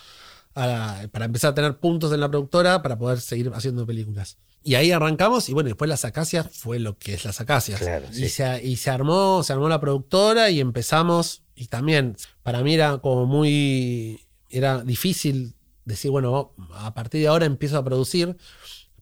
para 0.54 1.26
empezar 1.26 1.52
a 1.52 1.56
tener 1.56 1.76
puntos 1.76 2.14
en 2.14 2.22
la 2.22 2.30
productora 2.30 2.82
para 2.82 2.98
poder 2.98 3.20
seguir 3.20 3.52
haciendo 3.54 3.86
películas. 3.86 4.38
Y 4.64 4.76
ahí 4.76 4.94
arrancamos, 4.94 5.50
y 5.50 5.54
bueno, 5.54 5.68
después 5.68 5.90
Las 5.90 6.06
Acacias 6.06 6.48
fue 6.54 6.80
lo 6.80 6.98
que 6.98 7.16
es 7.16 7.26
Las 7.26 7.42
Acacias. 7.42 7.82
y, 8.14 8.30
se, 8.30 8.64
y 8.64 8.78
se 8.78 8.90
armó, 8.90 9.44
se 9.44 9.52
armó 9.52 9.68
la 9.68 9.82
productora 9.82 10.50
y 10.52 10.62
empezamos, 10.62 11.44
y 11.54 11.66
también 11.66 12.16
para 12.44 12.64
mí 12.64 12.76
era 12.76 13.00
como 13.00 13.26
muy, 13.26 14.22
era 14.50 14.84
difícil 14.84 15.57
decir, 15.88 16.12
bueno, 16.12 16.54
a 16.74 16.94
partir 16.94 17.22
de 17.22 17.28
ahora 17.28 17.46
empiezo 17.46 17.78
a 17.78 17.84
producir 17.84 18.38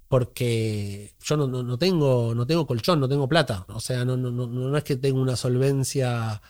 porque 0.07 1.13
yo 1.23 1.35
no, 1.35 1.77
tengo, 1.77 2.33
no 2.35 2.45
tengo 2.45 2.67
colchón, 2.67 2.99
no 2.99 3.09
tengo 3.09 3.27
plata. 3.27 3.65
O 3.69 3.79
sea, 3.79 4.05
no, 4.05 4.15
no, 4.15 4.31
no 4.31 4.77
es 4.77 4.83
que 4.83 4.95
tengo 4.95 5.19
una 5.19 5.35
solvencia 5.35 6.41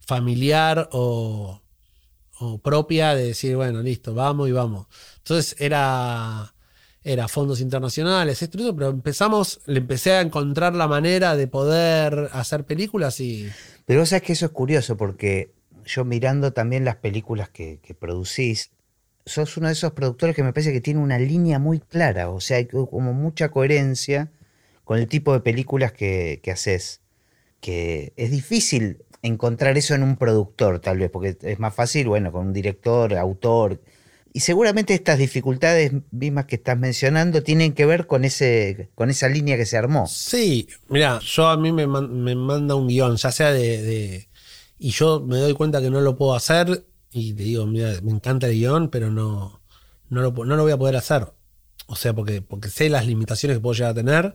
familiar 0.00 0.88
o, 0.92 1.62
propia 2.62 3.14
de 3.14 3.28
decir, 3.28 3.56
bueno, 3.56 3.80
listo, 3.80 4.12
vamos 4.12 4.48
y 4.48 4.52
vamos. 4.52 4.88
Entonces 5.18 5.56
era, 5.58 6.52
era 7.02 7.28
fondos 7.28 7.60
internacionales, 7.60 8.42
esto, 8.42 8.74
pero 8.74 8.90
empezamos, 8.90 9.60
le 9.66 9.78
empecé 9.78 10.12
a 10.12 10.20
encontrar 10.20 10.74
la 10.74 10.88
manera 10.88 11.36
de 11.36 11.46
poder 11.46 12.28
hacer 12.32 12.64
películas 12.64 13.20
y... 13.20 13.48
Pero 13.86 14.00
vos 14.00 14.08
sabés 14.08 14.24
que 14.24 14.32
eso 14.32 14.46
es 14.46 14.52
curioso 14.52 14.96
porque 14.96 15.54
yo 15.84 16.04
mirando 16.04 16.52
también 16.52 16.84
las 16.84 16.96
películas 16.96 17.48
que 17.48 17.96
producís, 17.98 18.72
sos 19.26 19.56
uno 19.56 19.66
de 19.66 19.72
esos 19.72 19.92
productores 19.92 20.36
que 20.36 20.44
me 20.44 20.52
parece 20.52 20.72
que 20.72 20.80
tiene 20.80 21.00
una 21.00 21.18
línea 21.18 21.58
muy 21.58 21.80
clara, 21.80 22.30
o 22.30 22.40
sea, 22.40 22.58
hay 22.58 22.66
como 22.66 23.12
mucha 23.12 23.50
coherencia 23.50 24.30
con 24.84 24.98
el 24.98 25.08
tipo 25.08 25.32
de 25.32 25.40
películas 25.40 25.92
que, 25.92 26.40
haces, 26.50 27.00
que 27.60 28.12
es 28.16 28.30
difícil 28.30 28.98
encontrar 29.22 29.76
eso 29.76 29.96
en 29.96 30.04
un 30.04 30.16
productor, 30.16 30.78
tal 30.78 30.98
vez, 30.98 31.10
porque 31.10 31.36
es 31.42 31.58
más 31.58 31.74
fácil, 31.74 32.06
bueno, 32.06 32.30
con 32.30 32.46
un 32.46 32.52
director, 32.52 33.14
autor. 33.16 33.82
Y 34.32 34.40
seguramente 34.40 34.94
estas 34.94 35.18
dificultades 35.18 35.90
mismas 36.12 36.44
que 36.44 36.54
estás 36.54 36.78
mencionando 36.78 37.42
tienen 37.42 37.72
que 37.72 37.84
ver 37.84 38.06
con, 38.06 38.24
ese, 38.24 38.90
con 38.94 39.10
esa 39.10 39.28
línea 39.28 39.56
que 39.56 39.66
se 39.66 39.76
armó. 39.76 40.06
Sí, 40.06 40.68
mira, 40.88 41.18
yo 41.18 41.48
a 41.48 41.56
mí 41.56 41.72
me, 41.72 41.86
manda 41.88 42.76
un 42.76 42.86
guion, 42.86 43.16
ya 43.16 43.32
sea 43.32 43.52
de, 43.52 44.28
Y 44.78 44.90
yo 44.90 45.20
me 45.20 45.38
doy 45.38 45.54
cuenta 45.54 45.80
que 45.80 45.90
no 45.90 46.00
lo 46.00 46.16
puedo 46.16 46.36
hacer 46.36 46.84
y 47.16 47.32
te 47.32 47.44
digo, 47.44 47.66
mira, 47.66 47.94
me 48.02 48.12
encanta 48.12 48.46
el 48.46 48.52
guion, 48.52 48.90
pero 48.90 49.10
no, 49.10 49.62
no, 50.10 50.20
lo, 50.20 50.32
no 50.32 50.56
lo 50.56 50.62
voy 50.62 50.72
a 50.72 50.76
poder 50.76 50.96
hacer. 50.96 51.32
O 51.86 51.96
sea, 51.96 52.12
porque, 52.12 52.42
porque 52.42 52.68
sé 52.68 52.90
las 52.90 53.06
limitaciones 53.06 53.56
que 53.56 53.60
puedo 53.62 53.74
llegar 53.74 53.92
a 53.92 53.94
tener. 53.94 54.34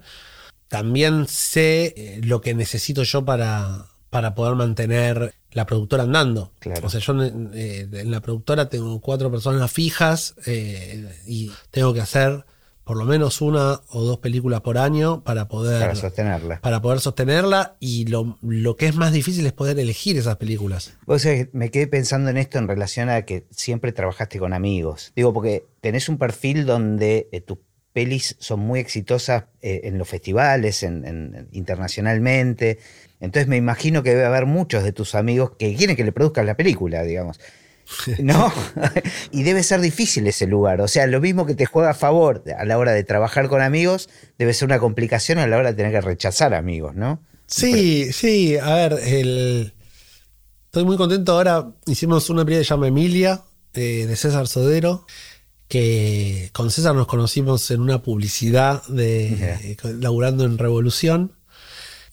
También 0.67 1.27
sé 1.27 1.93
eh, 1.95 2.21
lo 2.23 2.41
que 2.41 2.55
necesito 2.55 3.03
yo 3.03 3.23
para, 3.23 3.85
para 4.09 4.33
poder 4.33 4.55
mantener 4.55 5.35
la 5.51 5.65
productora 5.65 6.03
andando. 6.03 6.53
O 6.81 6.89
sea, 6.89 6.99
yo 6.99 7.21
eh, 7.23 7.87
en 7.91 8.09
la 8.09 8.21
productora 8.21 8.67
tengo 8.67 8.99
cuatro 8.99 9.29
personas 9.29 9.71
fijas 9.71 10.33
eh, 10.47 11.13
y 11.27 11.51
tengo 11.69 11.93
que 11.93 12.01
hacer 12.01 12.45
por 12.91 12.97
lo 12.97 13.05
menos 13.05 13.39
una 13.39 13.79
o 13.91 14.03
dos 14.03 14.17
películas 14.17 14.59
por 14.59 14.77
año 14.77 15.23
para 15.23 15.47
poder 15.47 15.79
para 15.79 15.95
sostenerla. 15.95 16.59
Para 16.59 16.81
poder 16.81 16.99
sostenerla 16.99 17.77
y 17.79 18.07
lo, 18.07 18.35
que 18.75 18.87
es 18.87 18.97
más 18.97 19.13
difícil 19.13 19.45
es 19.45 19.53
poder 19.53 19.79
elegir 19.79 20.17
esas 20.17 20.35
películas. 20.35 20.97
O 21.05 21.17
sea, 21.17 21.47
me 21.53 21.71
quedé 21.71 21.87
pensando 21.87 22.29
en 22.29 22.35
esto 22.35 22.57
en 22.57 22.67
relación 22.67 23.07
a 23.07 23.21
que 23.21 23.47
siempre 23.49 23.93
trabajaste 23.93 24.39
con 24.39 24.51
amigos. 24.51 25.13
Digo, 25.15 25.33
porque 25.33 25.67
tenés 25.79 26.09
un 26.09 26.17
perfil 26.17 26.65
donde 26.65 27.29
eh, 27.31 27.39
tus 27.39 27.59
pelis 27.93 28.35
son 28.39 28.59
muy 28.59 28.81
exitosas 28.81 29.45
eh, 29.61 29.79
en 29.85 29.97
los 29.97 30.09
festivales, 30.09 30.83
en, 30.83 31.47
internacionalmente. 31.53 32.77
Entonces 33.21 33.47
me 33.47 33.55
imagino 33.55 34.03
que 34.03 34.09
debe 34.09 34.25
haber 34.25 34.47
muchos 34.47 34.83
de 34.83 34.91
tus 34.91 35.15
amigos 35.15 35.51
que 35.57 35.73
quieren 35.75 35.95
que 35.95 36.03
le 36.03 36.11
produzcas 36.11 36.45
la 36.45 36.57
película, 36.57 37.03
digamos. 37.03 37.39
¿no? 38.19 38.51
y 39.31 39.43
debe 39.43 39.63
ser 39.63 39.81
difícil 39.81 40.27
ese 40.27 40.47
lugar. 40.47 40.81
O 40.81 40.87
sea, 40.87 41.07
lo 41.07 41.21
mismo 41.21 41.45
que 41.45 41.55
te 41.55 41.65
juega 41.65 41.91
a 41.91 41.93
favor 41.93 42.43
a 42.57 42.65
la 42.65 42.77
hora 42.77 42.91
de 42.91 43.03
trabajar 43.03 43.47
con 43.47 43.61
amigos, 43.61 44.09
debe 44.37 44.53
ser 44.53 44.67
una 44.67 44.79
complicación 44.79 45.39
a 45.39 45.47
la 45.47 45.57
hora 45.57 45.71
de 45.71 45.77
tener 45.77 45.91
que 45.91 46.01
rechazar 46.01 46.53
amigos, 46.53 46.95
¿no? 46.95 47.21
Sí, 47.47 48.11
sí. 48.13 48.57
A 48.57 48.75
ver, 48.75 48.93
estoy 48.93 50.85
muy 50.85 50.97
contento. 50.97 51.33
Ahora 51.33 51.71
hicimos 51.85 52.29
una 52.29 52.45
película 52.45 52.61
que 52.61 52.65
se 52.65 52.69
llama 52.69 52.87
Emilia, 52.87 53.43
eh, 53.73 54.05
de 54.07 54.15
César 54.15 54.47
Sodero, 54.47 55.05
que 55.67 56.49
con 56.53 56.71
César 56.71 56.95
nos 56.95 57.07
conocimos 57.07 57.71
en 57.71 57.81
una 57.81 58.01
publicidad 58.01 58.83
de 58.87 59.77
laburando 59.99 60.45
en 60.45 60.57
Revolución. 60.57 61.33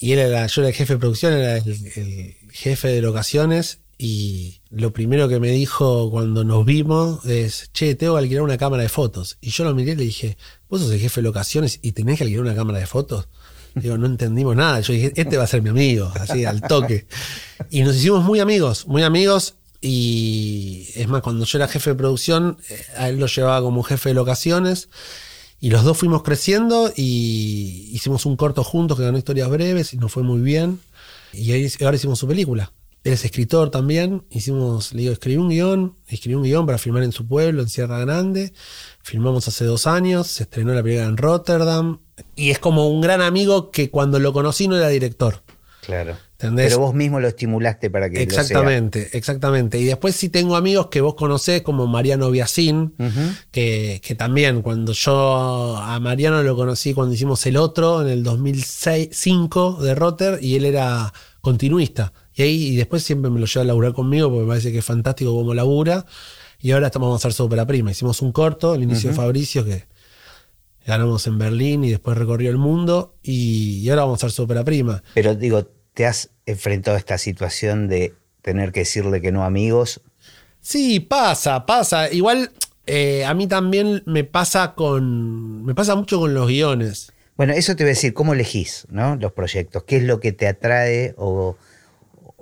Y 0.00 0.12
él 0.12 0.20
era, 0.20 0.46
yo 0.46 0.62
era 0.62 0.68
el 0.68 0.74
jefe 0.74 0.94
de 0.94 0.98
producción, 1.00 1.32
era 1.32 1.56
el 1.56 2.36
jefe 2.52 2.88
de 2.88 3.02
locaciones 3.02 3.80
y 4.00 4.60
lo 4.70 4.92
primero 4.92 5.28
que 5.28 5.40
me 5.40 5.50
dijo 5.50 6.08
cuando 6.08 6.44
nos 6.44 6.64
vimos 6.64 7.24
es, 7.26 7.70
che, 7.72 7.96
tengo 7.96 8.14
que 8.14 8.20
alquilar 8.20 8.44
una 8.44 8.56
cámara 8.56 8.84
de 8.84 8.88
fotos. 8.88 9.38
Y 9.40 9.50
yo 9.50 9.64
lo 9.64 9.74
miré 9.74 9.92
y 9.92 9.96
le 9.96 10.04
dije, 10.04 10.38
vos 10.68 10.80
sos 10.80 10.92
el 10.92 11.00
jefe 11.00 11.20
de 11.20 11.24
locaciones 11.24 11.80
y 11.82 11.92
tenés 11.92 12.18
que 12.18 12.24
alquilar 12.24 12.44
una 12.44 12.54
cámara 12.54 12.78
de 12.78 12.86
fotos. 12.86 13.26
Digo, 13.74 13.98
no 13.98 14.06
entendimos 14.06 14.54
nada. 14.54 14.80
Yo 14.80 14.92
dije, 14.92 15.12
este 15.16 15.36
va 15.36 15.44
a 15.44 15.48
ser 15.48 15.62
mi 15.62 15.70
amigo, 15.70 16.12
así 16.14 16.44
al 16.44 16.60
toque. 16.62 17.06
Y 17.70 17.82
nos 17.82 17.96
hicimos 17.96 18.24
muy 18.24 18.38
amigos, 18.38 18.86
muy 18.86 19.02
amigos. 19.02 19.56
Y 19.80 20.88
es 20.94 21.08
más, 21.08 21.22
cuando 21.22 21.44
yo 21.44 21.58
era 21.58 21.66
jefe 21.66 21.90
de 21.90 21.96
producción, 21.96 22.58
eh, 22.70 22.80
a 22.96 23.08
él 23.08 23.18
lo 23.18 23.26
llevaba 23.26 23.60
como 23.60 23.82
jefe 23.82 24.10
de 24.10 24.14
locaciones. 24.14 24.88
Y 25.60 25.70
los 25.70 25.82
dos 25.82 25.98
fuimos 25.98 26.22
creciendo 26.22 26.92
y 26.96 27.90
hicimos 27.92 28.26
un 28.26 28.36
corto 28.36 28.62
juntos 28.62 28.96
que 28.96 29.02
ganó 29.02 29.18
historias 29.18 29.50
breves 29.50 29.92
y 29.92 29.96
nos 29.96 30.12
fue 30.12 30.22
muy 30.22 30.40
bien. 30.40 30.78
Y 31.32 31.52
ahora 31.82 31.96
hicimos 31.96 32.20
su 32.20 32.28
película 32.28 32.72
Él 33.08 33.14
es 33.14 33.24
escritor 33.24 33.70
también. 33.70 34.22
Hicimos, 34.28 34.92
le 34.92 35.00
digo, 35.00 35.14
escribí 35.14 35.38
un 35.38 35.48
guion, 35.48 35.94
escribí 36.08 36.34
un 36.34 36.42
guion 36.42 36.66
para 36.66 36.76
filmar 36.76 37.02
en 37.02 37.12
su 37.12 37.26
pueblo, 37.26 37.62
en 37.62 37.68
Sierra 37.70 37.98
Grande. 38.00 38.52
Filmamos 39.02 39.48
hace 39.48 39.64
dos 39.64 39.86
años, 39.86 40.26
se 40.26 40.42
estrenó 40.42 40.74
la 40.74 40.82
primera 40.82 41.06
en 41.06 41.16
Rotterdam. 41.16 42.00
Y 42.36 42.50
es 42.50 42.58
como 42.58 42.86
un 42.86 43.00
gran 43.00 43.22
amigo 43.22 43.70
que 43.70 43.88
cuando 43.90 44.18
lo 44.18 44.34
conocí 44.34 44.68
no 44.68 44.76
era 44.76 44.88
director. 44.88 45.42
Claro. 45.80 46.18
Pero 46.36 46.78
vos 46.78 46.94
mismo 46.94 47.18
lo 47.18 47.28
estimulaste 47.28 47.88
para 47.88 48.10
que 48.10 48.22
Exactamente, 48.22 49.04
lo 49.04 49.08
sea. 49.08 49.18
exactamente. 49.18 49.78
Y 49.78 49.86
después 49.86 50.14
sí 50.14 50.28
tengo 50.28 50.54
amigos 50.54 50.88
que 50.88 51.00
vos 51.00 51.14
conocés, 51.14 51.62
como 51.62 51.86
Mariano 51.86 52.30
Biasín, 52.30 52.94
que, 53.50 54.02
que, 54.04 54.14
también 54.14 54.60
cuando 54.60 54.92
yo 54.92 55.78
a 55.78 55.98
Mariano 55.98 56.42
lo 56.42 56.54
conocí 56.54 56.92
cuando 56.92 57.14
hicimos 57.14 57.44
el 57.46 57.56
otro, 57.56 58.02
en 58.02 58.08
el 58.08 58.22
2005 58.22 59.82
de 59.82 59.94
Rotter, 59.94 60.38
y 60.42 60.56
él 60.56 60.66
era 60.66 61.12
continuista. 61.40 62.12
Y 62.38 62.42
ahí 62.42 62.66
y 62.68 62.76
después 62.76 63.02
siempre 63.02 63.30
me 63.30 63.38
lo 63.38 63.46
lleva 63.46 63.62
a 63.62 63.66
laburar 63.66 63.92
conmigo 63.92 64.30
porque 64.30 64.42
me 64.42 64.48
parece 64.48 64.72
que 64.72 64.78
es 64.78 64.84
fantástico 64.84 65.34
como 65.34 65.52
labura. 65.52 66.06
Y 66.60 66.70
ahora 66.70 66.86
estamos 66.86 67.12
a 67.12 67.16
hacer 67.16 67.32
su 67.34 67.44
ópera 67.44 67.66
prima. 67.66 67.90
Hicimos 67.90 68.22
un 68.22 68.32
corto, 68.32 68.74
el 68.74 68.82
inicio 68.82 69.10
de 69.10 69.16
Fabricio, 69.16 69.64
que 69.64 69.84
ganamos 70.86 71.26
en 71.26 71.38
Berlín 71.38 71.84
y 71.84 71.90
después 71.90 72.16
recorrió 72.16 72.50
el 72.50 72.58
mundo. 72.58 73.14
Y, 73.22 73.80
y 73.80 73.90
ahora 73.90 74.02
vamos 74.04 74.22
a 74.22 74.26
hacer 74.26 74.34
su 74.34 74.42
ópera 74.44 74.64
prima. 74.64 75.02
Pero 75.14 75.34
digo, 75.34 75.68
¿Te 75.98 76.06
has 76.06 76.30
enfrentado 76.46 76.94
a 76.94 77.00
esta 77.00 77.18
situación 77.18 77.88
de 77.88 78.14
tener 78.40 78.70
que 78.70 78.80
decirle 78.80 79.20
que 79.20 79.32
no 79.32 79.42
a 79.42 79.46
amigos? 79.46 80.00
Sí, 80.60 81.00
pasa, 81.00 81.66
pasa. 81.66 82.08
Igual 82.08 82.52
eh, 82.86 83.24
a 83.24 83.34
mí 83.34 83.48
también 83.48 84.04
me 84.06 84.22
pasa 84.22 84.74
con. 84.76 85.64
Me 85.64 85.74
pasa 85.74 85.96
mucho 85.96 86.20
con 86.20 86.34
los 86.34 86.46
guiones. 86.46 87.12
Bueno, 87.36 87.52
eso 87.52 87.74
te 87.74 87.82
voy 87.82 87.88
a 87.88 87.94
decir, 87.94 88.14
¿cómo 88.14 88.32
elegís 88.32 88.86
¿no? 88.90 89.16
los 89.16 89.32
proyectos? 89.32 89.82
¿Qué 89.82 89.96
es 89.96 90.04
lo 90.04 90.20
que 90.20 90.30
te 90.30 90.46
atrae? 90.46 91.14
O, 91.16 91.56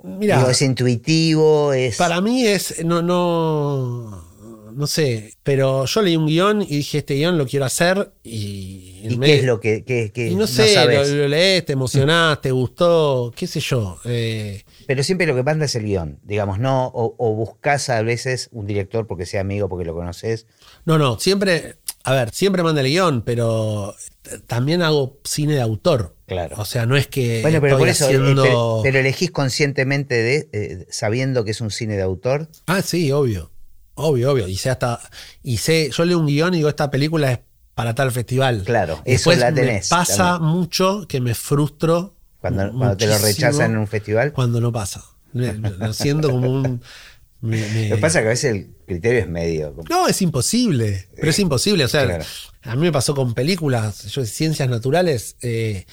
Mira, 0.07 0.49
¿Es 0.49 0.61
intuitivo? 0.61 1.73
Es... 1.73 1.97
Para 1.97 2.21
mí 2.21 2.45
es. 2.45 2.83
No, 2.83 3.01
no 3.01 4.27
no 4.77 4.85
sé, 4.85 5.33
pero 5.41 5.85
yo 5.85 6.01
leí 6.03 6.15
un 6.15 6.27
guion 6.27 6.61
y 6.61 6.77
dije, 6.77 6.99
este 6.99 7.15
guion 7.15 7.35
lo 7.35 7.47
quiero 7.47 7.65
hacer 7.65 8.11
y... 8.23 9.01
¿Y 9.09 9.19
qué 9.19 9.39
es 9.39 9.43
lo 9.43 9.59
que, 9.59 10.11
y 10.15 10.35
no 10.35 10.45
sé, 10.45 10.75
lo, 10.85 11.27
lees, 11.27 11.65
te 11.65 11.73
emocionás, 11.73 12.41
te 12.41 12.51
gustó, 12.51 13.33
qué 13.35 13.47
sé 13.47 13.59
yo. 13.59 13.97
Eh. 14.05 14.63
Pero 14.85 15.01
siempre 15.01 15.25
lo 15.25 15.33
que 15.33 15.41
manda 15.41 15.65
es 15.65 15.73
el 15.73 15.83
guion, 15.83 16.19
digamos, 16.23 16.59
¿no? 16.59 16.91
O, 16.93 17.33
buscas 17.33 17.89
a 17.89 18.03
veces 18.03 18.49
un 18.51 18.67
director 18.67 19.07
porque 19.07 19.25
sea 19.25 19.41
amigo, 19.41 19.67
porque 19.67 19.85
lo 19.85 19.95
conoces. 19.95 20.45
No, 20.85 20.99
no, 20.99 21.17
siempre, 21.17 21.77
a 22.03 22.13
ver, 22.13 22.29
siempre 22.31 22.61
manda 22.61 22.81
el 22.81 22.87
guion, 22.87 23.23
pero 23.23 23.95
también 24.47 24.81
hago 24.81 25.19
cine 25.23 25.55
de 25.55 25.61
autor. 25.61 26.15
Claro. 26.27 26.55
O 26.59 26.65
sea, 26.65 26.85
no 26.85 26.97
es 26.97 27.07
que. 27.07 27.41
Bueno, 27.41 27.61
pero 27.61 27.77
por 27.77 27.87
eso. 27.87 28.05
Eh, 28.05 28.17
haciendo... 28.17 28.81
pero, 28.83 28.99
elegís 28.99 29.31
conscientemente 29.31 30.15
de, 30.15 30.49
eh, 30.51 30.87
sabiendo 30.89 31.43
que 31.43 31.51
es 31.51 31.61
un 31.61 31.71
cine 31.71 31.95
de 31.95 32.03
autor. 32.03 32.49
Ah, 32.65 32.81
sí, 32.81 33.11
obvio. 33.11 33.51
Obvio, 33.95 34.31
obvio. 34.31 34.47
Y 34.47 34.57
sé 34.57 34.69
hasta. 34.69 34.99
Y 35.41 35.57
sé, 35.57 35.89
yo 35.91 36.05
leo 36.05 36.19
un 36.19 36.27
guion 36.27 36.53
y 36.53 36.57
digo, 36.57 36.69
esta 36.69 36.91
película 36.91 37.31
es 37.31 37.39
para 37.73 37.95
tal 37.95 38.11
festival. 38.11 38.63
Claro, 38.65 39.01
eso 39.05 39.33
la 39.33 39.53
tenés. 39.53 39.89
Me 39.89 39.97
pasa 39.97 40.39
mucho 40.39 41.05
que 41.07 41.21
me 41.21 41.33
frustro. 41.33 42.13
Cuando, 42.41 42.95
te 42.95 43.07
lo 43.07 43.17
rechazan 43.17 43.71
en 43.71 43.77
un 43.77 43.87
festival. 43.87 44.33
Cuando 44.33 44.61
no 44.61 44.71
pasa. 44.71 45.03
Lo 45.33 45.93
siento 45.93 46.29
como 46.29 46.51
un. 46.51 46.81
Lo 47.41 47.51
que 47.51 47.97
pasa 48.01 48.19
es 48.19 48.23
que 48.23 48.27
a 48.27 48.31
veces 48.31 48.51
el 48.51 48.69
criterio 48.87 49.19
es 49.19 49.29
medio. 49.29 49.75
No, 49.89 50.07
es 50.07 50.21
imposible. 50.21 51.07
Pero 51.15 51.29
es 51.29 51.39
imposible. 51.39 51.85
O 51.85 51.87
sea, 51.87 52.19
a 52.63 52.75
mí 52.75 52.81
me 52.81 52.91
pasó 52.91 53.13
con 53.13 53.33
películas, 53.33 54.05
yo 54.05 54.21
de 54.21 54.27
ciencias 54.27 54.67
naturales. 54.69 55.35
Eh, 55.41 55.85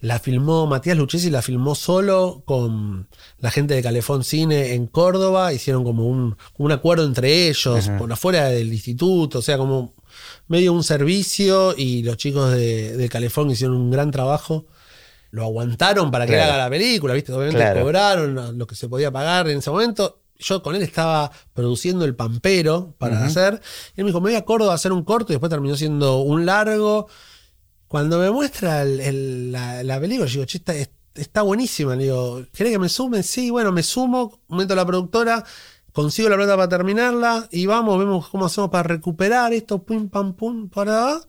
la 0.00 0.20
filmó 0.20 0.66
Matías 0.66 0.96
Luchesi, 0.96 1.30
la 1.30 1.42
filmó 1.42 1.74
solo 1.74 2.42
con 2.44 3.08
la 3.38 3.50
gente 3.50 3.74
de 3.74 3.82
Calefón 3.82 4.22
Cine 4.22 4.74
en 4.74 4.86
Córdoba. 4.86 5.52
Hicieron 5.52 5.82
como 5.82 6.06
un, 6.06 6.36
un 6.56 6.72
acuerdo 6.72 7.04
entre 7.04 7.48
ellos, 7.48 7.90
por 7.98 8.12
afuera 8.12 8.48
del 8.48 8.72
instituto, 8.72 9.40
o 9.40 9.42
sea, 9.42 9.58
como 9.58 9.94
medio 10.46 10.72
un 10.72 10.84
servicio. 10.84 11.74
Y 11.76 12.04
los 12.04 12.16
chicos 12.16 12.52
de, 12.52 13.08
Calefón 13.10 13.50
hicieron 13.50 13.76
un 13.76 13.90
gran 13.90 14.12
trabajo. 14.12 14.66
Lo 15.32 15.44
aguantaron 15.44 16.10
para 16.10 16.26
que 16.26 16.40
haga 16.40 16.58
la 16.58 16.70
película, 16.70 17.14
¿viste? 17.14 17.32
Obviamente 17.32 17.80
cobraron 17.80 18.56
lo 18.58 18.66
que 18.66 18.76
se 18.76 18.88
podía 18.88 19.10
pagar 19.10 19.48
en 19.48 19.58
ese 19.58 19.70
momento 19.70 20.21
yo 20.42 20.62
con 20.62 20.74
él 20.74 20.82
estaba 20.82 21.30
produciendo 21.54 22.04
el 22.04 22.14
pampero 22.14 22.94
para 22.98 23.24
hacer. 23.24 23.60
Y 23.96 24.00
él 24.00 24.04
me 24.04 24.10
dijo, 24.10 24.20
me 24.20 24.30
voy 24.30 24.36
a 24.36 24.44
Córdoba 24.44 24.72
a 24.72 24.74
hacer 24.74 24.92
un 24.92 25.04
corto 25.04 25.32
y 25.32 25.34
después 25.34 25.50
terminó 25.50 25.76
siendo 25.76 26.18
un 26.18 26.44
largo. 26.44 27.08
Cuando 27.88 28.18
me 28.18 28.30
muestra 28.30 28.84
la, 28.84 30.00
película, 30.00 30.26
yo 30.26 30.44
digo, 30.44 30.46
che, 30.46 30.62
está, 31.14 31.42
buenísima. 31.42 31.94
Le 31.94 32.04
digo, 32.04 32.42
¿querés 32.52 32.72
que 32.72 32.78
me 32.78 32.88
sume? 32.88 33.22
Sí, 33.22 33.50
bueno, 33.50 33.72
me 33.72 33.82
sumo, 33.82 34.40
meto 34.48 34.72
a 34.72 34.76
la 34.76 34.86
productora, 34.86 35.44
consigo 35.92 36.28
la 36.28 36.36
plata 36.36 36.56
para 36.56 36.68
terminarla 36.68 37.48
y 37.50 37.66
vamos, 37.66 37.98
vemos 37.98 38.28
cómo 38.28 38.46
hacemos 38.46 38.70
para 38.70 38.84
recuperar 38.84 39.52
esto, 39.52 39.82
pum, 39.82 40.08
pam, 40.08 40.34
pum, 40.34 40.68
para 40.68 41.20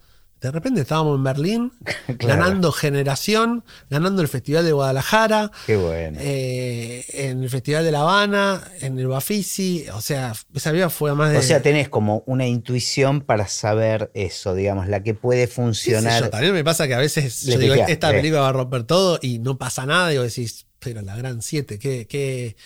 de 0.43 0.51
repente 0.51 0.82
estábamos 0.82 1.17
en 1.17 1.23
Berlín, 1.23 1.71
ganando 2.19 2.73
Generación, 2.73 3.63
ganando 3.89 4.21
el 4.21 4.27
Festival 4.27 4.65
de 4.65 4.73
Guadalajara. 4.73 5.51
Qué 5.65 5.77
bueno. 5.77 6.17
Eh, 6.21 7.06
en 7.13 7.43
el 7.43 7.49
Festival 7.49 7.86
de 7.86 7.91
La 7.93 8.01
Habana, 8.01 8.62
en 8.82 8.99
el 8.99 9.08
Bafisi. 9.08 9.86
O 9.93 10.01
sea, 10.01 10.34
esa 10.53 10.73
vida 10.73 10.89
fue 10.89 11.15
más 11.15 11.32
de. 11.32 11.38
O 11.38 11.41
sea, 11.41 11.62
tenés 11.62 11.88
como 11.88 12.23
una 12.25 12.45
intuición 12.45 13.21
para 13.21 13.47
saber 13.47 14.12
eso, 14.13 14.53
digamos, 14.53 14.89
la 14.89 15.01
que 15.01 15.13
puede 15.13 15.47
funcionar. 15.47 16.29
también 16.29 16.53
me 16.53 16.65
pasa 16.65 16.89
que 16.89 16.93
a 16.93 16.99
veces 16.99 17.43
yo 17.43 17.58
digo, 17.58 17.75
esta 17.75 18.12
película 18.12 18.41
va 18.41 18.49
a 18.49 18.53
romper 18.53 18.84
todo 18.84 19.19
y 19.21 19.39
no 19.39 19.58
pasa 19.58 19.86
nada. 19.86 20.13
Y 20.13 20.17
vos 20.17 20.25
decís, 20.27 20.65
pero 20.79 21.01
la 21.01 21.15
gran 21.15 21.41
7, 21.41 21.79
qué, 21.79 22.06
qué, 22.06 22.58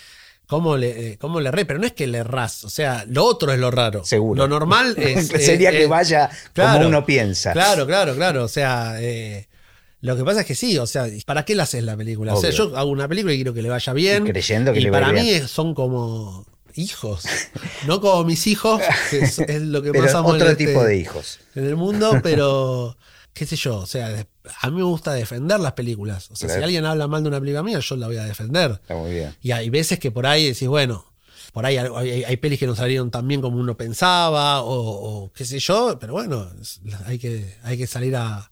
¿Cómo 0.47 0.77
le, 0.77 1.11
eh, 1.11 1.17
cómo 1.17 1.41
le 1.41 1.49
erré? 1.49 1.65
Pero 1.65 1.77
no 1.79 1.85
es 1.85 1.91
que 1.91 2.07
le 2.07 2.19
errás, 2.19 2.63
o 2.63 2.69
sea, 2.69 3.03
lo 3.07 3.25
otro 3.25 3.51
es 3.51 3.59
lo 3.59 3.69
raro. 3.69 4.05
Seguro. 4.05 4.43
Lo 4.43 4.47
normal 4.47 4.95
es. 4.97 5.27
Sería 5.27 5.71
que 5.71 5.87
vaya 5.87 6.29
como 6.55 6.87
uno 6.87 7.05
piensa. 7.05 7.51
Claro, 7.51 7.85
claro, 7.85 8.15
claro. 8.15 8.45
O 8.45 8.47
sea, 8.47 8.95
eh, 9.01 9.47
lo 9.99 10.15
que 10.15 10.23
pasa 10.23 10.41
es 10.41 10.45
que 10.45 10.55
sí, 10.55 10.77
o 10.77 10.87
sea, 10.87 11.07
¿para 11.25 11.43
qué 11.43 11.53
la 11.53 11.63
haces 11.63 11.83
la 11.83 11.97
película? 11.97 12.33
O 12.33 12.39
sea, 12.39 12.51
yo 12.51 12.77
hago 12.77 12.89
una 12.89 13.09
película 13.09 13.33
y 13.33 13.37
quiero 13.37 13.53
que 13.53 13.61
le 13.61 13.69
vaya 13.69 13.91
bien. 13.91 14.25
Y 14.25 14.29
creyendo 14.31 14.71
que 14.71 14.79
y 14.79 14.83
le 14.83 14.91
para 14.91 15.11
mí 15.11 15.39
son 15.47 15.73
como 15.73 16.45
hijos. 16.75 17.23
No 17.85 17.99
como 17.99 18.23
mis 18.23 18.47
hijos, 18.47 18.81
que 19.09 19.19
es, 19.19 19.37
lo 19.61 19.81
que 19.81 19.91
pero 19.93 20.23
Otro 20.23 20.55
tipo 20.55 20.83
de 20.83 20.95
hijos. 20.95 21.39
En 21.55 21.65
el 21.65 21.75
mundo, 21.75 22.21
pero 22.23 22.95
qué 23.37 23.45
sé 23.45 23.55
yo, 23.55 23.77
o 23.77 23.85
sea, 23.85 24.25
a 24.61 24.69
mí 24.69 24.77
me 24.77 24.83
gusta 24.83 25.13
defender 25.13 25.59
las 25.59 25.73
películas. 25.73 26.29
O 26.31 26.35
sea, 26.35 26.49
si 26.49 26.61
alguien 26.61 26.85
habla 26.85 27.07
mal 27.07 27.23
de 27.23 27.29
una 27.29 27.39
película 27.39 27.63
mía, 27.63 27.79
yo 27.79 27.95
la 27.95 28.07
voy 28.07 28.17
a 28.17 28.23
defender. 28.23 28.71
Está 28.71 28.95
muy 28.95 29.11
bien. 29.11 29.35
Y 29.41 29.51
hay 29.51 29.69
veces 29.69 29.99
que 29.99 30.11
por 30.11 30.25
ahí 30.25 30.47
decís, 30.47 30.67
bueno, 30.67 31.05
por 31.53 31.65
ahí 31.65 31.77
hay, 31.77 32.37
pelis 32.37 32.59
que 32.59 32.67
no 32.67 32.75
salieron 32.75 33.09
tan 33.09 33.27
bien 33.27 33.41
como 33.41 33.57
uno 33.57 33.75
pensaba, 33.75 34.61
o, 34.63 35.31
qué 35.33 35.45
sé 35.45 35.59
yo, 35.59 35.97
pero 35.99 36.13
bueno, 36.13 36.47
hay 37.05 37.17
que, 37.17 37.55
hay 37.63 37.77
que 37.77 37.87
salir 37.87 38.15
a, 38.15 38.51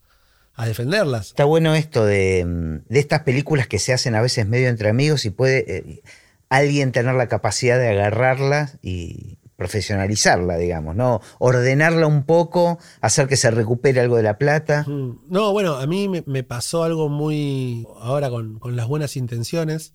defenderlas. 0.66 1.28
Está 1.28 1.44
bueno 1.44 1.76
esto 1.76 2.06
de, 2.06 2.82
estas 2.90 3.22
películas 3.22 3.68
que 3.68 3.78
se 3.78 3.94
hacen 3.94 4.16
a 4.16 4.22
veces 4.22 4.48
medio 4.48 4.70
entre 4.70 4.90
amigos 4.90 5.26
y 5.26 5.30
puede 5.30 5.78
eh, 5.78 6.02
alguien 6.50 6.92
tener 6.92 7.14
la 7.16 7.28
capacidad 7.28 7.78
de 7.78 7.90
agarrarlas 7.90 8.78
y, 8.82 9.38
profesionalizarla, 9.56 10.58
digamos, 10.58 10.96
¿no? 10.96 11.22
Ordenarla 11.40 12.08
un 12.08 12.24
poco, 12.24 12.78
hacer 13.02 13.28
que 13.28 13.38
se 13.38 13.52
recupere 13.52 14.02
algo 14.02 14.18
de 14.18 14.24
la 14.24 14.38
plata. 14.38 14.86
No, 14.88 15.52
bueno, 15.52 15.76
a 15.76 15.88
mí 15.88 16.10
me, 16.10 16.44
pasó 16.44 16.84
algo 16.84 17.10
muy, 17.10 17.88
ahora 18.00 18.30
con, 18.30 18.60
las 18.76 18.88
buenas 18.88 19.16
intenciones, 19.16 19.94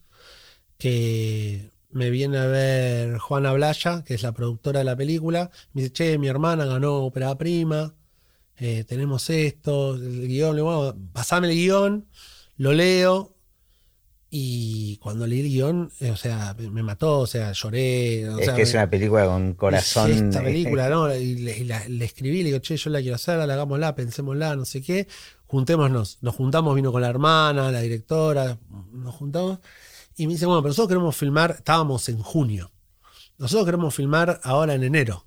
que 0.79 1.71
me 1.91 2.11
viene 2.11 2.39
a 2.39 2.47
ver 2.47 3.19
Juana 3.19 3.53
Blaya, 3.53 4.03
que 4.05 4.15
es 4.15 4.23
la 4.23 4.33
productora 4.33 4.79
de 4.79 4.85
la 4.85 4.97
película, 4.97 5.51
me 5.73 5.83
dice, 5.83 5.93
che, 5.93 6.19
mi 6.19 6.29
hermana 6.29 6.65
ganó 6.65 7.05
ópera 7.05 7.37
prima, 7.37 7.95
eh, 8.57 8.85
tenemos 8.85 9.29
esto, 9.31 9.95
el 9.95 10.27
guion, 10.29 10.57
le 10.57 10.63
bueno, 10.63 10.95
pasame 11.13 11.49
el 11.49 11.55
guion, 11.55 12.07
lo 12.57 12.73
leo, 12.73 13.35
y 14.33 14.97
cuando 14.99 15.27
leí 15.27 15.41
el 15.41 15.49
guion, 15.49 15.93
eh, 15.99 16.13
o 16.13 16.17
sea, 16.17 16.55
me 16.57 16.85
mató, 16.85 17.19
o 17.19 17.27
sea, 17.27 17.51
lloré. 17.51 18.23
es 18.41 18.51
que 18.51 18.63
es 18.63 18.75
una 18.75 18.89
película 18.89 19.27
con 19.27 19.55
corazón. 19.55 20.13
Esta 20.13 20.41
película, 20.41 20.89
¿no? 20.89 21.13
Y, 21.13 21.35
le, 21.35 22.05
escribí, 22.05 22.39
le 22.39 22.45
digo, 22.45 22.59
che, 22.61 22.77
yo 22.77 22.91
la 22.91 23.01
quiero 23.01 23.17
hacer, 23.17 23.39
la 23.39 23.53
hagámosla, 23.55 23.97
pensémosla, 23.97 24.55
no 24.55 24.65
sé 24.65 24.83
qué. 24.83 25.09
Juntémonos. 25.47 26.19
Nos 26.21 26.37
juntamos, 26.37 26.77
vino 26.77 26.93
con 26.93 27.03
la 27.03 27.09
hermana, 27.09 27.73
la 27.73 27.81
directora, 27.81 28.57
nos 28.93 29.17
juntamos. 29.17 29.59
Y 30.17 30.29
me 30.29 30.35
dice, 30.35 30.47
bueno, 30.47 30.63
pero 30.63 30.71
nosotros 30.71 30.89
queremos 30.89 31.17
filmar, 31.17 31.57
estábamos 31.59 32.09
en 32.09 32.19
junio. 32.19 32.71
Nosotros 33.37 33.65
queremos 33.67 33.93
filmar 33.93 34.41
ahora 34.45 34.75
en 34.75 34.85
enero. 34.85 35.25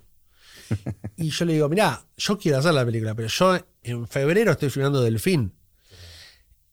Y 1.18 1.30
yo 1.30 1.46
le 1.46 1.54
digo, 1.54 1.70
mirá, 1.70 2.06
yo 2.18 2.38
quiero 2.38 2.58
hacer 2.58 2.74
la 2.74 2.86
película, 2.86 3.14
pero 3.14 3.28
yo 3.28 3.60
en 3.84 4.08
febrero 4.08 4.54
estoy 4.54 4.70
filmando 4.70 5.02
Delfín. 5.02 5.54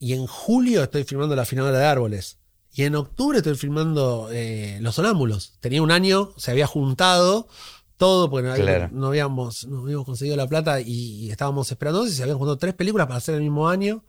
Y 0.00 0.14
en 0.14 0.26
julio 0.26 0.82
estoy 0.82 1.04
filmando 1.04 1.36
La 1.36 1.44
Finadora 1.44 1.78
de 1.78 1.84
Árboles. 1.84 2.38
Y 2.72 2.84
en 2.84 2.96
octubre 2.96 3.38
estoy 3.38 3.54
filmando 3.54 4.30
eh, 4.32 4.78
Los 4.80 4.94
Sonámbulos. 4.94 5.52
Tenía 5.60 5.82
un 5.82 5.90
año, 5.90 6.32
se 6.38 6.50
había 6.50 6.66
juntado 6.66 7.46
todo, 7.98 8.30
porque 8.30 8.48
no, 8.92 9.08
habíamos, 9.08 9.66
no 9.66 9.80
habíamos 9.80 10.06
conseguido 10.06 10.34
la 10.34 10.46
plata 10.46 10.80
y, 10.80 11.30
estábamos 11.30 11.70
esperando. 11.70 12.06
Y 12.06 12.10
se 12.10 12.22
habían 12.22 12.38
juntado 12.38 12.56
tres 12.56 12.72
películas 12.72 13.06
para 13.06 13.18
hacer 13.18 13.34
el 13.34 13.42
mismo 13.42 13.68
año. 13.68 14.02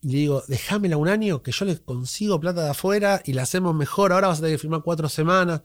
Y 0.00 0.08
le 0.08 0.18
digo, 0.18 0.42
déjamela 0.48 0.96
un 0.96 1.08
año 1.08 1.42
que 1.42 1.52
yo 1.52 1.66
le 1.66 1.78
consigo 1.78 2.40
plata 2.40 2.64
de 2.64 2.70
afuera 2.70 3.20
y 3.26 3.34
la 3.34 3.42
hacemos 3.42 3.74
mejor. 3.74 4.14
Ahora 4.14 4.28
vas 4.28 4.38
a 4.38 4.40
tener 4.40 4.56
que 4.56 4.62
filmar 4.62 4.82
cuatro 4.82 5.10
semanas. 5.10 5.60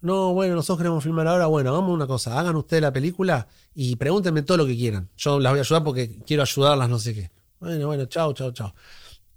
No, 0.00 0.32
bueno, 0.32 0.54
nosotros 0.54 0.78
queremos 0.78 1.02
filmar 1.02 1.26
ahora. 1.26 1.46
Bueno, 1.46 1.70
hagamos 1.70 1.90
una 1.90 2.06
cosa. 2.06 2.38
Hagan 2.38 2.54
ustedes 2.54 2.82
la 2.82 2.92
película 2.92 3.48
y 3.74 3.96
pregúntenme 3.96 4.42
todo 4.42 4.58
lo 4.58 4.66
que 4.66 4.76
quieran. 4.76 5.08
Yo 5.16 5.40
las 5.40 5.50
voy 5.52 5.58
a 5.58 5.62
ayudar 5.62 5.82
porque 5.82 6.20
quiero 6.24 6.44
ayudarlas, 6.44 6.88
no 6.88 7.00
sé 7.00 7.14
qué. 7.14 7.37
Bueno, 7.60 7.86
bueno, 7.86 8.06
chao, 8.06 8.32
chao, 8.34 8.52
chao. 8.52 8.74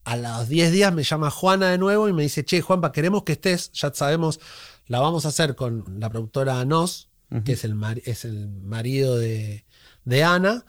A 0.04 0.16
los 0.18 0.48
10 0.48 0.72
días 0.72 0.94
me 0.94 1.04
llama 1.04 1.30
Juana 1.30 1.70
de 1.72 1.78
nuevo 1.78 2.08
y 2.10 2.14
me 2.14 2.24
dice, 2.24 2.44
che, 2.44 2.62
Juanpa, 2.62 2.92
queremos 2.92 3.24
que 3.24 3.34
estés, 3.34 3.72
ya 3.72 3.94
sabemos, 3.94 4.40
la 4.88 5.00
vamos 5.00 5.26
a 5.26 5.30
hacer 5.30 5.56
con 5.56 6.00
la 6.00 6.10
productora 6.10 6.64
Nos, 6.66 7.10
que 7.46 7.54
es 7.54 7.64
el, 7.64 7.78
es 8.04 8.26
el 8.26 8.50
marido 8.50 9.18
de, 9.18 9.66
de, 10.06 10.24
Ana. 10.24 10.66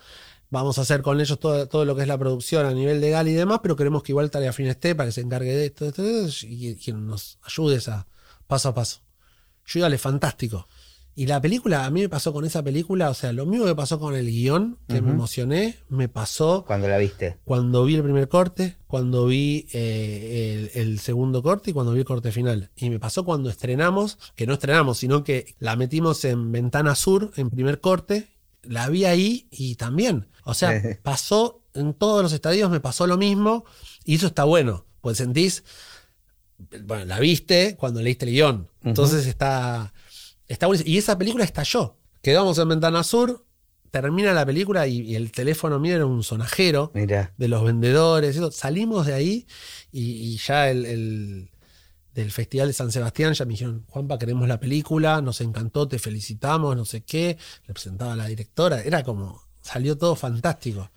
Vamos 0.51 0.79
a 0.79 0.83
hacer 0.83 1.03
con 1.03 1.21
ellos 1.21 1.41
todo, 1.41 1.67
todo, 1.67 1.85
lo 1.85 1.97
que 1.97 2.03
es 2.03 2.09
la 2.09 2.19
producción 2.19 2.67
a 2.67 2.73
nivel 2.73 3.01
legal 3.01 3.27
y 3.27 3.33
demás, 3.33 3.61
pero 3.63 3.75
queremos 3.75 4.03
que 4.03 4.13
igual 4.13 4.31
Tarea 4.31 4.53
Fin 4.53 4.67
esté 4.67 4.95
para 4.95 5.09
que 5.09 5.13
se 5.13 5.23
encargue 5.23 5.55
de 5.55 5.67
esto, 5.67 5.87
esto, 5.87 6.05
esto 6.05 6.47
y 6.47 6.77
que 6.77 6.93
nos 6.93 7.39
ayude 7.43 7.81
a 7.91 8.07
paso 8.47 8.69
a 8.69 8.75
paso. 8.75 9.01
Yo 9.67 9.81
dale, 9.81 9.99
fantástico. 9.99 10.69
Y 11.15 11.27
la 11.27 11.43
película, 11.43 11.85
a 11.85 11.91
mí 11.91 12.01
me 12.01 12.09
pasó 12.09 12.33
con 12.33 12.47
esa 12.47 12.63
película, 12.63 13.11
o 13.11 13.15
sea, 13.15 13.35
lo 13.35 13.45
mismo 13.45 13.67
que 13.67 13.75
pasó 13.75 14.01
con 14.01 14.15
el 14.15 14.27
guion, 14.27 14.79
que 14.89 15.03
me 15.03 15.11
emocioné, 15.11 15.77
me 15.91 16.09
pasó. 16.09 16.65
Cuando 16.67 16.89
la 16.89 16.97
viste. 16.97 17.37
Cuando 17.45 17.85
vi 17.85 17.97
el 17.97 18.03
primer 18.03 18.29
corte, 18.29 18.79
cuando 18.87 19.27
vi 19.27 19.67
eh, 19.75 20.71
el, 20.75 20.99
segundo 21.01 21.43
corte 21.43 21.71
y 21.71 21.73
cuando 21.75 21.93
vi 21.93 21.99
el 22.01 22.07
corte 22.07 22.33
final. 22.33 22.71
Y 22.77 22.89
me 22.89 22.99
pasó 22.99 23.27
cuando 23.27 23.51
estrenamos, 23.51 24.19
que 24.35 24.47
no 24.47 24.55
estrenamos, 24.55 24.99
sino 24.99 25.23
que 25.23 25.55
la 25.59 25.77
metimos 25.77 26.25
en 26.25 26.51
Ventana 26.51 26.95
Sur, 26.95 27.31
en 27.37 27.51
primer 27.51 27.81
corte, 27.81 28.31
la 28.63 28.89
vi 28.89 29.05
ahí 29.05 29.49
y 29.51 29.75
también. 29.75 30.29
O 30.45 30.55
sea, 30.55 30.81
pasó 31.03 31.63
en 31.75 31.93
todos 31.93 32.23
los 32.23 32.33
estadios, 32.33 32.71
me 32.71 32.81
pasó 32.81 33.07
lo 33.07 33.19
mismo, 33.19 33.67
y 34.07 34.15
eso 34.15 34.29
está 34.29 34.45
bueno, 34.45 34.87
pues 35.03 35.19
sentís. 35.19 35.63
Bueno, 36.85 37.05
la 37.05 37.21
viste 37.21 37.77
cuando 37.77 38.01
leíste 38.01 38.25
el 38.25 38.33
guion. 38.33 38.69
Entonces 38.83 39.27
está 39.27 39.93
Está 40.53 40.69
Y 40.85 40.99
esa 40.99 41.17
película 41.17 41.45
estalló. 41.45 41.97
Quedamos 42.21 42.59
en 42.59 42.69
Ventana 42.69 43.03
Sur, 43.03 43.47
termina 43.91 44.35
la 44.35 44.45
película 44.45 44.87
y, 44.87 45.17
el 45.17 45.33
teléfono 45.33 45.79
mío 45.81 45.97
era 45.97 46.05
un 46.05 46.23
sonajero 46.23 46.93
de 46.95 47.49
los 47.49 47.65
vendedores. 47.65 48.39
Salimos 48.55 49.07
de 49.07 49.15
ahí 49.15 49.47
y, 49.91 50.37
ya 50.37 50.69
el, 50.69 51.51
del 52.13 52.31
Festival 52.31 52.69
de 52.69 52.75
San 52.75 52.93
Sebastián 52.93 53.33
ya 53.33 53.47
me 53.47 53.53
dijeron, 53.53 53.87
Juanpa, 53.89 54.19
queremos 54.19 54.47
la 54.47 54.61
película, 54.61 55.23
nos 55.23 55.41
encantó, 55.41 55.89
te 55.89 55.99
felicitamos, 55.99 56.77
no 56.77 56.85
sé 56.85 57.03
qué. 57.03 57.39
Le 57.67 57.73
presentaba 57.73 58.13
a 58.13 58.17
la 58.17 58.27
directora. 58.27 58.83
Era 58.83 59.03
como, 59.03 59.41
salió 59.63 59.97
todo 59.97 60.17
fantástico. 60.17 60.91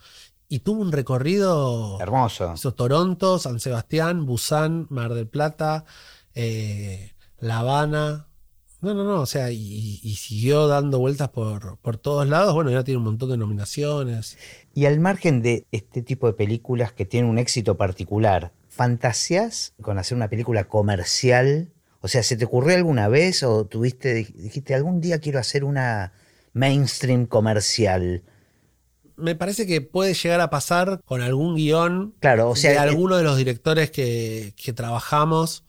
Y 0.50 0.60
tuvo 0.60 0.82
un 0.82 0.92
recorrido 0.92 1.98
hermoso. 2.02 2.54
Hizo 2.56 2.74
Toronto, 2.74 3.40
San 3.40 3.62
Sebastián, 3.62 4.26
Busan, 4.26 4.86
Mar 4.90 5.14
del 5.14 5.28
Plata, 5.30 5.86
eh, 6.34 7.14
La 7.40 7.60
Habana, 7.60 8.28
no, 8.82 8.94
no, 8.94 9.04
no, 9.04 9.22
o 9.22 9.26
sea, 9.26 9.52
y, 9.52 10.16
siguió 10.16 10.68
dando 10.68 11.00
vueltas 11.00 11.30
por, 11.30 11.78
por, 11.78 11.98
todos 11.98 12.28
lados. 12.28 12.54
Bueno, 12.54 12.72
ya 12.72 12.84
tiene 12.84 13.00
un 13.00 13.06
montón 13.06 13.30
de 13.30 13.38
nominaciones. 13.38 14.38
Y 14.74 14.86
al 14.86 15.00
margen 15.00 15.42
de 15.42 15.66
este 15.72 16.02
tipo 16.02 16.28
de 16.28 16.34
películas 16.34 16.92
que 16.92 17.06
tienen 17.06 17.30
un 17.30 17.38
éxito 17.38 17.78
particular, 17.78 18.52
¿fantasías 18.70 19.74
con 19.82 19.98
hacer 19.98 20.16
una 20.16 20.30
película 20.30 20.66
comercial? 20.66 21.72
O 22.02 22.08
sea, 22.08 22.22
¿se 22.22 22.38
te 22.38 22.46
ocurrió 22.46 22.76
alguna 22.76 23.08
vez 23.08 23.42
o 23.44 23.66
tuviste, 23.66 24.14
dijiste, 24.14 24.76
algún 24.76 25.02
día 25.02 25.20
quiero 25.20 25.40
hacer 25.40 25.64
una 25.64 26.14
mainstream 26.54 27.26
comercial? 27.26 28.24
me 29.18 29.36
parece 29.36 29.66
que 29.66 29.82
puede 29.82 30.14
llegar 30.14 30.42
a 30.42 30.50
pasar 30.50 31.02
con 31.06 31.22
algún 31.22 31.56
guion 31.56 32.14
claro, 32.20 32.50
o 32.50 32.56
sea, 32.56 32.72
de 32.72 32.78
alguno 32.80 33.16
de 33.16 33.24
los 33.24 33.38
directores 33.38 33.90
que, 33.90 34.54
que 34.58 34.74
trabajamos 34.74 35.65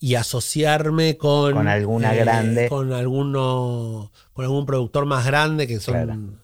y 0.00 0.14
asociarme 0.14 1.18
con. 1.18 1.52
Con 1.52 1.68
alguna 1.68 2.14
eh, 2.14 2.18
grande. 2.18 2.68
Con 2.68 2.92
alguno. 2.92 4.10
Con 4.32 4.44
algún 4.46 4.66
productor 4.66 5.04
más 5.04 5.26
grande 5.26 5.66
que 5.66 5.78
son. 5.78 6.40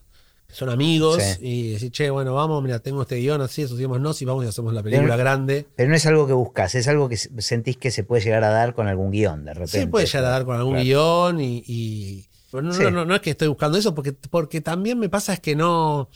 son 0.47 0.69
amigos 0.69 1.39
y 1.41 1.73
decir, 1.73 1.91
che, 1.91 2.09
bueno, 2.11 2.35
vamos, 2.35 2.63
mira, 2.63 2.79
tengo 2.79 3.01
este 3.01 3.15
guion 3.15 3.41
así, 3.41 3.63
asociémonos 3.63 4.21
y 4.21 4.25
vamos 4.25 4.45
y 4.45 4.47
hacemos 4.47 4.73
la 4.73 4.83
película 4.83 5.17
grande. 5.17 5.65
Pero 5.75 5.89
no 5.89 5.95
es 5.95 6.05
algo 6.05 6.27
que 6.27 6.33
buscas, 6.33 6.75
es 6.75 6.87
algo 6.87 7.09
que 7.09 7.17
sentís 7.17 7.77
que 7.77 7.89
se 7.89 8.03
puede 8.03 8.23
llegar 8.23 8.43
a 8.43 8.49
dar 8.49 8.75
con 8.75 8.87
algún 8.87 9.11
guion, 9.11 9.43
de 9.43 9.55
repente. 9.55 9.81
Sí, 9.81 9.87
puede 9.87 10.05
llegar 10.05 10.25
a 10.25 10.29
dar 10.29 10.45
con 10.45 10.55
algún 10.55 10.77
guion 10.77 11.41
y. 11.41 12.27
no, 12.53 12.61
no, 12.61 13.05
no, 13.05 13.15
es 13.15 13.21
que 13.21 13.31
estoy 13.31 13.47
buscando 13.47 13.79
eso, 13.79 13.95
porque, 13.95 14.13
porque 14.13 14.61
también 14.61 14.99
me 14.99 15.09
pasa 15.09 15.33
es 15.33 15.39
que 15.39 15.55
no 15.55 16.09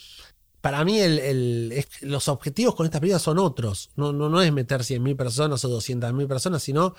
para 0.62 0.86
mí 0.86 1.00
el, 1.00 1.84
los 2.02 2.28
objetivos 2.28 2.76
con 2.76 2.86
esta 2.86 3.00
película 3.00 3.18
son 3.18 3.40
otros. 3.40 3.90
No, 3.96 4.14
no, 4.14 4.30
no 4.30 4.44
es 4.44 4.54
meter 4.54 4.82
100.000 4.82 5.18
personas 5.18 5.66
o 5.66 5.70
200.000 5.70 6.28
personas, 6.28 6.62
sino 6.62 6.96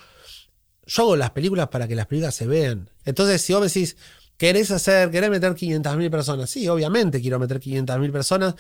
yo 0.86 1.02
hago 1.02 1.16
las 1.16 1.30
películas 1.30 1.68
para 1.68 1.86
que 1.88 1.94
las 1.94 2.06
películas 2.06 2.34
se 2.34 2.46
vean. 2.46 2.90
Entonces, 3.04 3.42
si 3.42 3.52
vos 3.52 3.62
decís, 3.62 3.96
¿querés 4.36 4.70
hacer, 4.70 5.10
querés 5.10 5.30
meter 5.30 5.54
500.000 5.54 6.10
personas? 6.10 6.50
Sí, 6.50 6.68
obviamente 6.68 7.20
quiero 7.20 7.38
meter 7.38 7.60
500.000 7.60 8.12
personas, 8.12 8.54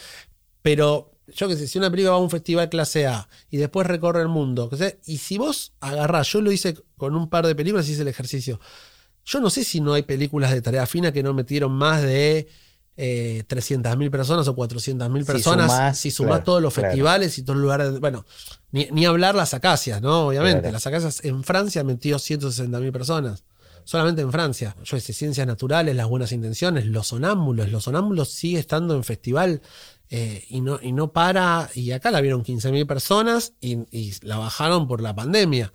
pero 0.62 1.12
yo 1.34 1.48
qué 1.48 1.56
sé, 1.56 1.66
si 1.66 1.78
una 1.78 1.90
película 1.90 2.12
va 2.12 2.16
a 2.18 2.20
un 2.20 2.30
festival 2.30 2.68
clase 2.68 3.06
A 3.06 3.28
y 3.50 3.56
después 3.56 3.86
recorre 3.86 4.22
el 4.22 4.28
mundo, 4.28 4.70
y 5.06 5.18
si 5.18 5.38
vos 5.38 5.72
agarrás, 5.80 6.28
yo 6.28 6.40
lo 6.40 6.52
hice 6.52 6.74
con 6.96 7.14
un 7.14 7.28
par 7.28 7.46
de 7.46 7.54
películas 7.54 7.88
hice 7.88 8.02
el 8.02 8.08
ejercicio. 8.08 8.60
Yo 9.24 9.40
no 9.40 9.50
sé 9.50 9.64
si 9.64 9.80
no 9.80 9.94
hay 9.94 10.02
películas 10.02 10.52
de 10.52 10.62
tarea 10.62 10.86
fina 10.86 11.12
que 11.12 11.22
no 11.22 11.32
metieron 11.32 11.72
más 11.72 12.02
de 12.02 12.48
eh, 12.96 13.44
300.000 13.48 14.10
personas 14.10 14.48
o 14.48 14.54
400.000 14.54 15.24
personas, 15.24 15.98
si 15.98 16.10
sumás, 16.10 16.44
todos 16.44 16.60
los 16.60 16.74
festivales 16.74 17.38
y 17.38 17.42
todos 17.42 17.56
los 17.56 17.62
lugares. 17.62 18.00
Bueno, 18.00 18.24
ni, 18.70 19.04
hablar 19.06 19.34
las 19.34 19.54
acacias, 19.54 20.02
¿no? 20.02 20.26
Obviamente. 20.28 20.70
Las 20.70 20.86
acacias 20.86 21.24
en 21.24 21.42
Francia 21.44 21.84
metió 21.84 22.16
160.000 22.16 22.92
personas. 22.92 23.44
Solamente 23.84 24.22
en 24.22 24.30
Francia. 24.30 24.76
Yo 24.84 24.96
hice 24.96 25.12
ciencias 25.12 25.46
naturales, 25.46 25.96
las 25.96 26.06
buenas 26.06 26.32
intenciones, 26.32 26.86
los 26.86 27.08
sonámbulos. 27.08 27.70
Los 27.70 27.84
sonámbulos 27.84 28.30
sigue 28.30 28.60
estando 28.60 28.94
en 28.94 29.02
festival 29.02 29.60
eh, 30.08 30.44
y, 30.48 30.60
no, 30.60 30.78
y 30.80 30.92
no 30.92 31.12
para. 31.12 31.68
Y 31.74 31.90
acá 31.92 32.10
la 32.10 32.20
vieron 32.20 32.44
15.000 32.44 32.86
personas 32.86 33.54
y, 33.60 34.12
la 34.22 34.36
bajaron 34.36 34.86
por 34.86 35.00
la 35.00 35.14
pandemia. 35.14 35.72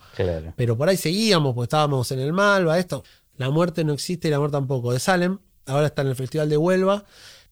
Pero 0.56 0.78
por 0.78 0.88
ahí 0.88 0.98
seguíamos, 0.98 1.54
porque 1.54 1.66
estábamos 1.66 2.12
en 2.12 2.20
el 2.20 2.32
mal, 2.32 2.68
va 2.68 2.80
esto. 2.80 3.04
La 3.36 3.50
muerte 3.50 3.84
no 3.84 3.94
existe 3.94 4.28
y 4.28 4.32
la 4.32 4.40
muerte 4.40 4.56
tampoco. 4.56 4.94
De 4.94 5.00
Salem, 5.00 5.40
ahora 5.68 5.88
está 5.88 6.02
en 6.02 6.10
el 6.10 6.16
Festival 6.16 6.50
de 6.50 6.58
Huelva. 6.58 7.06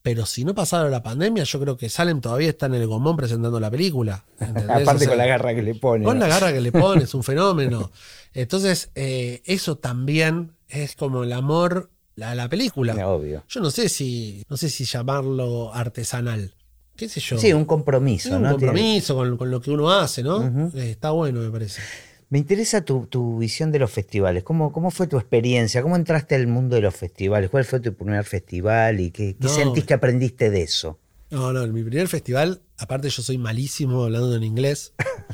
Pero 0.05 0.27
si 0.27 0.45
no 0.45 0.53
pasara 0.53 0.87
la 0.87 1.01
pandemia, 1.01 1.45
yo 1.45 1.59
creo 1.59 1.77
que 1.77 1.89
Salem 1.89 2.21
todavía 2.21 2.49
está 2.49 2.67
en 2.67 2.75
el 2.75 2.85
Gomón 2.85 3.17
presentando 3.17 3.59
la 3.59 3.71
película. 3.71 4.23
Aparte 4.69 5.07
con 5.07 5.17
la 5.17 5.25
garra 5.25 5.55
que 5.55 5.63
le 5.63 5.73
pone. 5.73 6.05
Con 6.05 6.19
la 6.19 6.27
garra 6.27 6.53
que 6.53 6.61
le 6.61 6.71
pone, 6.71 7.05
es 7.05 7.13
un 7.15 7.23
fenómeno. 7.23 7.89
Entonces, 8.35 8.91
eh, 8.93 9.41
eso 9.45 9.77
también 9.77 10.51
es 10.69 10.95
como 10.95 11.23
el 11.23 11.33
amor 11.33 11.89
a 12.21 12.35
la 12.35 12.47
película. 12.47 12.93
Obvio. 13.07 13.45
Yo 13.49 13.61
no 13.61 13.71
sé 13.71 13.89
si, 13.89 14.45
no 14.47 14.57
sé 14.57 14.69
si 14.69 14.85
llamarlo 14.85 15.73
artesanal. 15.73 16.53
¿Qué 16.95 17.09
sé 17.09 17.19
yo? 17.19 17.39
Sí, 17.39 17.51
un 17.51 17.65
compromiso, 17.65 18.37
Un 18.37 18.47
compromiso 18.47 19.15
con, 19.15 19.49
lo 19.49 19.59
que 19.59 19.71
uno 19.71 19.91
hace, 19.91 20.21
¿no? 20.21 20.69
Eh, 20.75 20.91
está 20.91 21.09
bueno, 21.09 21.41
me 21.41 21.49
parece. 21.49 21.81
Me 22.29 22.39
interesa 22.39 22.83
tu, 22.83 23.37
visión 23.37 23.71
de 23.71 23.79
los 23.79 23.91
festivales. 23.91 24.43
¿Cómo, 24.43 24.71
¿Cómo, 24.71 24.91
fue 24.91 25.07
tu 25.07 25.17
experiencia? 25.17 25.81
¿Cómo 25.81 25.95
entraste 25.95 26.35
al 26.35 26.47
mundo 26.47 26.75
de 26.75 26.81
los 26.81 26.95
festivales? 26.95 27.49
¿Cuál 27.49 27.65
fue 27.65 27.79
tu 27.79 27.93
primer 27.93 28.23
festival 28.23 28.99
y 28.99 29.11
qué, 29.11 29.35
sentís 29.47 29.85
que 29.85 29.93
aprendiste 29.93 30.49
de 30.49 30.63
eso? 30.63 30.99
No, 31.29 31.53
no, 31.53 31.65
mi 31.67 31.83
primer 31.83 32.07
festival, 32.07 32.61
aparte 32.77 33.09
yo 33.09 33.21
soy 33.21 33.37
malísimo 33.37 34.03
hablando 34.03 34.35
en 34.35 34.43
inglés. 34.43 34.93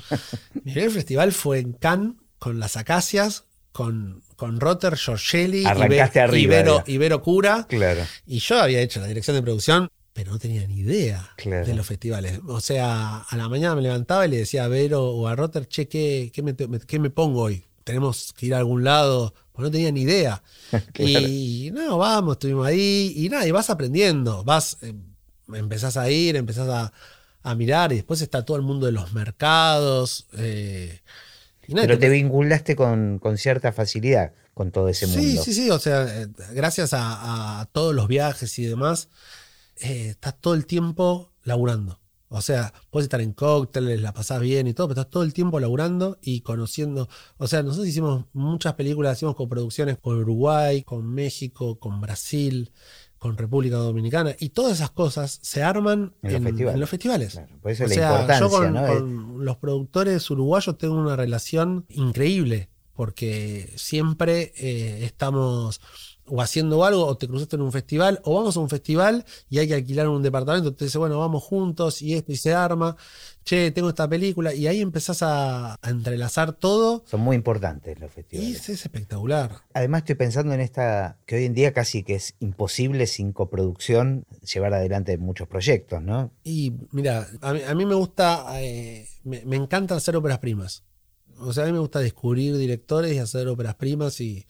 mi 0.63 0.73
primer 0.73 0.91
festival 0.91 1.31
fue 1.31 1.59
en 1.59 1.73
Cannes 1.73 2.15
con 2.39 2.59
las 2.59 2.75
acacias, 2.75 3.45
con, 3.71 4.21
con 4.35 4.59
Rotter, 4.59 4.95
Giorgelli, 4.95 5.63
Ibero, 5.63 6.83
Ibero 6.87 7.21
Cura. 7.21 7.67
Claro. 7.69 8.01
Y 8.25 8.39
yo 8.39 8.59
había 8.59 8.81
hecho 8.81 8.99
la 8.99 9.07
dirección 9.07 9.35
de 9.35 9.43
producción 9.43 9.89
pero 10.13 10.31
no 10.31 10.39
tenía 10.39 10.67
ni 10.67 10.79
idea 10.79 11.35
de 11.37 11.73
los 11.73 11.85
festivales. 11.85 12.39
O 12.47 12.59
sea, 12.59 13.19
a 13.19 13.37
la 13.37 13.47
mañana 13.47 13.75
me 13.75 13.81
levantaba 13.81 14.25
y 14.25 14.29
le 14.29 14.37
decía 14.37 14.65
a 14.65 14.67
Vero 14.67 15.09
o 15.09 15.27
a 15.27 15.35
Rotter, 15.35 15.67
che, 15.67 15.87
¿qué, 15.87 16.99
me, 16.99 17.09
pongo 17.09 17.41
hoy? 17.41 17.63
Tenemos 17.83 18.33
que 18.33 18.47
ir 18.47 18.55
a 18.55 18.57
algún 18.57 18.83
lado. 18.83 19.33
Pues 19.53 19.63
no 19.63 19.71
tenía 19.71 19.91
ni 19.91 20.01
idea. 20.01 20.43
Y 20.97 21.71
no, 21.73 21.97
vamos, 21.97 22.33
estuvimos 22.33 22.67
ahí 22.67 23.13
y 23.15 23.29
nada, 23.29 23.47
y 23.47 23.51
vas 23.51 23.69
aprendiendo. 23.69 24.43
Vas, 24.43 24.77
eh, 24.81 24.93
empezás 25.53 25.97
a 25.97 26.09
ir, 26.09 26.35
empezás 26.35 26.91
a, 27.43 27.55
mirar 27.55 27.91
y 27.91 27.95
después 27.95 28.21
está 28.21 28.45
todo 28.45 28.57
el 28.57 28.63
mundo 28.63 28.85
de 28.85 28.91
los 28.91 29.13
mercados. 29.13 30.27
Eh, 30.37 30.99
pero 31.73 31.97
te, 31.97 32.09
vinculaste 32.09 32.75
con, 32.75 33.19
cierta 33.37 33.71
facilidad 33.71 34.33
con 34.53 34.71
todo 34.71 34.89
ese 34.89 35.07
mundo. 35.07 35.21
Sí, 35.21 35.37
sí, 35.37 35.53
sí. 35.53 35.69
O 35.69 35.79
sea, 35.79 36.03
eh, 36.21 36.27
gracias 36.53 36.91
a 36.93 37.67
todos 37.71 37.95
los 37.95 38.09
viajes 38.09 38.59
y 38.59 38.65
demás 38.65 39.07
eh, 39.81 40.09
estás 40.09 40.39
todo 40.39 40.53
el 40.53 40.65
tiempo 40.65 41.31
laburando. 41.43 41.99
O 42.33 42.39
sea, 42.41 42.71
puedes 42.89 43.07
estar 43.07 43.19
en 43.19 43.33
cócteles, 43.33 44.01
la 44.01 44.13
pasás 44.13 44.39
bien 44.39 44.65
y 44.65 44.73
todo, 44.73 44.87
pero 44.87 45.01
estás 45.01 45.11
todo 45.11 45.23
el 45.23 45.33
tiempo 45.33 45.59
laburando 45.59 46.17
y 46.21 46.39
conociendo. 46.41 47.09
O 47.37 47.45
sea, 47.47 47.61
nosotros 47.61 47.87
hicimos 47.89 48.23
muchas 48.31 48.75
películas, 48.75 49.17
hicimos 49.17 49.35
coproducciones 49.35 49.97
con 49.97 50.17
Uruguay, 50.17 50.81
con 50.83 51.05
México, 51.13 51.77
con 51.77 51.99
Brasil, 51.99 52.71
con 53.17 53.35
República 53.37 53.75
Dominicana. 53.75 54.33
Y 54.39 54.49
todas 54.49 54.71
esas 54.71 54.91
cosas 54.91 55.39
se 55.41 55.61
arman 55.61 56.15
En 56.23 56.31
los 56.33 56.41
festivales. 56.43 56.79
los 56.79 56.89
festivales. 56.89 57.31
Claro, 57.33 57.59
por 57.61 57.71
eso 57.71 57.83
O 57.83 57.87
la 57.87 57.93
sea, 57.93 58.11
importancia, 58.11 58.47
yo 58.47 58.49
con, 58.49 58.73
¿no? 58.73 58.87
con 58.87 59.45
los 59.45 59.57
productores 59.57 60.31
uruguayos 60.31 60.77
tengo 60.77 60.95
una 60.95 61.17
relación 61.17 61.85
increíble, 61.89 62.69
porque 62.93 63.71
siempre 63.75 64.51
eh, 64.57 65.05
estamos 65.05 65.81
o 66.33 66.41
haciendo 66.41 66.85
algo, 66.85 67.05
o 67.05 67.17
te 67.17 67.27
cruzaste 67.27 67.57
en 67.57 67.61
un 67.63 67.71
festival, 67.73 68.21
o 68.23 68.35
vamos 68.35 68.55
a 68.55 68.61
un 68.61 68.69
festival 68.69 69.25
y 69.49 69.59
hay 69.59 69.67
que 69.67 69.73
alquilar 69.73 70.07
un 70.07 70.21
departamento, 70.21 70.73
te 70.73 70.85
dice, 70.85 70.97
bueno, 70.97 71.19
vamos 71.19 71.43
juntos 71.43 72.01
y 72.01 72.13
esto 72.13 72.31
y 72.31 72.37
se 72.37 72.53
arma, 72.53 72.95
che, 73.43 73.71
tengo 73.71 73.89
esta 73.89 74.07
película, 74.07 74.53
y 74.53 74.65
ahí 74.67 74.79
empezás 74.79 75.23
a, 75.23 75.73
a 75.73 75.89
entrelazar 75.89 76.53
todo, 76.53 77.03
Son 77.05 77.19
muy 77.19 77.35
importantes 77.35 77.99
los 77.99 78.11
y 78.11 78.13
festivales. 78.13 78.61
es, 78.61 78.69
es 78.69 78.85
espectacular. 78.85 79.63
Además 79.73 80.01
estoy 80.03 80.15
pensando 80.15 80.53
en 80.53 80.61
esta, 80.61 81.17
que 81.25 81.35
hoy 81.35 81.45
en 81.45 81.53
día 81.53 81.73
casi 81.73 82.03
que 82.03 82.15
es 82.15 82.35
imposible 82.39 83.07
sin 83.07 83.33
coproducción 83.33 84.25
llevar 84.53 84.73
adelante 84.73 85.17
muchos 85.17 85.49
proyectos, 85.49 86.01
¿no? 86.01 86.31
Y 86.45 86.73
mira, 86.91 87.27
a 87.41 87.51
mí, 87.53 87.59
a 87.67 87.75
mí 87.75 87.85
me 87.85 87.95
gusta, 87.95 88.45
eh, 88.61 89.05
me, 89.25 89.43
me 89.43 89.57
encanta 89.57 89.95
hacer 89.95 90.15
óperas 90.15 90.39
primas. 90.39 90.83
O 91.41 91.53
sea, 91.53 91.63
a 91.63 91.65
mí 91.67 91.73
me 91.73 91.79
gusta 91.79 91.99
descubrir 91.99 92.57
directores 92.57 93.13
y 93.13 93.17
hacer 93.19 93.47
óperas 93.47 93.75
primas 93.75 94.19
y 94.21 94.45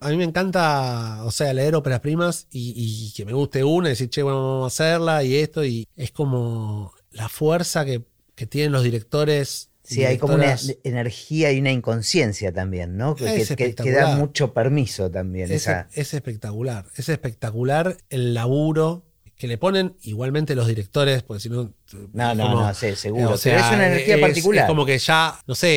a 0.00 0.10
mí 0.10 0.16
me 0.16 0.24
encanta, 0.24 1.22
o 1.24 1.30
sea, 1.30 1.52
leer 1.52 1.74
óperas 1.74 2.00
primas 2.00 2.46
y, 2.50 2.72
y 2.76 3.12
que 3.16 3.24
me 3.24 3.32
guste 3.32 3.64
una 3.64 3.88
y 3.88 3.90
decir, 3.90 4.08
che, 4.10 4.22
bueno, 4.22 4.38
vamos 4.38 4.64
a 4.80 4.84
hacerla 4.84 5.24
y 5.24 5.36
esto 5.36 5.64
y 5.64 5.86
es 5.96 6.12
como 6.12 6.92
la 7.10 7.28
fuerza 7.28 7.84
que, 7.84 8.02
que 8.34 8.46
tienen 8.46 8.72
los 8.72 8.82
directores. 8.84 9.70
Sí, 9.82 10.04
hay 10.04 10.18
como 10.18 10.34
una 10.34 10.54
energía 10.84 11.50
y 11.50 11.60
una 11.60 11.72
inconsciencia 11.72 12.52
también, 12.52 12.96
¿no? 12.98 13.16
Que, 13.16 13.40
Es 13.40 13.48
que- 13.48 13.56
que- 13.56 13.74
que 13.74 13.90
da 13.90 14.16
mucho 14.16 14.52
permiso 14.52 15.10
también. 15.10 15.46
Es, 15.50 15.62
esa, 15.62 15.88
es 15.94 16.12
espectacular, 16.12 16.84
es 16.96 17.08
espectacular 17.08 17.96
el 18.10 18.34
laburo 18.34 19.04
que 19.38 19.46
le 19.48 19.56
ponen 19.56 19.96
igualmente 20.02 20.54
los 20.56 20.66
directores, 20.66 21.22
porque 21.22 21.40
si 21.40 21.48
no... 21.48 21.72
no, 22.12 22.34
no, 22.34 22.42
como- 22.42 22.62
no, 22.66 22.74
sí, 22.74 22.94
seguro. 22.96 23.30
O 23.30 23.36
sea, 23.38 23.54
pero 23.56 23.66
es 23.68 23.72
una 23.74 23.86
energía 23.86 24.16
es- 24.16 24.20
particular. 24.20 24.64
Es 24.64 24.68
como 24.68 24.84
que 24.84 24.98
ya, 24.98 25.40
no 25.46 25.54
sé, 25.54 25.70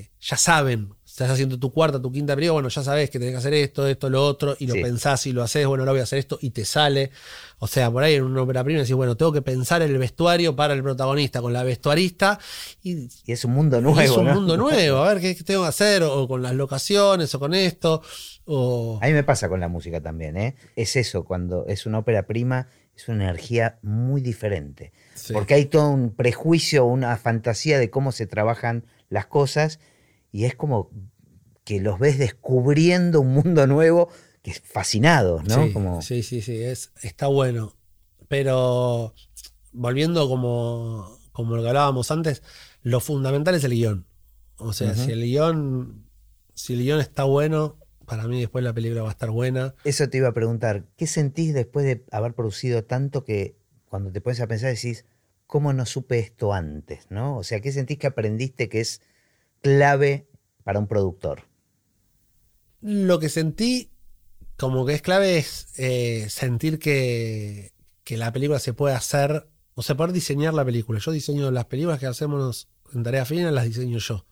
eh, 0.00 0.10
ya 0.20 0.36
saben. 0.36 0.88
Estás 1.04 1.30
haciendo 1.30 1.58
tu 1.58 1.72
cuarta, 1.72 2.00
tu 2.00 2.12
quinta 2.12 2.34
película, 2.34 2.52
bueno, 2.54 2.68
ya 2.68 2.82
sabes 2.82 3.08
que 3.08 3.18
tenés 3.18 3.32
que 3.32 3.38
hacer 3.38 3.54
esto, 3.54 3.86
esto, 3.86 4.10
lo 4.10 4.22
otro, 4.26 4.54
y 4.58 4.66
lo 4.66 4.74
Sí. 4.74 4.82
pensás 4.82 5.26
y 5.26 5.32
lo 5.32 5.42
haces, 5.42 5.66
bueno, 5.66 5.82
ahora 5.82 5.92
voy 5.92 6.00
a 6.00 6.02
hacer 6.02 6.18
esto, 6.18 6.38
y 6.42 6.50
te 6.50 6.66
sale. 6.66 7.10
O 7.58 7.66
sea, 7.66 7.90
por 7.90 8.02
ahí 8.02 8.16
en 8.16 8.24
una 8.24 8.42
ópera 8.42 8.62
prima 8.62 8.80
decís, 8.80 8.94
bueno, 8.94 9.16
tengo 9.16 9.32
que 9.32 9.40
pensar 9.40 9.80
el 9.80 9.96
vestuario 9.96 10.54
para 10.56 10.74
el 10.74 10.82
protagonista 10.82 11.40
con 11.40 11.54
la 11.54 11.62
vestuarista, 11.64 12.38
y 12.82 13.08
y 13.24 13.32
es 13.32 13.44
un 13.46 13.52
mundo 13.52 13.80
nuevo. 13.80 13.98
es 14.00 14.10
un 14.10 14.26
¿no? 14.26 14.34
mundo 14.34 14.58
nuevo, 14.58 14.98
a 14.98 15.08
ver 15.14 15.22
qué, 15.22 15.34
qué 15.34 15.42
tengo 15.44 15.62
que 15.62 15.68
hacer, 15.68 16.02
o, 16.02 16.22
o 16.22 16.28
con 16.28 16.42
las 16.42 16.54
locaciones, 16.54 17.34
o 17.34 17.40
con 17.40 17.54
esto, 17.54 18.02
o... 18.44 18.98
A 19.00 19.06
mí 19.06 19.12
me 19.14 19.22
pasa 19.24 19.48
con 19.48 19.58
la 19.60 19.68
música 19.68 20.02
también, 20.02 20.36
¿eh? 20.36 20.54
Es 20.76 20.96
eso, 20.96 21.24
cuando 21.24 21.64
es 21.66 21.86
una 21.86 21.98
ópera 22.00 22.26
prima, 22.26 22.68
es 22.96 23.08
una 23.08 23.24
energía 23.24 23.78
muy 23.82 24.20
diferente. 24.22 24.92
Sí. 25.14 25.32
Porque 25.32 25.54
hay 25.54 25.66
todo 25.66 25.90
un 25.90 26.10
prejuicio, 26.10 26.86
una 26.86 27.16
fantasía 27.16 27.78
de 27.78 27.90
cómo 27.90 28.10
se 28.10 28.26
trabajan 28.26 28.86
las 29.08 29.26
cosas 29.26 29.78
y 30.32 30.44
es 30.44 30.54
como 30.54 30.90
que 31.64 31.80
los 31.80 31.98
ves 31.98 32.18
descubriendo 32.18 33.20
un 33.20 33.34
mundo 33.34 33.66
nuevo, 33.66 34.08
que 34.42 34.52
es 34.52 34.60
fascinados, 34.60 35.44
¿no? 35.44 35.64
Sí, 35.64 35.72
como, 35.72 36.00
sí, 36.00 36.22
sí, 36.22 36.40
sí, 36.40 36.62
es, 36.62 36.92
está 37.02 37.26
bueno. 37.26 37.74
Pero 38.28 39.14
volviendo 39.72 40.28
como, 40.28 41.18
como 41.32 41.56
lo 41.56 41.62
que 41.62 41.68
hablábamos 41.68 42.10
antes, 42.10 42.42
lo 42.82 43.00
fundamental 43.00 43.54
es 43.54 43.64
el 43.64 43.72
guion. 43.72 44.06
O 44.58 44.72
sea, 44.72 44.94
si 44.94 45.12
el 45.12 45.22
guion, 45.22 46.06
si 46.54 46.74
el 46.74 46.80
guion 46.82 47.00
está 47.00 47.24
bueno, 47.24 47.76
para 48.06 48.26
mí 48.28 48.40
después 48.40 48.64
la 48.64 48.72
película 48.72 49.02
va 49.02 49.08
a 49.08 49.12
estar 49.12 49.30
buena. 49.30 49.74
Eso 49.84 50.08
te 50.08 50.18
iba 50.18 50.28
a 50.28 50.34
preguntar, 50.34 50.84
¿qué 50.96 51.06
sentís 51.06 51.52
después 51.52 51.84
de 51.84 52.04
haber 52.10 52.34
producido 52.34 52.84
tanto 52.84 53.24
que 53.24 53.56
cuando 53.88 54.10
te 54.12 54.20
pones 54.20 54.40
a 54.40 54.46
pensar 54.46 54.72
decís, 54.72 55.04
¿cómo 55.46 55.72
no 55.72 55.86
supe 55.86 56.18
esto 56.18 56.52
antes? 56.52 57.06
¿no? 57.10 57.36
O 57.36 57.44
sea, 57.44 57.60
¿qué 57.60 57.72
sentís 57.72 57.98
que 57.98 58.06
aprendiste 58.06 58.68
que 58.68 58.80
es 58.80 59.02
clave 59.60 60.28
para 60.64 60.78
un 60.78 60.86
productor? 60.86 61.42
Lo 62.80 63.18
que 63.18 63.28
sentí 63.28 63.90
como 64.56 64.86
que 64.86 64.94
es 64.94 65.02
clave 65.02 65.38
es 65.38 65.68
eh, 65.76 66.26
sentir 66.30 66.78
que, 66.78 67.72
que 68.04 68.16
la 68.16 68.32
película 68.32 68.58
se 68.58 68.72
puede 68.72 68.94
hacer, 68.94 69.48
o 69.74 69.82
sea, 69.82 69.96
poder 69.96 70.12
diseñar 70.12 70.54
la 70.54 70.64
película. 70.64 70.98
Yo 70.98 71.12
diseño 71.12 71.50
las 71.50 71.66
películas 71.66 71.98
que 71.98 72.06
hacemos 72.06 72.68
en 72.94 73.02
tarea 73.02 73.24
fina, 73.24 73.50
las 73.50 73.64
diseño 73.64 73.98
yo. 73.98 74.24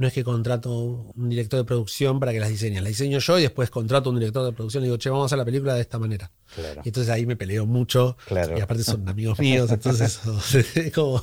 No 0.00 0.06
es 0.06 0.14
que 0.14 0.24
contrato 0.24 1.12
un 1.14 1.28
director 1.28 1.58
de 1.58 1.64
producción 1.64 2.20
para 2.20 2.32
que 2.32 2.40
las 2.40 2.48
diseñe, 2.48 2.76
las 2.80 2.88
diseño 2.88 3.18
yo 3.18 3.38
y 3.38 3.42
después 3.42 3.68
contrato 3.68 4.08
un 4.08 4.18
director 4.18 4.46
de 4.46 4.52
producción 4.52 4.82
y 4.82 4.86
digo, 4.86 4.96
che, 4.96 5.10
vamos 5.10 5.24
a 5.24 5.26
hacer 5.26 5.36
la 5.36 5.44
película 5.44 5.74
de 5.74 5.82
esta 5.82 5.98
manera. 5.98 6.30
Claro. 6.54 6.80
Y 6.82 6.88
entonces 6.88 7.12
ahí 7.12 7.26
me 7.26 7.36
peleo 7.36 7.66
mucho. 7.66 8.16
Claro. 8.26 8.56
Y 8.56 8.62
aparte 8.62 8.82
son 8.82 9.06
amigos 9.06 9.38
míos, 9.38 9.70
entonces 9.70 10.18
es 10.74 10.92
como... 10.94 11.22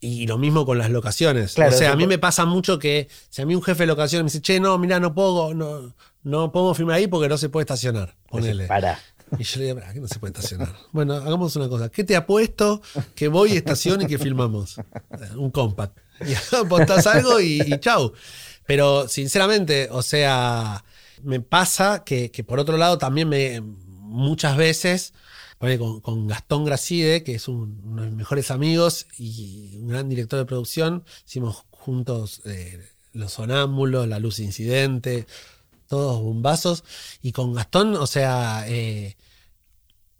Y 0.00 0.26
lo 0.26 0.38
mismo 0.38 0.66
con 0.66 0.76
las 0.76 0.90
locaciones. 0.90 1.54
Claro, 1.54 1.72
o 1.72 1.78
sea, 1.78 1.92
a 1.92 1.96
mí 1.96 2.08
me 2.08 2.18
pasa 2.18 2.44
mucho 2.46 2.80
que 2.80 3.08
si 3.30 3.42
a 3.42 3.46
mí 3.46 3.54
un 3.54 3.62
jefe 3.62 3.84
de 3.84 3.86
locación 3.86 4.22
me 4.22 4.26
dice, 4.26 4.40
che, 4.42 4.58
no, 4.58 4.76
mira, 4.76 4.98
no 4.98 5.14
puedo, 5.14 5.54
no, 5.54 5.94
no 6.24 6.50
podemos 6.50 6.76
filmar 6.76 6.96
ahí 6.96 7.06
porque 7.06 7.28
no 7.28 7.38
se 7.38 7.48
puede 7.48 7.62
estacionar. 7.62 8.16
Ponele. 8.28 8.66
Para. 8.66 8.98
Y 9.38 9.44
yo 9.44 9.60
le 9.60 9.66
digo, 9.66 9.78
"Pará, 9.78 9.92
que 9.92 10.00
no 10.00 10.08
se 10.08 10.18
puede 10.18 10.32
estacionar. 10.32 10.74
Bueno, 10.90 11.14
hagamos 11.14 11.54
una 11.54 11.68
cosa. 11.68 11.90
¿Qué 11.90 12.02
te 12.02 12.16
apuesto 12.16 12.82
que 13.14 13.28
voy 13.28 13.52
y 13.52 13.56
estaciono 13.56 14.02
y 14.02 14.06
que 14.06 14.18
filmamos? 14.18 14.80
Un 15.36 15.52
compact. 15.52 15.96
Y 16.26 16.34
apostás 16.56 17.06
algo 17.06 17.40
y, 17.40 17.60
y 17.62 17.78
chau. 17.80 18.12
Pero 18.66 19.08
sinceramente, 19.08 19.88
o 19.90 20.02
sea, 20.02 20.84
me 21.22 21.40
pasa 21.40 22.04
que, 22.04 22.30
que 22.30 22.44
por 22.44 22.58
otro 22.58 22.76
lado 22.76 22.98
también 22.98 23.28
me 23.28 23.60
muchas 23.60 24.56
veces 24.56 25.12
con, 25.78 26.00
con 26.00 26.26
Gastón 26.26 26.64
Gracide, 26.64 27.22
que 27.24 27.34
es 27.34 27.48
un- 27.48 27.80
uno 27.84 28.02
de 28.02 28.08
mis 28.08 28.16
mejores 28.18 28.50
amigos 28.50 29.06
y 29.18 29.76
un 29.78 29.88
gran 29.88 30.08
director 30.08 30.38
de 30.38 30.44
producción, 30.44 31.04
hicimos 31.26 31.64
juntos 31.70 32.42
eh, 32.44 32.80
Los 33.12 33.32
Sonámbulos, 33.34 34.06
La 34.06 34.18
Luz 34.18 34.38
Incidente, 34.38 35.26
todos 35.88 36.20
bombazos. 36.22 36.84
Y 37.22 37.32
con 37.32 37.54
Gastón, 37.54 37.94
o 37.96 38.06
sea, 38.06 38.64
eh, 38.68 39.16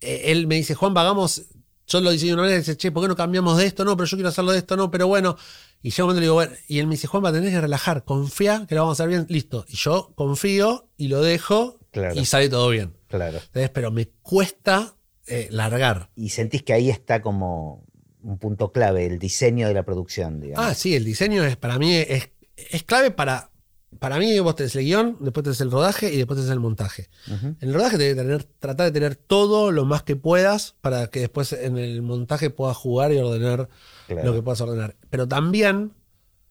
eh, 0.01 0.23
él 0.27 0.47
me 0.47 0.57
dice, 0.57 0.75
Juan, 0.75 0.97
hagamos, 0.97 1.43
yo 1.87 2.01
lo 2.01 2.11
diseño 2.11 2.31
de 2.31 2.35
una 2.35 2.43
manera, 2.43 2.57
y 2.57 2.61
dice, 2.61 2.77
che, 2.77 2.91
¿por 2.91 3.03
qué 3.03 3.09
no 3.09 3.17
cambiamos 3.17 3.57
de 3.59 3.67
esto? 3.67 3.85
No, 3.85 3.97
pero 3.97 4.07
yo 4.07 4.17
quiero 4.17 4.29
hacerlo 4.29 4.53
de 4.53 4.59
esto, 4.59 4.77
no, 4.77 4.91
pero 4.91 5.07
bueno. 5.07 5.37
Y 5.83 5.91
yo 5.91 6.05
un 6.05 6.09
momento 6.09 6.21
le 6.21 6.25
digo, 6.27 6.35
bueno, 6.35 6.53
y 6.69 6.79
él 6.79 6.87
me 6.87 6.95
dice, 6.95 7.07
Juan, 7.07 7.25
va 7.25 7.29
a 7.29 7.33
tener 7.33 7.51
que 7.51 7.61
relajar, 7.61 8.05
confía 8.05 8.65
que 8.69 8.75
lo 8.75 8.83
vamos 8.83 8.99
a 8.99 9.03
hacer 9.05 9.09
bien, 9.11 9.27
listo. 9.29 9.65
Y 9.69 9.77
yo 9.77 10.13
confío 10.17 10.89
y 10.97 11.09
lo 11.09 11.21
dejo 11.23 11.79
Claro. 11.93 12.15
y 12.21 12.25
sale 12.25 12.49
todo 12.49 12.69
bien. 12.71 12.95
Claro. 13.09 13.39
¿Entendés? 13.39 13.71
Pero 13.71 13.91
me 13.93 14.07
cuesta 14.23 14.97
eh, 15.27 15.49
largar. 15.51 16.11
Y 16.17 16.31
sentís 16.31 16.63
que 16.63 16.73
ahí 16.73 16.91
está 16.91 17.23
como 17.23 17.85
un 18.23 18.39
punto 18.39 18.73
clave, 18.73 19.07
el 19.07 19.19
diseño 19.21 19.69
de 19.69 19.75
la 19.75 19.85
producción, 19.85 20.41
digamos. 20.41 20.67
Ah, 20.67 20.75
sí, 20.75 20.97
el 20.97 21.05
diseño 21.05 21.45
es 21.45 21.57
para 21.57 21.79
mí 21.79 21.95
es, 21.95 22.31
es 22.57 22.83
clave 22.83 23.11
para. 23.13 23.51
Para 23.99 24.19
mí, 24.19 24.39
vos 24.41 24.55
tenés 24.57 24.75
el 24.77 24.85
guion, 24.85 25.17
después 25.21 25.45
tenés 25.45 25.61
el 25.61 25.71
rodaje 25.71 26.13
y 26.13 26.17
después 26.17 26.39
tenés 26.39 26.53
el 26.53 26.61
montaje. 26.61 27.09
En 27.29 27.57
el 27.61 27.75
rodaje 27.75 27.99
tenés 27.99 28.15
que 28.15 28.21
tener, 28.23 28.45
tratar 28.45 28.87
de 28.87 28.93
tener 28.93 29.17
todo 29.17 29.73
lo 29.73 29.85
más 29.85 30.03
que 30.03 30.17
puedas 30.17 30.75
para 30.81 31.09
que 31.09 31.21
después 31.21 31.53
en 31.53 31.79
el 31.79 32.03
montaje 32.03 32.51
puedas 32.51 32.77
jugar 32.77 33.13
y 33.13 33.19
ordenar 33.19 33.69
Claro. 34.07 34.25
lo 34.29 34.35
que 34.35 34.43
puedas 34.43 34.61
ordenar. 34.61 34.97
Pero 35.11 35.27
también 35.27 35.93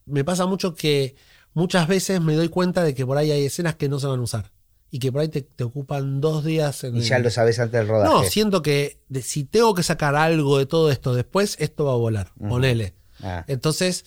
me 0.06 0.24
pasa 0.24 0.46
mucho 0.46 0.76
que 0.76 1.16
muchas 1.54 1.88
veces 1.88 2.20
me 2.22 2.36
doy 2.36 2.50
cuenta 2.50 2.84
de 2.84 2.94
que 2.94 3.06
por 3.06 3.18
ahí 3.18 3.32
hay 3.32 3.46
escenas 3.46 3.76
que 3.76 3.88
no 3.90 4.00
se 4.00 4.08
van 4.08 4.20
a 4.20 4.24
usar. 4.24 4.52
Y 4.92 5.00
que 5.00 5.12
por 5.12 5.22
ahí 5.22 5.28
te, 5.30 5.42
te 5.42 5.64
ocupan 5.64 6.22
dos 6.22 6.46
días 6.46 6.84
en 6.86 6.96
Y 6.98 7.02
ya 7.02 7.20
lo 7.20 7.30
sabes 7.30 7.60
antes 7.60 7.80
del 7.80 7.88
rodaje. 7.88 8.14
No, 8.14 8.24
siento 8.24 8.62
que 8.62 9.02
de- 9.10 9.22
si 9.24 9.44
tengo 9.44 9.74
que 9.74 9.84
sacar 9.84 10.16
algo 10.16 10.58
de 10.58 10.66
todo 10.68 10.90
esto 10.92 11.14
después, 11.16 11.58
esto 11.60 11.86
va 11.86 11.94
a 11.94 11.98
volar. 11.98 12.32
Ujú. 12.40 12.50
Ponele. 12.50 12.94
Ah, 13.22 13.44
Entonces, 13.48 14.06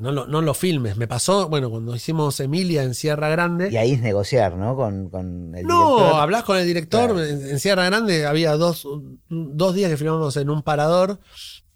no 0.00 0.10
lo, 0.12 0.26
no 0.26 0.40
lo 0.42 0.54
filmes. 0.54 0.96
Me 0.96 1.06
pasó, 1.06 1.48
bueno, 1.48 1.70
cuando 1.70 1.94
hicimos 1.94 2.40
Emilia 2.40 2.82
en 2.82 2.94
Sierra 2.94 3.28
Grande. 3.28 3.68
y 3.70 3.76
ahí 3.76 3.92
es 3.92 4.00
negociar, 4.00 4.56
¿no? 4.56 4.74
Con, 4.76 5.08
con 5.10 5.54
el 5.54 5.66
No, 5.66 5.96
director. 5.96 6.20
hablas 6.20 6.44
con 6.44 6.56
el 6.56 6.66
director. 6.66 7.10
Claro. 7.14 7.24
En, 7.24 7.48
en 7.50 7.60
Sierra 7.60 7.84
Grande 7.84 8.26
había 8.26 8.56
dos, 8.56 8.86
dos 9.28 9.74
días 9.74 9.90
que 9.90 9.96
filmamos 9.96 10.36
en 10.36 10.50
un 10.50 10.62
parador, 10.62 11.20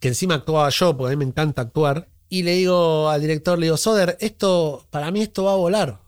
que 0.00 0.08
encima 0.08 0.34
actuaba 0.34 0.68
yo, 0.70 0.96
porque 0.96 1.12
a 1.12 1.16
mí 1.16 1.24
me 1.24 1.28
encanta 1.28 1.62
actuar. 1.62 2.08
Y 2.28 2.42
le 2.42 2.52
digo 2.54 3.08
al 3.10 3.20
director, 3.20 3.58
le 3.58 3.66
digo, 3.66 3.76
Soder, 3.76 4.16
esto, 4.20 4.86
para 4.90 5.10
mí 5.10 5.22
esto 5.22 5.44
va 5.44 5.52
a 5.52 5.56
volar. 5.56 6.00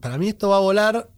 Para 0.00 0.18
mí 0.18 0.28
esto 0.28 0.48
va 0.48 0.56
a 0.56 0.60
volar. 0.60 1.08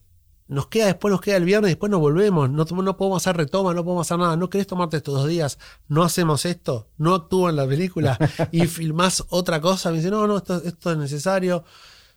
Nos 0.54 0.68
queda 0.68 0.86
después, 0.86 1.10
nos 1.12 1.20
queda 1.20 1.36
el 1.36 1.44
viernes, 1.44 1.70
después 1.70 1.90
nos 1.90 2.00
volvemos. 2.00 2.48
No, 2.50 2.64
no 2.64 2.96
podemos 2.96 3.22
hacer 3.22 3.36
retoma, 3.36 3.74
no 3.74 3.84
podemos 3.84 4.06
hacer 4.06 4.18
nada. 4.18 4.36
¿No 4.36 4.48
querés 4.48 4.66
tomarte 4.66 4.96
estos 4.96 5.14
dos 5.14 5.28
días? 5.28 5.58
¿No 5.88 6.02
hacemos 6.02 6.44
esto? 6.46 6.88
¿No 6.96 7.14
actúo 7.14 7.50
en 7.50 7.56
la 7.56 7.66
película? 7.66 8.18
¿Y 8.52 8.66
filmás 8.66 9.24
otra 9.28 9.60
cosa? 9.60 9.90
Me 9.90 9.96
dice, 9.98 10.10
no, 10.10 10.26
no, 10.26 10.38
esto, 10.38 10.62
esto 10.64 10.92
es 10.92 10.98
necesario. 10.98 11.64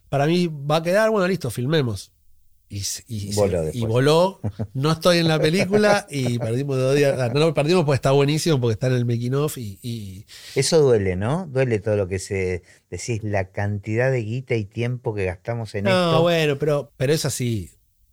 Para 0.10 0.26
mí 0.28 0.48
va 0.48 0.78
a 0.78 0.84
quedar, 0.84 1.10
bueno, 1.10 1.28
listo, 1.28 1.50
filmemos. 1.50 2.12
Y, 2.70 3.34
Voló 3.34 3.64
y 3.72 3.86
voló. 3.86 4.42
No 4.74 4.92
estoy 4.92 5.20
en 5.20 5.30
la 5.30 5.40
película 5.40 6.06
y 6.10 6.38
perdimos 6.38 6.78
dos 6.78 6.96
días. 6.96 7.18
No 7.34 7.40
lo 7.40 7.54
perdimos 7.54 7.86
porque 7.86 7.96
está 7.96 8.12
buenísimo, 8.12 8.60
porque 8.60 8.74
está 8.74 8.88
en 8.88 8.94
el 8.94 9.06
making 9.06 9.36
of 9.36 9.58
y, 9.58 9.80
y- 9.82 10.26
Eso 10.54 10.82
duele, 10.82 11.16
¿no? 11.16 11.48
Duele 11.50 11.80
todo 11.80 11.96
lo 11.96 12.10
que 12.10 12.20
se 12.20 12.64
decís, 12.90 13.24
la 13.24 13.52
cantidad 13.52 14.12
de 14.12 14.22
guita 14.22 14.56
y 14.56 14.66
tiempo 14.66 15.16
que 15.16 15.24
gastamos 15.24 15.74
en 15.76 15.86
No, 15.86 16.10
esto. 16.10 16.22
bueno, 16.24 16.58
pero, 16.60 16.92
pero 16.98 17.14
es 17.14 17.24
así. 17.24 17.72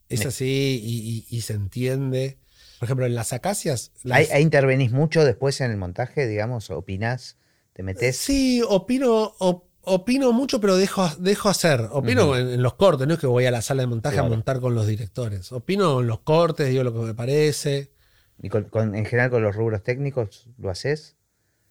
Es 0.08 0.26
así 0.26 0.80
y, 0.82 1.26
y- 1.34 1.36
y 1.36 1.40
se 1.42 1.54
entiende. 1.54 2.38
Por 2.78 2.86
ejemplo, 2.86 3.06
en 3.06 3.14
las 3.14 3.32
acacias. 3.32 3.92
las- 4.02 4.18
¿Ahí, 4.18 4.26
ahí 4.32 4.42
intervenís 4.42 4.92
mucho 4.92 5.24
después 5.24 5.60
en 5.60 5.70
el 5.70 5.76
montaje, 5.76 6.26
digamos? 6.26 6.70
¿Opinás? 6.70 7.36
¿Te 7.72 7.82
metés? 7.82 8.16
Sí, 8.16 8.62
opino, 8.68 9.34
op- 9.38 9.64
opino 9.82 10.32
mucho, 10.32 10.60
pero 10.60 10.76
dejo, 10.76 11.08
dejo 11.18 11.48
hacer. 11.48 11.88
Opino 11.90 12.36
en, 12.36 12.48
en 12.50 12.62
los 12.62 12.74
cortes, 12.74 13.06
no 13.08 13.14
es 13.14 13.20
que 13.20 13.26
voy 13.26 13.46
a 13.46 13.50
la 13.50 13.62
sala 13.62 13.82
de 13.82 13.86
montaje 13.86 14.14
Claro. 14.16 14.26
a 14.26 14.30
montar 14.30 14.60
con 14.60 14.74
los 14.74 14.86
directores. 14.86 15.50
Opino 15.52 16.00
en 16.00 16.06
los 16.06 16.20
cortes, 16.20 16.68
digo 16.68 16.84
lo 16.84 16.92
que 16.92 17.00
me 17.00 17.14
parece. 17.14 17.92
¿Y 18.42 18.48
con- 18.48 18.64
con- 18.64 18.94
en 18.94 19.04
general 19.06 19.30
con 19.30 19.42
los 19.42 19.56
rubros 19.56 19.82
técnicos 19.82 20.48
lo 20.58 20.70
haces? 20.70 21.16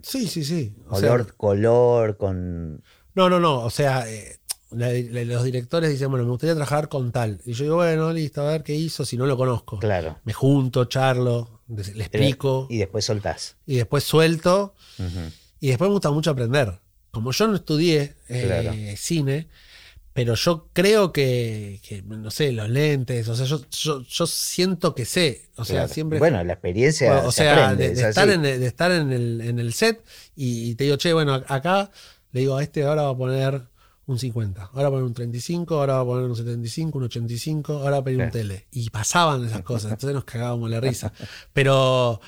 Sí, 0.01 0.27
sí, 0.27 0.43
sí. 0.43 0.75
O 0.89 0.99
sea, 0.99 1.13
Olor, 1.13 1.35
color, 1.37 2.17
con... 2.17 2.83
no, 3.15 3.29
no, 3.29 3.39
no. 3.39 3.59
O 3.61 3.69
sea, 3.69 4.09
eh, 4.09 4.39
la- 4.75 4.91
la- 4.91 5.23
los 5.25 5.43
directores 5.43 5.89
dicen, 5.89 6.09
bueno, 6.09 6.25
me 6.25 6.31
gustaría 6.31 6.53
trabajar 6.55 6.89
con 6.89 7.11
tal. 7.11 7.39
Y 7.45 7.53
yo 7.53 7.63
digo, 7.63 7.75
bueno, 7.77 8.11
listo, 8.13 8.41
a 8.41 8.51
ver 8.51 8.63
qué 8.63 8.75
hizo 8.75 9.05
si 9.05 9.17
no 9.17 9.25
lo 9.25 9.37
conozco. 9.37 9.79
Claro. 9.79 10.19
Me 10.25 10.33
junto, 10.33 10.85
charlo, 10.85 11.61
le 11.67 12.03
explico 12.03 12.67
Y 12.69 12.77
después 12.77 13.05
soltás. 13.05 13.55
y 13.65 13.75
después 13.77 14.03
suelto. 14.03 14.75
Y 15.59 15.67
después 15.69 15.87
me 15.89 15.93
gusta 15.93 16.11
mucho 16.11 16.31
aprender. 16.31 16.79
Como 17.11 17.31
yo 17.31 17.47
no 17.47 17.55
estudié 17.55 18.15
eh, 18.27 18.43
Claro. 18.45 18.73
cine, 18.97 19.47
pero 20.13 20.35
yo 20.35 20.69
creo 20.73 21.11
que, 21.11 21.79
que, 21.87 22.01
no 22.03 22.29
sé, 22.31 22.51
los 22.51 22.69
lentes, 22.69 23.27
o 23.29 23.35
sea, 23.35 23.45
yo, 23.45 23.61
yo, 23.71 24.01
yo 24.03 24.27
siento 24.27 24.93
que 24.93 25.05
sé. 25.05 25.49
O 25.55 25.65
sea, 25.65 25.77
Claro. 25.81 25.93
siempre. 25.93 26.19
Bueno, 26.19 26.43
la 26.43 26.53
experiencia 26.53 27.23
o 27.25 27.31
se 27.31 27.43
sea, 27.43 27.63
aprende, 27.65 27.85
de, 27.87 27.91
es 27.93 27.99
de 27.99 28.09
estar, 28.09 28.27
así. 28.29 28.35
en, 28.35 28.41
de 28.43 28.65
estar 28.67 28.91
en 28.91 29.11
el, 29.11 29.41
en 29.41 29.59
el 29.59 29.73
set 29.73 30.03
y, 30.35 30.69
y 30.71 30.75
te 30.75 30.83
digo, 30.85 30.97
che, 30.97 31.13
bueno, 31.13 31.33
acá 31.47 31.89
le 32.31 32.39
digo 32.41 32.57
a 32.57 32.63
este 32.63 32.83
ahora 32.83 33.03
va 33.03 33.09
a 33.09 33.17
poner 33.17 33.61
un 34.05 34.19
50, 34.19 34.63
ahora 34.73 34.81
va 34.83 34.87
a 34.87 34.91
poner 34.91 35.03
un 35.05 35.13
35, 35.13 35.75
ahora 35.75 35.93
va 35.95 36.01
a 36.01 36.05
poner 36.05 36.25
un 36.29 36.35
75, 36.35 36.97
un 36.97 37.03
85, 37.05 37.73
ahora 37.73 37.91
va 37.91 37.97
a 37.97 38.03
pedir 38.03 38.21
un 38.21 38.29
tele. 38.31 38.67
Y 38.71 38.89
pasaban 38.89 39.45
esas 39.45 39.61
cosas, 39.63 39.91
entonces 39.91 40.13
nos 40.13 40.25
cagábamos 40.25 40.69
la 40.69 40.79
risa. 40.81 41.13
Pero 41.53 42.19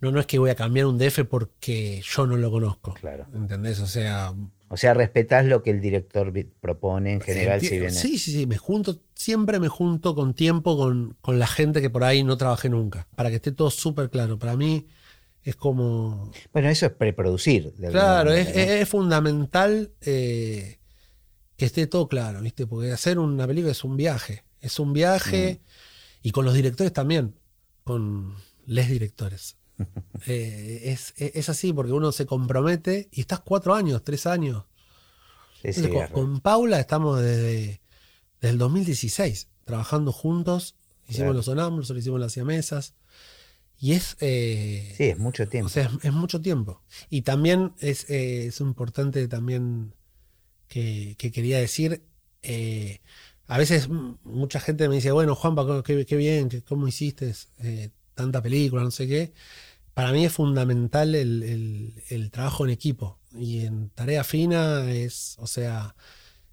no, 0.00 0.10
no 0.10 0.18
es 0.20 0.26
que 0.26 0.38
voy 0.38 0.50
a 0.50 0.54
cambiar 0.56 0.86
un 0.86 0.98
DF 0.98 1.20
porque 1.28 2.02
yo 2.04 2.26
no 2.26 2.36
lo 2.36 2.50
conozco. 2.50 2.94
Claro. 2.94 3.26
¿Entendés? 3.34 3.78
O 3.80 3.86
sea. 3.86 4.32
O 4.68 4.76
sea, 4.78 4.94
respetás 4.94 5.44
lo 5.44 5.62
que 5.62 5.70
el 5.70 5.80
director 5.82 6.32
propone 6.60 7.12
en 7.12 7.20
general, 7.20 7.60
si 7.60 7.70
viene. 7.78 7.90
Sí, 7.90 8.18
sí, 8.18 8.32
sí. 8.32 8.46
Me 8.46 8.56
junto, 8.56 8.98
siempre 9.14 9.60
me 9.60 9.68
junto 9.68 10.14
con 10.14 10.32
tiempo 10.32 10.78
con, 10.78 11.14
con 11.20 11.38
la 11.38 11.46
gente 11.46 11.82
que 11.82 11.90
por 11.90 12.04
ahí 12.04 12.24
no 12.24 12.38
trabajé 12.38 12.70
nunca. 12.70 13.06
Para 13.14 13.28
que 13.28 13.36
esté 13.36 13.52
todo 13.52 13.70
súper 13.70 14.08
claro. 14.08 14.38
Para 14.38 14.56
mí 14.56 14.86
es 15.44 15.56
como. 15.56 16.32
Bueno, 16.54 16.70
eso 16.70 16.86
es 16.86 16.92
preproducir. 16.92 17.74
de 17.74 17.90
Claro, 17.90 18.32
es, 18.32 18.46
manera, 18.46 18.66
¿no? 18.66 18.72
es- 18.72 18.80
es 18.80 18.88
fundamental 18.88 19.92
eh, 20.00 20.78
que 21.62 21.66
esté 21.66 21.86
todo 21.86 22.08
claro, 22.08 22.40
¿viste? 22.40 22.66
Porque 22.66 22.90
hacer 22.90 23.18
una 23.20 23.46
película 23.46 23.70
es 23.70 23.84
un 23.84 23.96
viaje. 23.96 24.42
Es 24.60 24.80
un 24.80 24.92
viaje. 24.92 25.60
Mm. 25.62 26.26
Y 26.28 26.30
con 26.32 26.44
los 26.44 26.54
directores 26.54 26.92
también. 26.92 27.36
Con 27.84 28.34
les 28.66 28.88
directores. 28.88 29.56
Eh, 30.26 30.82
es, 30.92 31.14
es- 31.16 31.48
así 31.48 31.72
porque 31.72 31.92
uno 31.92 32.12
se 32.12 32.26
compromete 32.26 33.08
y 33.10 33.20
estás 33.22 33.40
cuatro 33.40 33.74
años, 33.74 34.04
tres 34.04 34.26
años. 34.26 34.64
Sí, 35.62 35.72
sí, 35.72 35.84
Entonces, 35.84 36.10
con, 36.10 36.40
Paula 36.40 36.78
estamos 36.78 37.20
desde, 37.20 37.80
desde 38.40 38.52
el 38.52 38.58
2016 38.58 39.48
trabajando 39.64 40.12
juntos. 40.12 40.76
Hicimos 41.08 41.16
Claro. 41.18 41.32
los 41.34 41.44
sonámbulos, 41.46 41.90
lo 41.90 41.98
hicimos 41.98 42.20
las 42.20 42.32
siamesas. 42.32 42.94
Y 43.78 43.92
es. 43.92 44.16
eh, 44.20 44.94
Sí, 44.96 45.04
es 45.04 45.18
mucho 45.18 45.48
tiempo. 45.48 45.66
o 45.66 45.70
sea, 45.70 45.84
es, 45.84 46.04
es 46.04 46.12
mucho 46.12 46.40
tiempo. 46.40 46.82
Y 47.10 47.22
también 47.22 47.72
es, 47.80 48.08
eh, 48.10 48.46
es 48.46 48.60
importante 48.60 49.26
también 49.26 49.94
que, 50.72 51.16
que 51.18 51.30
quería 51.32 51.58
decir. 51.58 52.02
eh, 52.42 53.00
a 53.46 53.58
veces 53.58 53.88
mucha 54.24 54.60
gente 54.60 54.88
me 54.88 54.94
dice, 54.96 55.12
bueno, 55.12 55.34
Juanpa, 55.34 55.82
qué, 55.84 56.06
qué 56.06 56.16
bien, 56.16 56.48
cómo 56.66 56.88
hiciste 56.88 57.32
eh, 57.60 57.90
tanta 58.14 58.42
película, 58.42 58.82
no 58.82 58.90
sé 58.90 59.06
qué. 59.06 59.32
Para 59.94 60.12
mí 60.12 60.24
es 60.24 60.32
fundamental 60.32 61.14
el, 61.14 61.42
el- 61.42 62.02
el 62.10 62.30
trabajo 62.30 62.64
en 62.64 62.70
equipo. 62.72 63.18
Y 63.36 63.60
en 63.66 63.90
tarea 63.90 64.24
fina 64.24 64.90
es, 64.92 65.36
o 65.38 65.46
sea, 65.46 65.94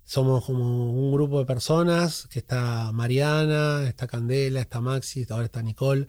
somos 0.05 0.45
como 0.45 0.91
un 0.93 1.11
grupo 1.13 1.39
de 1.39 1.45
personas, 1.45 2.27
que 2.31 2.39
está 2.39 2.91
Mariana, 2.93 3.87
está 3.87 4.07
Candela, 4.07 4.61
está 4.61 4.81
Maxi, 4.81 5.25
ahora 5.29 5.45
está 5.45 5.61
Nicole, 5.63 6.07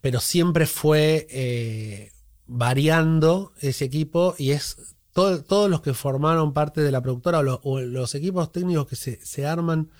pero 0.00 0.20
siempre 0.20 0.66
fue 0.66 1.26
eh, 1.30 2.12
variando 2.46 3.52
ese 3.60 3.84
equipo 3.86 4.34
y 4.38 4.52
es 4.52 4.96
todo- 5.14 5.42
todos 5.42 5.70
los 5.70 5.80
que 5.80 5.94
formaron 5.94 6.52
parte 6.52 6.82
de 6.82 6.92
la 6.92 7.00
productora 7.00 7.38
o, 7.38 7.42
lo- 7.42 7.60
o 7.64 7.80
los 7.80 8.14
equipos 8.14 8.52
técnicos 8.52 8.86
que 8.86 8.96
se, 8.96 9.24
se 9.24 9.46
arman 9.46 9.90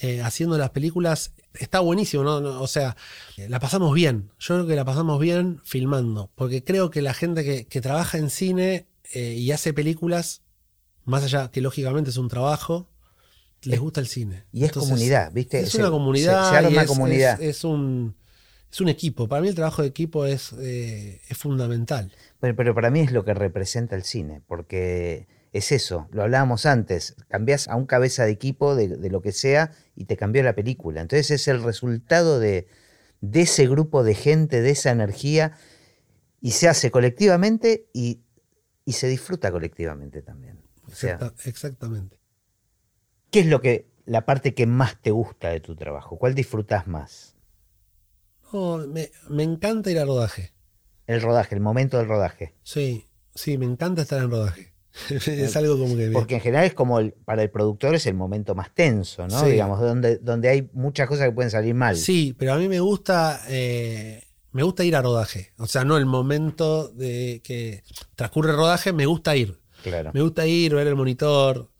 eh, 0.00 0.22
haciendo 0.22 0.56
las 0.58 0.70
películas, 0.70 1.32
está 1.54 1.80
buenísimo, 1.80 2.22
¿no? 2.22 2.36
O 2.62 2.66
sea, 2.68 2.96
eh, 3.36 3.48
la 3.48 3.58
pasamos 3.60 3.92
bien. 3.94 4.30
Yo 4.38 4.54
creo 4.54 4.66
que 4.66 4.76
la 4.76 4.84
pasamos 4.84 5.18
bien 5.20 5.60
filmando, 5.64 6.30
porque 6.36 6.62
creo 6.64 6.90
que 6.90 7.02
la 7.02 7.14
gente 7.14 7.44
que, 7.44 7.66
que 7.66 7.80
trabaja 7.80 8.16
en 8.18 8.30
cine 8.30 8.86
eh, 9.12 9.34
y 9.34 9.50
hace 9.52 9.72
películas, 9.72 10.42
más 11.04 11.24
allá 11.24 11.50
que 11.50 11.60
lógicamente 11.60 12.10
es 12.10 12.16
un 12.16 12.28
trabajo, 12.28 12.88
les 13.62 13.80
gusta 13.80 14.00
el 14.00 14.06
cine. 14.06 14.44
Y 14.52 14.60
es 14.62 14.68
Entonces, 14.68 14.90
comunidad, 14.92 15.32
¿viste? 15.32 15.60
Es 15.60 15.70
Se- 15.70 15.78
una 15.78 15.90
comunidad. 15.90 16.44
Se, 16.44 16.50
se 16.50 16.56
arma 16.58 16.70
y 16.70 16.72
una 16.74 16.82
es, 16.82 16.88
comunidad. 16.88 17.42
Es, 17.42 17.56
es 17.56 17.64
un, 17.64 18.14
es 18.70 18.80
un 18.80 18.88
equipo. 18.88 19.26
Para 19.26 19.42
mí 19.42 19.48
el 19.48 19.56
trabajo 19.56 19.82
de 19.82 19.88
equipo 19.88 20.26
es, 20.26 20.52
eh, 20.60 21.20
es 21.28 21.36
fundamental. 21.36 22.12
Pero, 22.40 22.54
pero 22.56 22.74
para 22.74 22.90
mí 22.90 23.00
es 23.00 23.12
lo 23.12 23.24
que 23.24 23.34
representa 23.34 23.96
el 23.96 24.02
cine, 24.04 24.42
porque 24.46 25.26
es 25.52 25.72
eso, 25.72 26.08
lo 26.12 26.22
hablábamos 26.22 26.66
antes, 26.66 27.16
cambias 27.28 27.68
a 27.68 27.76
un 27.76 27.86
cabeza 27.86 28.24
de 28.24 28.30
equipo 28.32 28.74
de, 28.76 28.88
de 28.88 29.10
lo 29.10 29.22
que 29.22 29.32
sea 29.32 29.72
y 29.96 30.04
te 30.04 30.16
cambió 30.16 30.42
la 30.42 30.54
película. 30.54 31.00
Entonces 31.00 31.30
es 31.30 31.48
el 31.48 31.62
resultado 31.62 32.38
de, 32.38 32.68
de 33.20 33.40
ese 33.42 33.66
grupo 33.66 34.04
de 34.04 34.14
gente, 34.14 34.60
de 34.60 34.70
esa 34.70 34.90
energía, 34.90 35.52
y 36.40 36.52
se 36.52 36.68
hace 36.68 36.90
colectivamente 36.90 37.88
y, 37.92 38.20
y 38.84 38.92
se 38.92 39.08
disfruta 39.08 39.50
colectivamente 39.50 40.22
también. 40.22 40.60
O 40.86 40.90
sea, 40.94 41.14
Exacta- 41.16 41.48
exactamente. 41.48 42.20
¿qué 43.30 43.40
es 43.40 43.46
lo 43.46 43.60
que, 43.60 43.88
la 44.04 44.26
parte 44.26 44.54
que 44.54 44.66
más 44.66 45.00
te 45.00 45.10
gusta 45.10 45.48
de 45.48 45.60
tu 45.60 45.74
trabajo? 45.76 46.18
¿Cuál 46.18 46.34
disfrutas 46.34 46.86
más? 46.86 47.34
No, 48.52 48.78
me, 48.78 49.10
me 49.28 49.42
encanta 49.42 49.90
ir 49.90 49.98
a 49.98 50.04
rodaje. 50.04 50.52
El 51.08 51.20
rodaje, 51.22 51.54
el 51.56 51.60
momento 51.60 51.98
del 51.98 52.06
rodaje. 52.06 52.54
Sí, 52.62 53.06
sí, 53.34 53.58
me 53.58 53.66
encanta 53.66 54.02
estar 54.02 54.22
en 54.22 54.30
rodaje. 54.30 54.72
es 55.10 55.56
algo 55.56 55.78
como 55.78 55.96
que... 55.96 56.10
Porque 56.10 56.34
en 56.36 56.40
general 56.40 56.64
es 56.64 56.74
como 56.74 56.98
el- 57.00 57.12
para 57.12 57.42
el 57.42 57.50
productor 57.50 57.94
es 57.94 58.06
el 58.06 58.14
momento 58.14 58.54
más 58.54 58.72
tenso, 58.74 59.26
¿no? 59.26 59.40
Sí. 59.44 59.50
Digamos, 59.52 59.80
donde, 59.80 60.18
donde 60.18 60.48
hay 60.48 60.68
muchas 60.72 61.08
cosas 61.08 61.26
que 61.26 61.32
pueden 61.32 61.50
salir 61.50 61.74
mal. 61.74 61.96
Sí, 61.96 62.34
pero 62.38 62.52
a 62.52 62.58
mí 62.58 62.68
me 62.68 62.80
gusta, 62.80 63.40
eh, 63.48 64.22
me 64.52 64.62
gusta 64.62 64.84
ir 64.84 64.96
a 64.96 65.02
rodaje. 65.02 65.52
O 65.58 65.66
sea, 65.66 65.84
no 65.84 65.96
el 65.96 66.06
momento 66.06 66.88
de 66.88 67.40
que 67.42 67.82
transcurre 68.14 68.50
el 68.50 68.56
rodaje, 68.56 68.92
me 68.92 69.06
gusta 69.06 69.34
ir. 69.36 69.58
Claro. 69.82 70.10
Me 70.12 70.20
gusta 70.20 70.46
ir, 70.46 70.74
ver 70.74 70.86
el 70.88 70.96
monitor. 70.96 71.70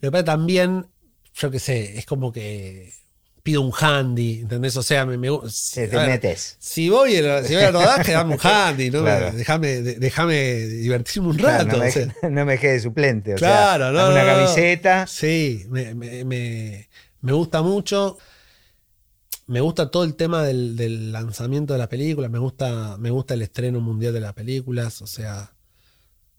Lo 0.00 0.08
que 0.08 0.12
pasa 0.12 0.24
también, 0.24 0.86
yo 1.34 1.50
qué 1.50 1.58
sé, 1.58 1.98
es 1.98 2.06
como 2.06 2.30
que 2.32 2.92
pido 3.48 3.62
un 3.62 3.72
handy, 3.80 4.40
¿entendés? 4.40 4.76
O 4.76 4.82
sea, 4.82 5.06
me, 5.06 5.16
me 5.16 5.30
gu- 5.30 5.72
Te, 5.72 5.88
te 5.88 5.96
a 5.96 6.00
ver, 6.00 6.10
metes. 6.10 6.56
Si 6.58 6.90
voy, 6.90 7.12
si 7.12 7.54
voy 7.54 7.64
al 7.64 7.72
rodaje, 7.72 8.12
dame 8.18 8.34
un 8.34 8.40
handy, 8.42 8.90
¿no? 8.90 9.00
Claro. 9.00 9.32
Déjame, 9.32 9.80
déjame 9.80 10.66
divertirme 10.66 11.28
un 11.28 11.36
Claro, 11.38 11.64
rato. 11.64 11.76
no, 11.78 11.82
me, 11.82 11.88
o 11.88 11.92
sea. 11.92 12.14
no 12.28 12.44
me 12.44 12.52
dejes 12.52 12.72
de 12.72 12.80
suplente. 12.80 13.32
o 13.32 13.36
Claro, 13.38 13.84
sea, 13.84 13.92
no, 14.04 14.10
una 14.12 14.22
no, 14.22 14.26
camiseta. 14.34 15.06
Sí, 15.06 15.64
me, 15.70 15.94
me- 15.94 16.26
me- 16.26 16.88
me 17.22 17.32
gusta 17.32 17.62
mucho. 17.62 18.18
Me 19.46 19.62
gusta 19.62 19.90
todo 19.90 20.04
el 20.04 20.14
tema 20.14 20.42
del, 20.42 20.76
del 20.76 21.10
lanzamiento 21.10 21.72
de 21.72 21.78
la 21.78 21.88
película. 21.88 22.28
Me 22.28 22.38
gusta, 22.38 22.98
me 22.98 23.10
gusta 23.10 23.32
el 23.32 23.40
estreno 23.40 23.80
mundial 23.80 24.12
de 24.12 24.20
las 24.20 24.34
películas. 24.34 25.00
O 25.00 25.06
sea, 25.06 25.54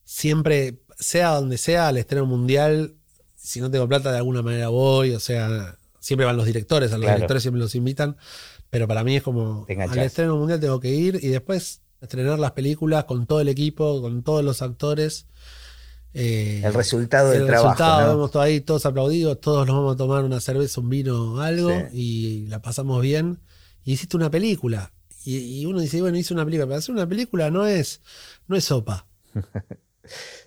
siempre, 0.05 0.83
sea 0.99 1.29
donde 1.29 1.57
sea, 1.57 1.89
el 1.89 1.97
estreno 1.97 2.27
mundial, 2.27 2.93
si 3.35 3.61
no 3.61 3.71
tengo 3.71 3.87
plata, 3.87 4.11
de 4.11 4.17
alguna 4.17 4.43
manera 4.43 4.67
voy. 4.67 5.15
O 5.15 5.19
sea, 5.19 5.75
siempre 6.09 6.25
van 6.25 6.35
los 6.37 6.45
directores, 6.45 6.91
a 6.91 6.97
los 6.97 7.03
Claro. 7.05 7.17
directores 7.17 7.41
siempre 7.43 7.61
los 7.61 7.73
invitan. 7.75 8.17
Pero 8.69 8.87
para 8.87 9.03
mí 9.03 9.15
es 9.15 9.23
como, 9.23 9.65
al 9.69 9.99
estreno 9.99 10.35
mundial 10.37 10.59
tengo 10.59 10.79
que 10.79 10.89
ir 10.89 11.19
y 11.23 11.29
después 11.29 11.81
estrenar 12.01 12.37
las 12.39 12.51
películas 12.51 13.05
con 13.05 13.25
todo 13.25 13.39
el 13.41 13.47
equipo, 13.47 14.01
con 14.01 14.21
todos 14.23 14.43
los 14.43 14.61
actores. 14.61 15.25
Eh, 16.13 16.61
El 16.65 16.73
resultado 16.73 17.29
del 17.29 17.41
el 17.41 17.47
trabajo. 17.47 17.69
resultado, 17.71 18.01
¿no? 18.07 18.13
vemos 18.15 18.31
todos 18.31 18.45
ahí, 18.45 18.61
todos 18.61 18.85
aplaudidos, 18.85 19.39
todos 19.39 19.65
nos 19.67 19.75
vamos 19.75 19.93
a 19.93 19.97
tomar 19.97 20.23
una 20.23 20.39
cerveza, 20.39 20.81
un 20.81 20.89
vino, 20.89 21.39
algo, 21.41 21.69
Sí. 21.69 21.85
y 21.93 22.47
la 22.47 22.61
pasamos 22.61 23.01
bien. 23.01 23.39
Y 23.83 23.93
hiciste 23.93 24.17
una 24.17 24.29
película. 24.31 24.91
Y, 25.25 25.37
y 25.37 25.65
uno 25.65 25.79
dice, 25.79 26.01
bueno, 26.01 26.17
hice 26.17 26.33
una 26.33 26.45
película. 26.45 26.65
Pero 26.67 26.77
hacer 26.79 26.93
una 26.95 27.07
película 27.07 27.49
no 27.51 27.65
es, 27.67 28.01
no 28.47 28.55
es 28.55 28.65
sopa. 28.65 29.05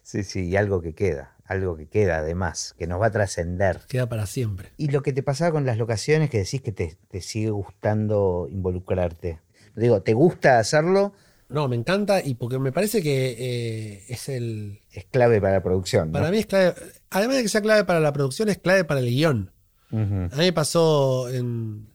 Sí, 0.02 0.24
sí, 0.24 0.46
y 0.48 0.56
algo 0.56 0.82
que 0.82 0.92
queda. 0.94 1.36
Algo 1.53 1.76
que 1.76 1.86
queda 1.86 2.18
además, 2.18 2.74
que 2.78 2.86
nos 2.86 2.98
va 2.98 3.09
a 3.09 3.11
trascender. 3.11 3.80
Queda 3.86 4.09
para 4.09 4.24
siempre. 4.24 4.70
Y 4.78 4.88
lo 4.88 5.03
que 5.03 5.12
te 5.12 5.22
pasaba 5.22 5.53
con 5.53 5.66
las 5.66 5.76
locaciones, 5.76 6.30
que 6.30 6.38
decís 6.38 6.62
que 6.62 6.72
te, 6.72 6.96
te 7.09 7.20
sigue 7.20 7.50
gustando 7.50 8.48
involucrarte. 8.50 9.40
Digo, 9.76 10.00
¿te 10.00 10.14
gusta 10.14 10.59
hacerlo? 10.59 11.12
No, 11.50 11.68
me 11.68 11.76
encanta 11.76 12.24
y 12.24 12.34
porque 12.34 12.59
me 12.59 12.72
parece 12.72 13.03
que 13.03 13.36
eh, 13.38 14.05
es 14.09 14.30
el... 14.30 14.80
Es 14.90 15.05
clave 15.05 15.42
para 15.42 15.53
la 15.53 15.62
producción. 15.62 16.09
¿no? 16.09 16.14
Para 16.14 16.30
mí 16.30 16.38
es 16.38 16.46
clave. 16.46 16.74
Además 17.11 17.36
de 17.36 17.42
que 17.42 17.48
sea 17.50 17.61
clave 17.61 17.84
para 17.84 18.00
la 18.00 18.14
producción, 18.14 18.48
es 18.48 18.57
clave 18.57 18.84
para 18.84 19.00
el 19.00 19.11
guion. 19.11 19.53
A 19.90 19.94
mí 19.94 20.30
me 20.38 20.53
pasó 20.55 21.28
en, 21.28 21.90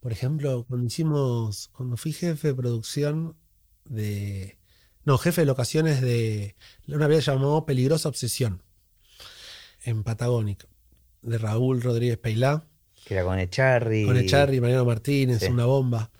Por 0.00 0.10
ejemplo, 0.10 0.64
cuando 0.66 0.86
hicimos, 0.86 1.68
cuando 1.76 1.98
fui 1.98 2.14
jefe 2.14 2.48
de 2.48 2.54
producción 2.54 3.36
de, 3.84 4.56
no, 5.04 5.18
jefe 5.18 5.42
de 5.42 5.46
locaciones 5.46 6.00
de 6.00 6.56
una 6.88 7.08
vez 7.08 7.26
llamó 7.26 7.66
Peligrosa 7.66 8.08
Obsesión 8.08 8.62
en 9.84 10.02
Patagónica, 10.02 10.66
de 11.22 11.38
Raúl 11.38 11.82
Rodríguez 11.82 12.18
Peilá. 12.18 12.64
Que 13.04 13.14
era 13.14 13.24
con 13.24 13.38
Echarri. 13.38 14.04
Con 14.04 14.16
Echarri, 14.16 14.60
Mariano 14.60 14.84
Martínez, 14.84 15.42
una 15.48 15.66
bomba. 15.66 16.10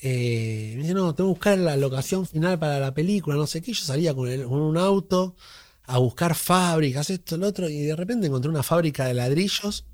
Eh, 0.00 0.72
me 0.76 0.82
dice, 0.82 0.94
no, 0.94 1.14
tengo 1.14 1.30
que 1.30 1.34
buscar 1.34 1.58
la 1.58 1.76
locación 1.76 2.26
final 2.26 2.58
para 2.58 2.80
la 2.80 2.94
película, 2.94 3.36
no 3.36 3.46
sé 3.46 3.60
qué. 3.60 3.72
Yo 3.72 3.84
salía 3.84 4.14
con, 4.14 4.28
con 4.44 4.60
un 4.60 4.78
auto 4.78 5.36
a 5.84 5.98
buscar 5.98 6.34
fábricas, 6.34 7.10
esto, 7.10 7.36
lo 7.36 7.48
otro, 7.48 7.68
y 7.68 7.82
de 7.82 7.96
repente 7.96 8.26
encontré 8.26 8.48
una 8.48 8.62
fábrica 8.62 9.06
de 9.06 9.14
ladrillos 9.14 9.84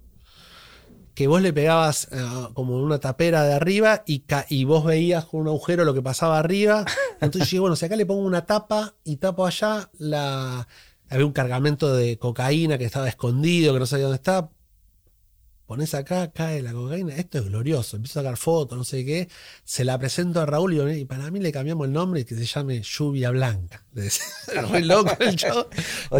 que 1.16 1.26
vos 1.26 1.40
le 1.40 1.54
pegabas 1.54 2.08
eh, 2.12 2.18
como 2.52 2.76
una 2.76 3.00
tapera 3.00 3.42
de 3.44 3.54
arriba 3.54 4.04
y, 4.06 4.24
y, 4.50 4.64
vos 4.64 4.84
veías 4.84 5.24
con 5.24 5.40
un 5.40 5.48
agujero 5.48 5.86
lo 5.86 5.94
que 5.94 6.02
pasaba 6.02 6.38
arriba. 6.38 6.84
Entonces 7.22 7.50
dije, 7.50 7.58
bueno, 7.58 7.74
si 7.74 7.86
acá 7.86 7.96
le 7.96 8.04
pongo 8.04 8.20
una 8.20 8.44
tapa 8.44 8.94
y 9.02 9.16
tapo 9.16 9.46
allá, 9.46 9.90
la... 9.96 10.68
había 11.08 11.26
un 11.26 11.32
cargamento 11.32 11.94
de 11.94 12.18
cocaína 12.18 12.78
que 12.78 12.84
estaba 12.84 13.08
escondido, 13.08 13.72
que 13.72 13.80
no 13.80 13.86
sabía 13.86 14.04
dónde 14.04 14.16
estaba 14.16 14.50
pones 15.66 15.94
acá, 15.94 16.30
cae 16.30 16.62
la 16.62 16.72
cocaína, 16.72 17.14
esto 17.16 17.38
es 17.38 17.46
glorioso, 17.46 17.96
empiezo 17.96 18.20
a 18.20 18.22
sacar 18.22 18.36
fotos, 18.36 18.78
no 18.78 18.84
sé 18.84 19.04
qué, 19.04 19.28
se 19.64 19.84
la 19.84 19.98
presento 19.98 20.40
a 20.40 20.46
Raúl 20.46 20.96
y, 20.96 21.04
para 21.04 21.30
mí 21.30 21.40
le 21.40 21.50
cambiamos 21.50 21.88
el 21.88 21.92
nombre 21.92 22.20
y 22.20 22.24
que 22.24 22.36
se 22.36 22.44
llame 22.44 22.82
Lluvia 22.82 23.30
Blanca. 23.30 23.84
Muy 24.70 24.82
loco 24.82 25.16
el 25.18 25.34
show. 25.36 25.66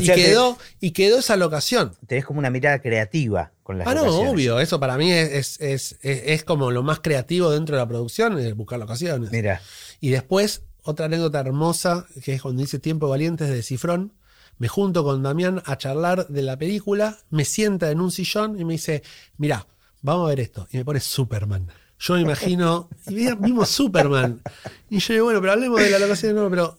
y, 0.01 0.07
quedó, 0.07 0.59
y 0.81 0.91
quedó 0.91 1.19
esa 1.19 1.37
locación. 1.37 1.95
Tenés 2.07 2.25
como 2.25 2.41
una 2.41 2.51
mirada 2.51 2.81
creativa 2.81 3.53
con 3.63 3.79
las 3.79 3.87
Ah, 3.87 3.95
no, 3.95 4.05
obvio, 4.05 4.59
eso 4.59 4.81
para 4.81 4.99
mí 4.99 5.13
es, 5.13 5.61
es, 5.61 5.97
es, 6.03 6.45
como 6.45 6.73
lo 6.73 6.83
más 6.83 6.99
creativo 6.99 7.51
dentro 7.51 7.77
de 7.77 7.83
la 7.83 7.89
producción, 7.89 8.39
es 8.39 8.55
buscar 8.57 8.81
locaciones. 8.81 9.31
Mira. 9.31 9.63
Y 10.01 10.11
después, 10.11 10.63
otra 10.83 11.07
anécdota 11.07 11.39
hermosa, 11.39 12.07
que 12.25 12.35
es 12.35 12.43
cuando 12.43 12.63
dice 12.63 12.81
Tiempo 12.81 13.09
Valientes 13.09 13.49
de 13.49 13.63
Cifrón, 13.63 14.13
me 14.59 14.69
junto 14.69 15.05
con 15.05 15.23
Damián 15.23 15.63
a 15.65 15.77
charlar 15.77 16.29
de 16.29 16.43
la 16.43 16.59
película, 16.59 17.19
me 17.31 17.45
sienta 17.45 17.91
en 17.91 18.01
un 18.01 18.11
sillón 18.11 18.59
y 18.59 18.65
me 18.65 18.75
dice, 18.75 19.03
mira, 19.37 19.67
vamos 20.03 20.27
a 20.27 20.29
ver 20.31 20.41
esto. 20.41 20.67
Y 20.71 20.79
me 20.79 20.85
pone 20.85 21.01
Superman. 21.01 21.69
Yo 21.99 22.15
me 22.15 22.21
imagino, 22.21 22.89
y 23.09 23.35
vimos 23.35 23.69
Superman. 23.71 24.41
Y 24.91 24.99
yo 24.99 25.15
digo, 25.15 25.25
bueno, 25.27 25.41
pero 25.41 25.53
hablemos 25.53 25.81
de 25.81 25.91
la 25.91 25.99
locación 25.99 26.31
de 26.31 26.35
nuevo, 26.35 26.51
pero 26.51 26.79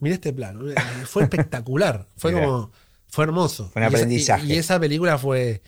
mira 0.00 0.14
este 0.14 0.32
plano. 0.32 0.64
Fue 1.06 1.24
espectacular. 1.24 2.06
Fue 2.16 2.32
como, 2.32 2.72
fue 3.08 3.24
hermoso. 3.24 3.70
Fue 3.72 3.82
un 3.82 3.88
aprendizaje. 3.88 4.46
Y 4.46 4.52
esa, 4.54 4.78
película 4.80 5.18
fue, 5.18 5.62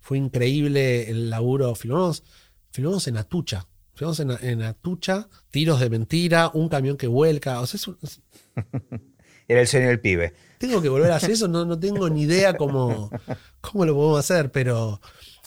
fue 0.00 0.18
increíble 0.18 1.10
el 1.10 1.30
laburo. 1.30 1.74
Filmamos, 1.74 2.22
filmamos 2.70 3.06
en 3.08 3.16
Atucha. 3.16 3.66
Filmamos 3.94 4.20
en, 4.20 4.62
Atucha, 4.62 5.28
tiros 5.50 5.80
de 5.80 5.88
mentira, 5.88 6.50
un 6.52 6.68
camión 6.68 6.96
que 6.96 7.06
vuelca. 7.06 7.60
O 7.60 7.66
sea, 7.66 7.94
es, 8.02 8.20
Era 9.48 9.60
el 9.60 9.68
sueño 9.68 9.88
del 9.88 10.00
pibe 10.00 10.34
tengo 10.66 10.80
que 10.80 10.88
volver 10.88 11.12
a 11.12 11.16
hacer 11.16 11.32
eso, 11.32 11.48
no, 11.48 11.64
no 11.64 11.78
tengo 11.78 12.08
ni 12.08 12.22
idea 12.22 12.56
cómo, 12.56 13.10
cómo 13.60 13.84
lo 13.84 13.94
podemos 13.94 14.18
hacer, 14.18 14.50
pero 14.50 15.00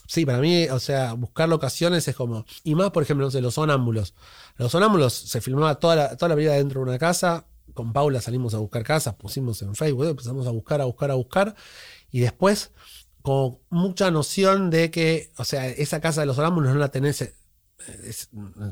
sí, 0.08 0.26
para 0.26 0.40
mí, 0.40 0.68
o 0.70 0.80
sea, 0.80 1.14
buscar 1.14 1.50
locaciones 1.50 2.08
es 2.08 2.16
como. 2.16 2.46
Y 2.64 2.76
más, 2.76 2.92
por 2.92 3.04
ejemplo, 3.04 3.26
no 3.26 3.32
sé, 3.32 3.42
los 3.42 3.56
sonámbulos. 3.56 4.14
Los 4.58 4.72
sonámbulos 4.72 5.14
se 5.14 5.42
filmaba 5.42 5.76
toda 5.76 5.96
la, 5.96 6.18
toda 6.18 6.30
la 6.30 6.36
vida 6.36 6.54
dentro 6.54 6.82
de 6.82 6.90
una 6.90 7.00
casa. 7.00 7.46
Con 7.74 7.94
Paula 7.94 8.22
salimos 8.22 8.54
a 8.54 8.60
buscar 8.60 8.84
casas, 8.84 9.16
pusimos 9.16 9.62
en 9.62 9.76
Facebook, 9.76 10.08
empezamos 10.08 10.48
a 10.48 10.52
buscar, 10.52 10.82
a 10.82 10.86
buscar, 10.86 11.12
a 11.12 11.16
buscar. 11.16 11.56
Y 12.12 12.22
después, 12.22 12.72
con 13.22 13.60
mucha 13.70 14.10
noción 14.10 14.70
de 14.70 14.90
que, 14.90 15.32
o 15.38 15.44
sea, 15.44 15.68
esa 15.68 16.00
casa 16.00 16.22
de 16.22 16.28
los 16.28 16.38
sonámbulos 16.38 16.74
no 16.74 16.80
la 16.80 16.90
tenés 16.90 17.34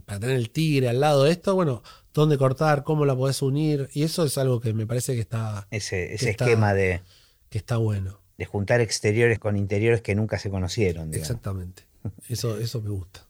para 0.05 0.19
tener 0.19 0.35
el 0.35 0.49
tigre 0.49 0.89
al 0.89 0.99
lado 0.99 1.23
de 1.23 1.31
esto, 1.31 1.55
bueno, 1.55 1.83
dónde 2.13 2.37
cortar, 2.37 2.83
cómo 2.83 3.05
la 3.05 3.15
podés 3.15 3.41
unir. 3.41 3.89
Y 3.93 4.03
eso 4.03 4.25
es 4.25 4.37
algo 4.37 4.59
que 4.59 4.73
me 4.73 4.87
parece 4.87 5.13
que 5.13 5.21
está. 5.21 5.67
Ese, 5.71 6.13
esquema 6.13 6.73
de. 6.73 7.01
Que 7.49 7.57
está 7.57 7.77
bueno. 7.77 8.21
De 8.37 8.45
juntar 8.45 8.81
exteriores 8.81 9.39
con 9.39 9.57
interiores 9.57 10.01
que 10.01 10.15
nunca 10.15 10.39
se 10.39 10.49
conocieron. 10.49 11.13
Exactamente. 11.13 11.83
Eso, 12.29 12.59
eso 12.59 12.83
me 12.83 12.91
gusta. 12.91 13.25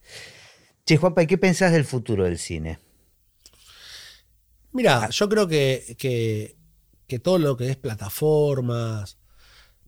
Che, 0.86 0.98
Juanpa, 0.98 1.24
¿y 1.24 1.28
qué 1.28 1.38
pensás 1.38 1.72
del 1.72 1.86
futuro 1.86 2.26
del 2.26 2.38
cine? 2.38 2.78
Mira, 4.74 5.10
yo 5.12 5.30
creo 5.30 5.48
que, 5.48 5.96
que, 5.98 6.58
que 7.08 7.20
todo 7.20 7.40
lo 7.40 7.56
que 7.56 7.70
es 7.70 7.78
plataformas 7.78 9.18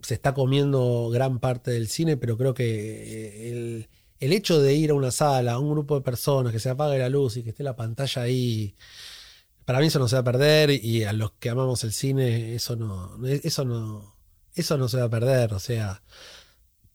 se 0.02 0.14
está 0.14 0.34
comiendo 0.34 1.10
gran 1.12 1.40
parte 1.40 1.72
del 1.72 1.90
cine, 1.90 2.16
pero 2.16 2.38
creo 2.38 2.54
que 2.54 3.52
el, 3.52 3.90
el 4.20 4.34
hecho 4.34 4.62
de 4.62 4.74
ir 4.74 4.92
a 4.92 4.94
una 4.94 5.12
sala, 5.12 5.54
a 5.54 5.60
un 5.60 5.72
grupo 5.72 5.96
de 5.96 6.02
personas, 6.02 6.52
que 6.52 6.60
se 6.60 6.70
apague 6.70 6.98
la 6.98 7.10
luz 7.10 7.38
y 7.38 7.44
que 7.44 7.52
esté 7.52 7.64
la 7.64 7.76
pantalla 7.76 8.24
ahí, 8.24 8.76
para 9.66 9.80
mí 9.80 9.88
eso 9.88 10.00
no 10.00 10.08
se 10.08 10.16
va 10.16 10.22
a 10.22 10.24
perder 10.24 10.70
y 10.72 11.04
a 11.04 11.14
los 11.14 11.32
que 11.34 11.50
amamos 11.50 11.84
el 11.84 11.92
cine 11.92 12.56
eso 12.56 12.78
no, 12.78 13.18
eso 13.26 13.66
no, 13.66 14.16
eso 14.56 14.78
no 14.78 14.88
se 14.88 14.98
va 14.98 15.04
a 15.04 15.10
perder. 15.10 15.54
O 15.54 15.60
sea, 15.60 16.02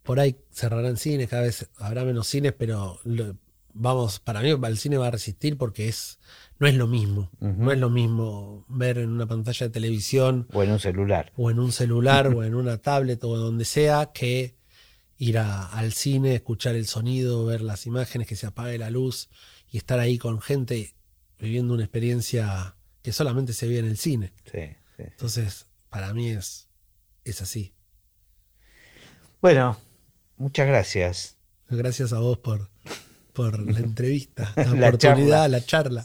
por 0.02 0.18
ahí 0.20 0.36
cerrarán 0.50 0.96
cines, 0.96 1.28
cada 1.28 1.42
vez 1.42 1.68
habrá 1.76 2.04
menos 2.04 2.26
cines, 2.26 2.52
pero 2.52 2.98
vamos, 3.74 4.20
para 4.20 4.40
mí 4.40 4.50
el 4.50 4.78
cine 4.78 4.96
va 4.96 5.08
a 5.08 5.10
resistir 5.10 5.56
porque 5.56 5.88
es, 5.88 6.18
no 6.58 6.66
es 6.66 6.74
lo 6.74 6.86
mismo. 6.86 7.30
No 7.40 7.72
es 7.72 7.78
lo 7.78 7.90
mismo 7.90 8.64
ver 8.68 8.98
en 8.98 9.10
una 9.10 9.26
pantalla 9.26 9.66
de 9.66 9.72
televisión. 9.72 10.46
O 10.52 10.62
en 10.62 10.72
un 10.72 10.78
celular. 10.78 11.32
O 11.36 11.50
en 11.50 11.58
un 11.58 11.72
celular, 11.72 12.28
o 12.28 12.42
en 12.42 12.54
una 12.54 12.78
tablet, 12.78 13.22
o 13.24 13.36
donde 13.36 13.64
sea, 13.64 14.12
que 14.12 14.54
ir 15.22 15.38
al 15.38 15.92
cine, 15.92 16.34
escuchar 16.34 16.74
el 16.74 16.88
sonido, 16.88 17.46
ver 17.46 17.60
las 17.60 17.86
imágenes, 17.86 18.26
que 18.26 18.34
se 18.34 18.48
apague 18.48 18.76
la 18.76 18.90
luz 18.90 19.30
y 19.70 19.76
estar 19.76 20.00
ahí 20.00 20.18
con 20.18 20.40
gente 20.40 20.96
viviendo 21.38 21.74
una 21.74 21.84
experiencia 21.84 22.74
que 23.02 23.12
solamente 23.12 23.52
se 23.52 23.68
ve 23.68 23.78
en 23.78 23.84
el 23.84 23.98
cine. 23.98 24.32
Entonces, 24.98 25.66
para 25.90 26.12
mí 26.12 26.30
es, 26.30 26.66
es 27.22 27.40
así. 27.40 27.72
Bueno, 29.40 29.78
muchas 30.38 30.66
gracias. 30.66 31.36
Gracias 31.68 32.12
a 32.12 32.18
vos 32.18 32.38
por, 32.38 32.68
por 33.32 33.60
la 33.60 33.78
entrevista, 33.78 34.52
la, 34.56 34.88
oportunidad, 34.88 35.48
la 35.48 35.64
charla. 35.64 36.04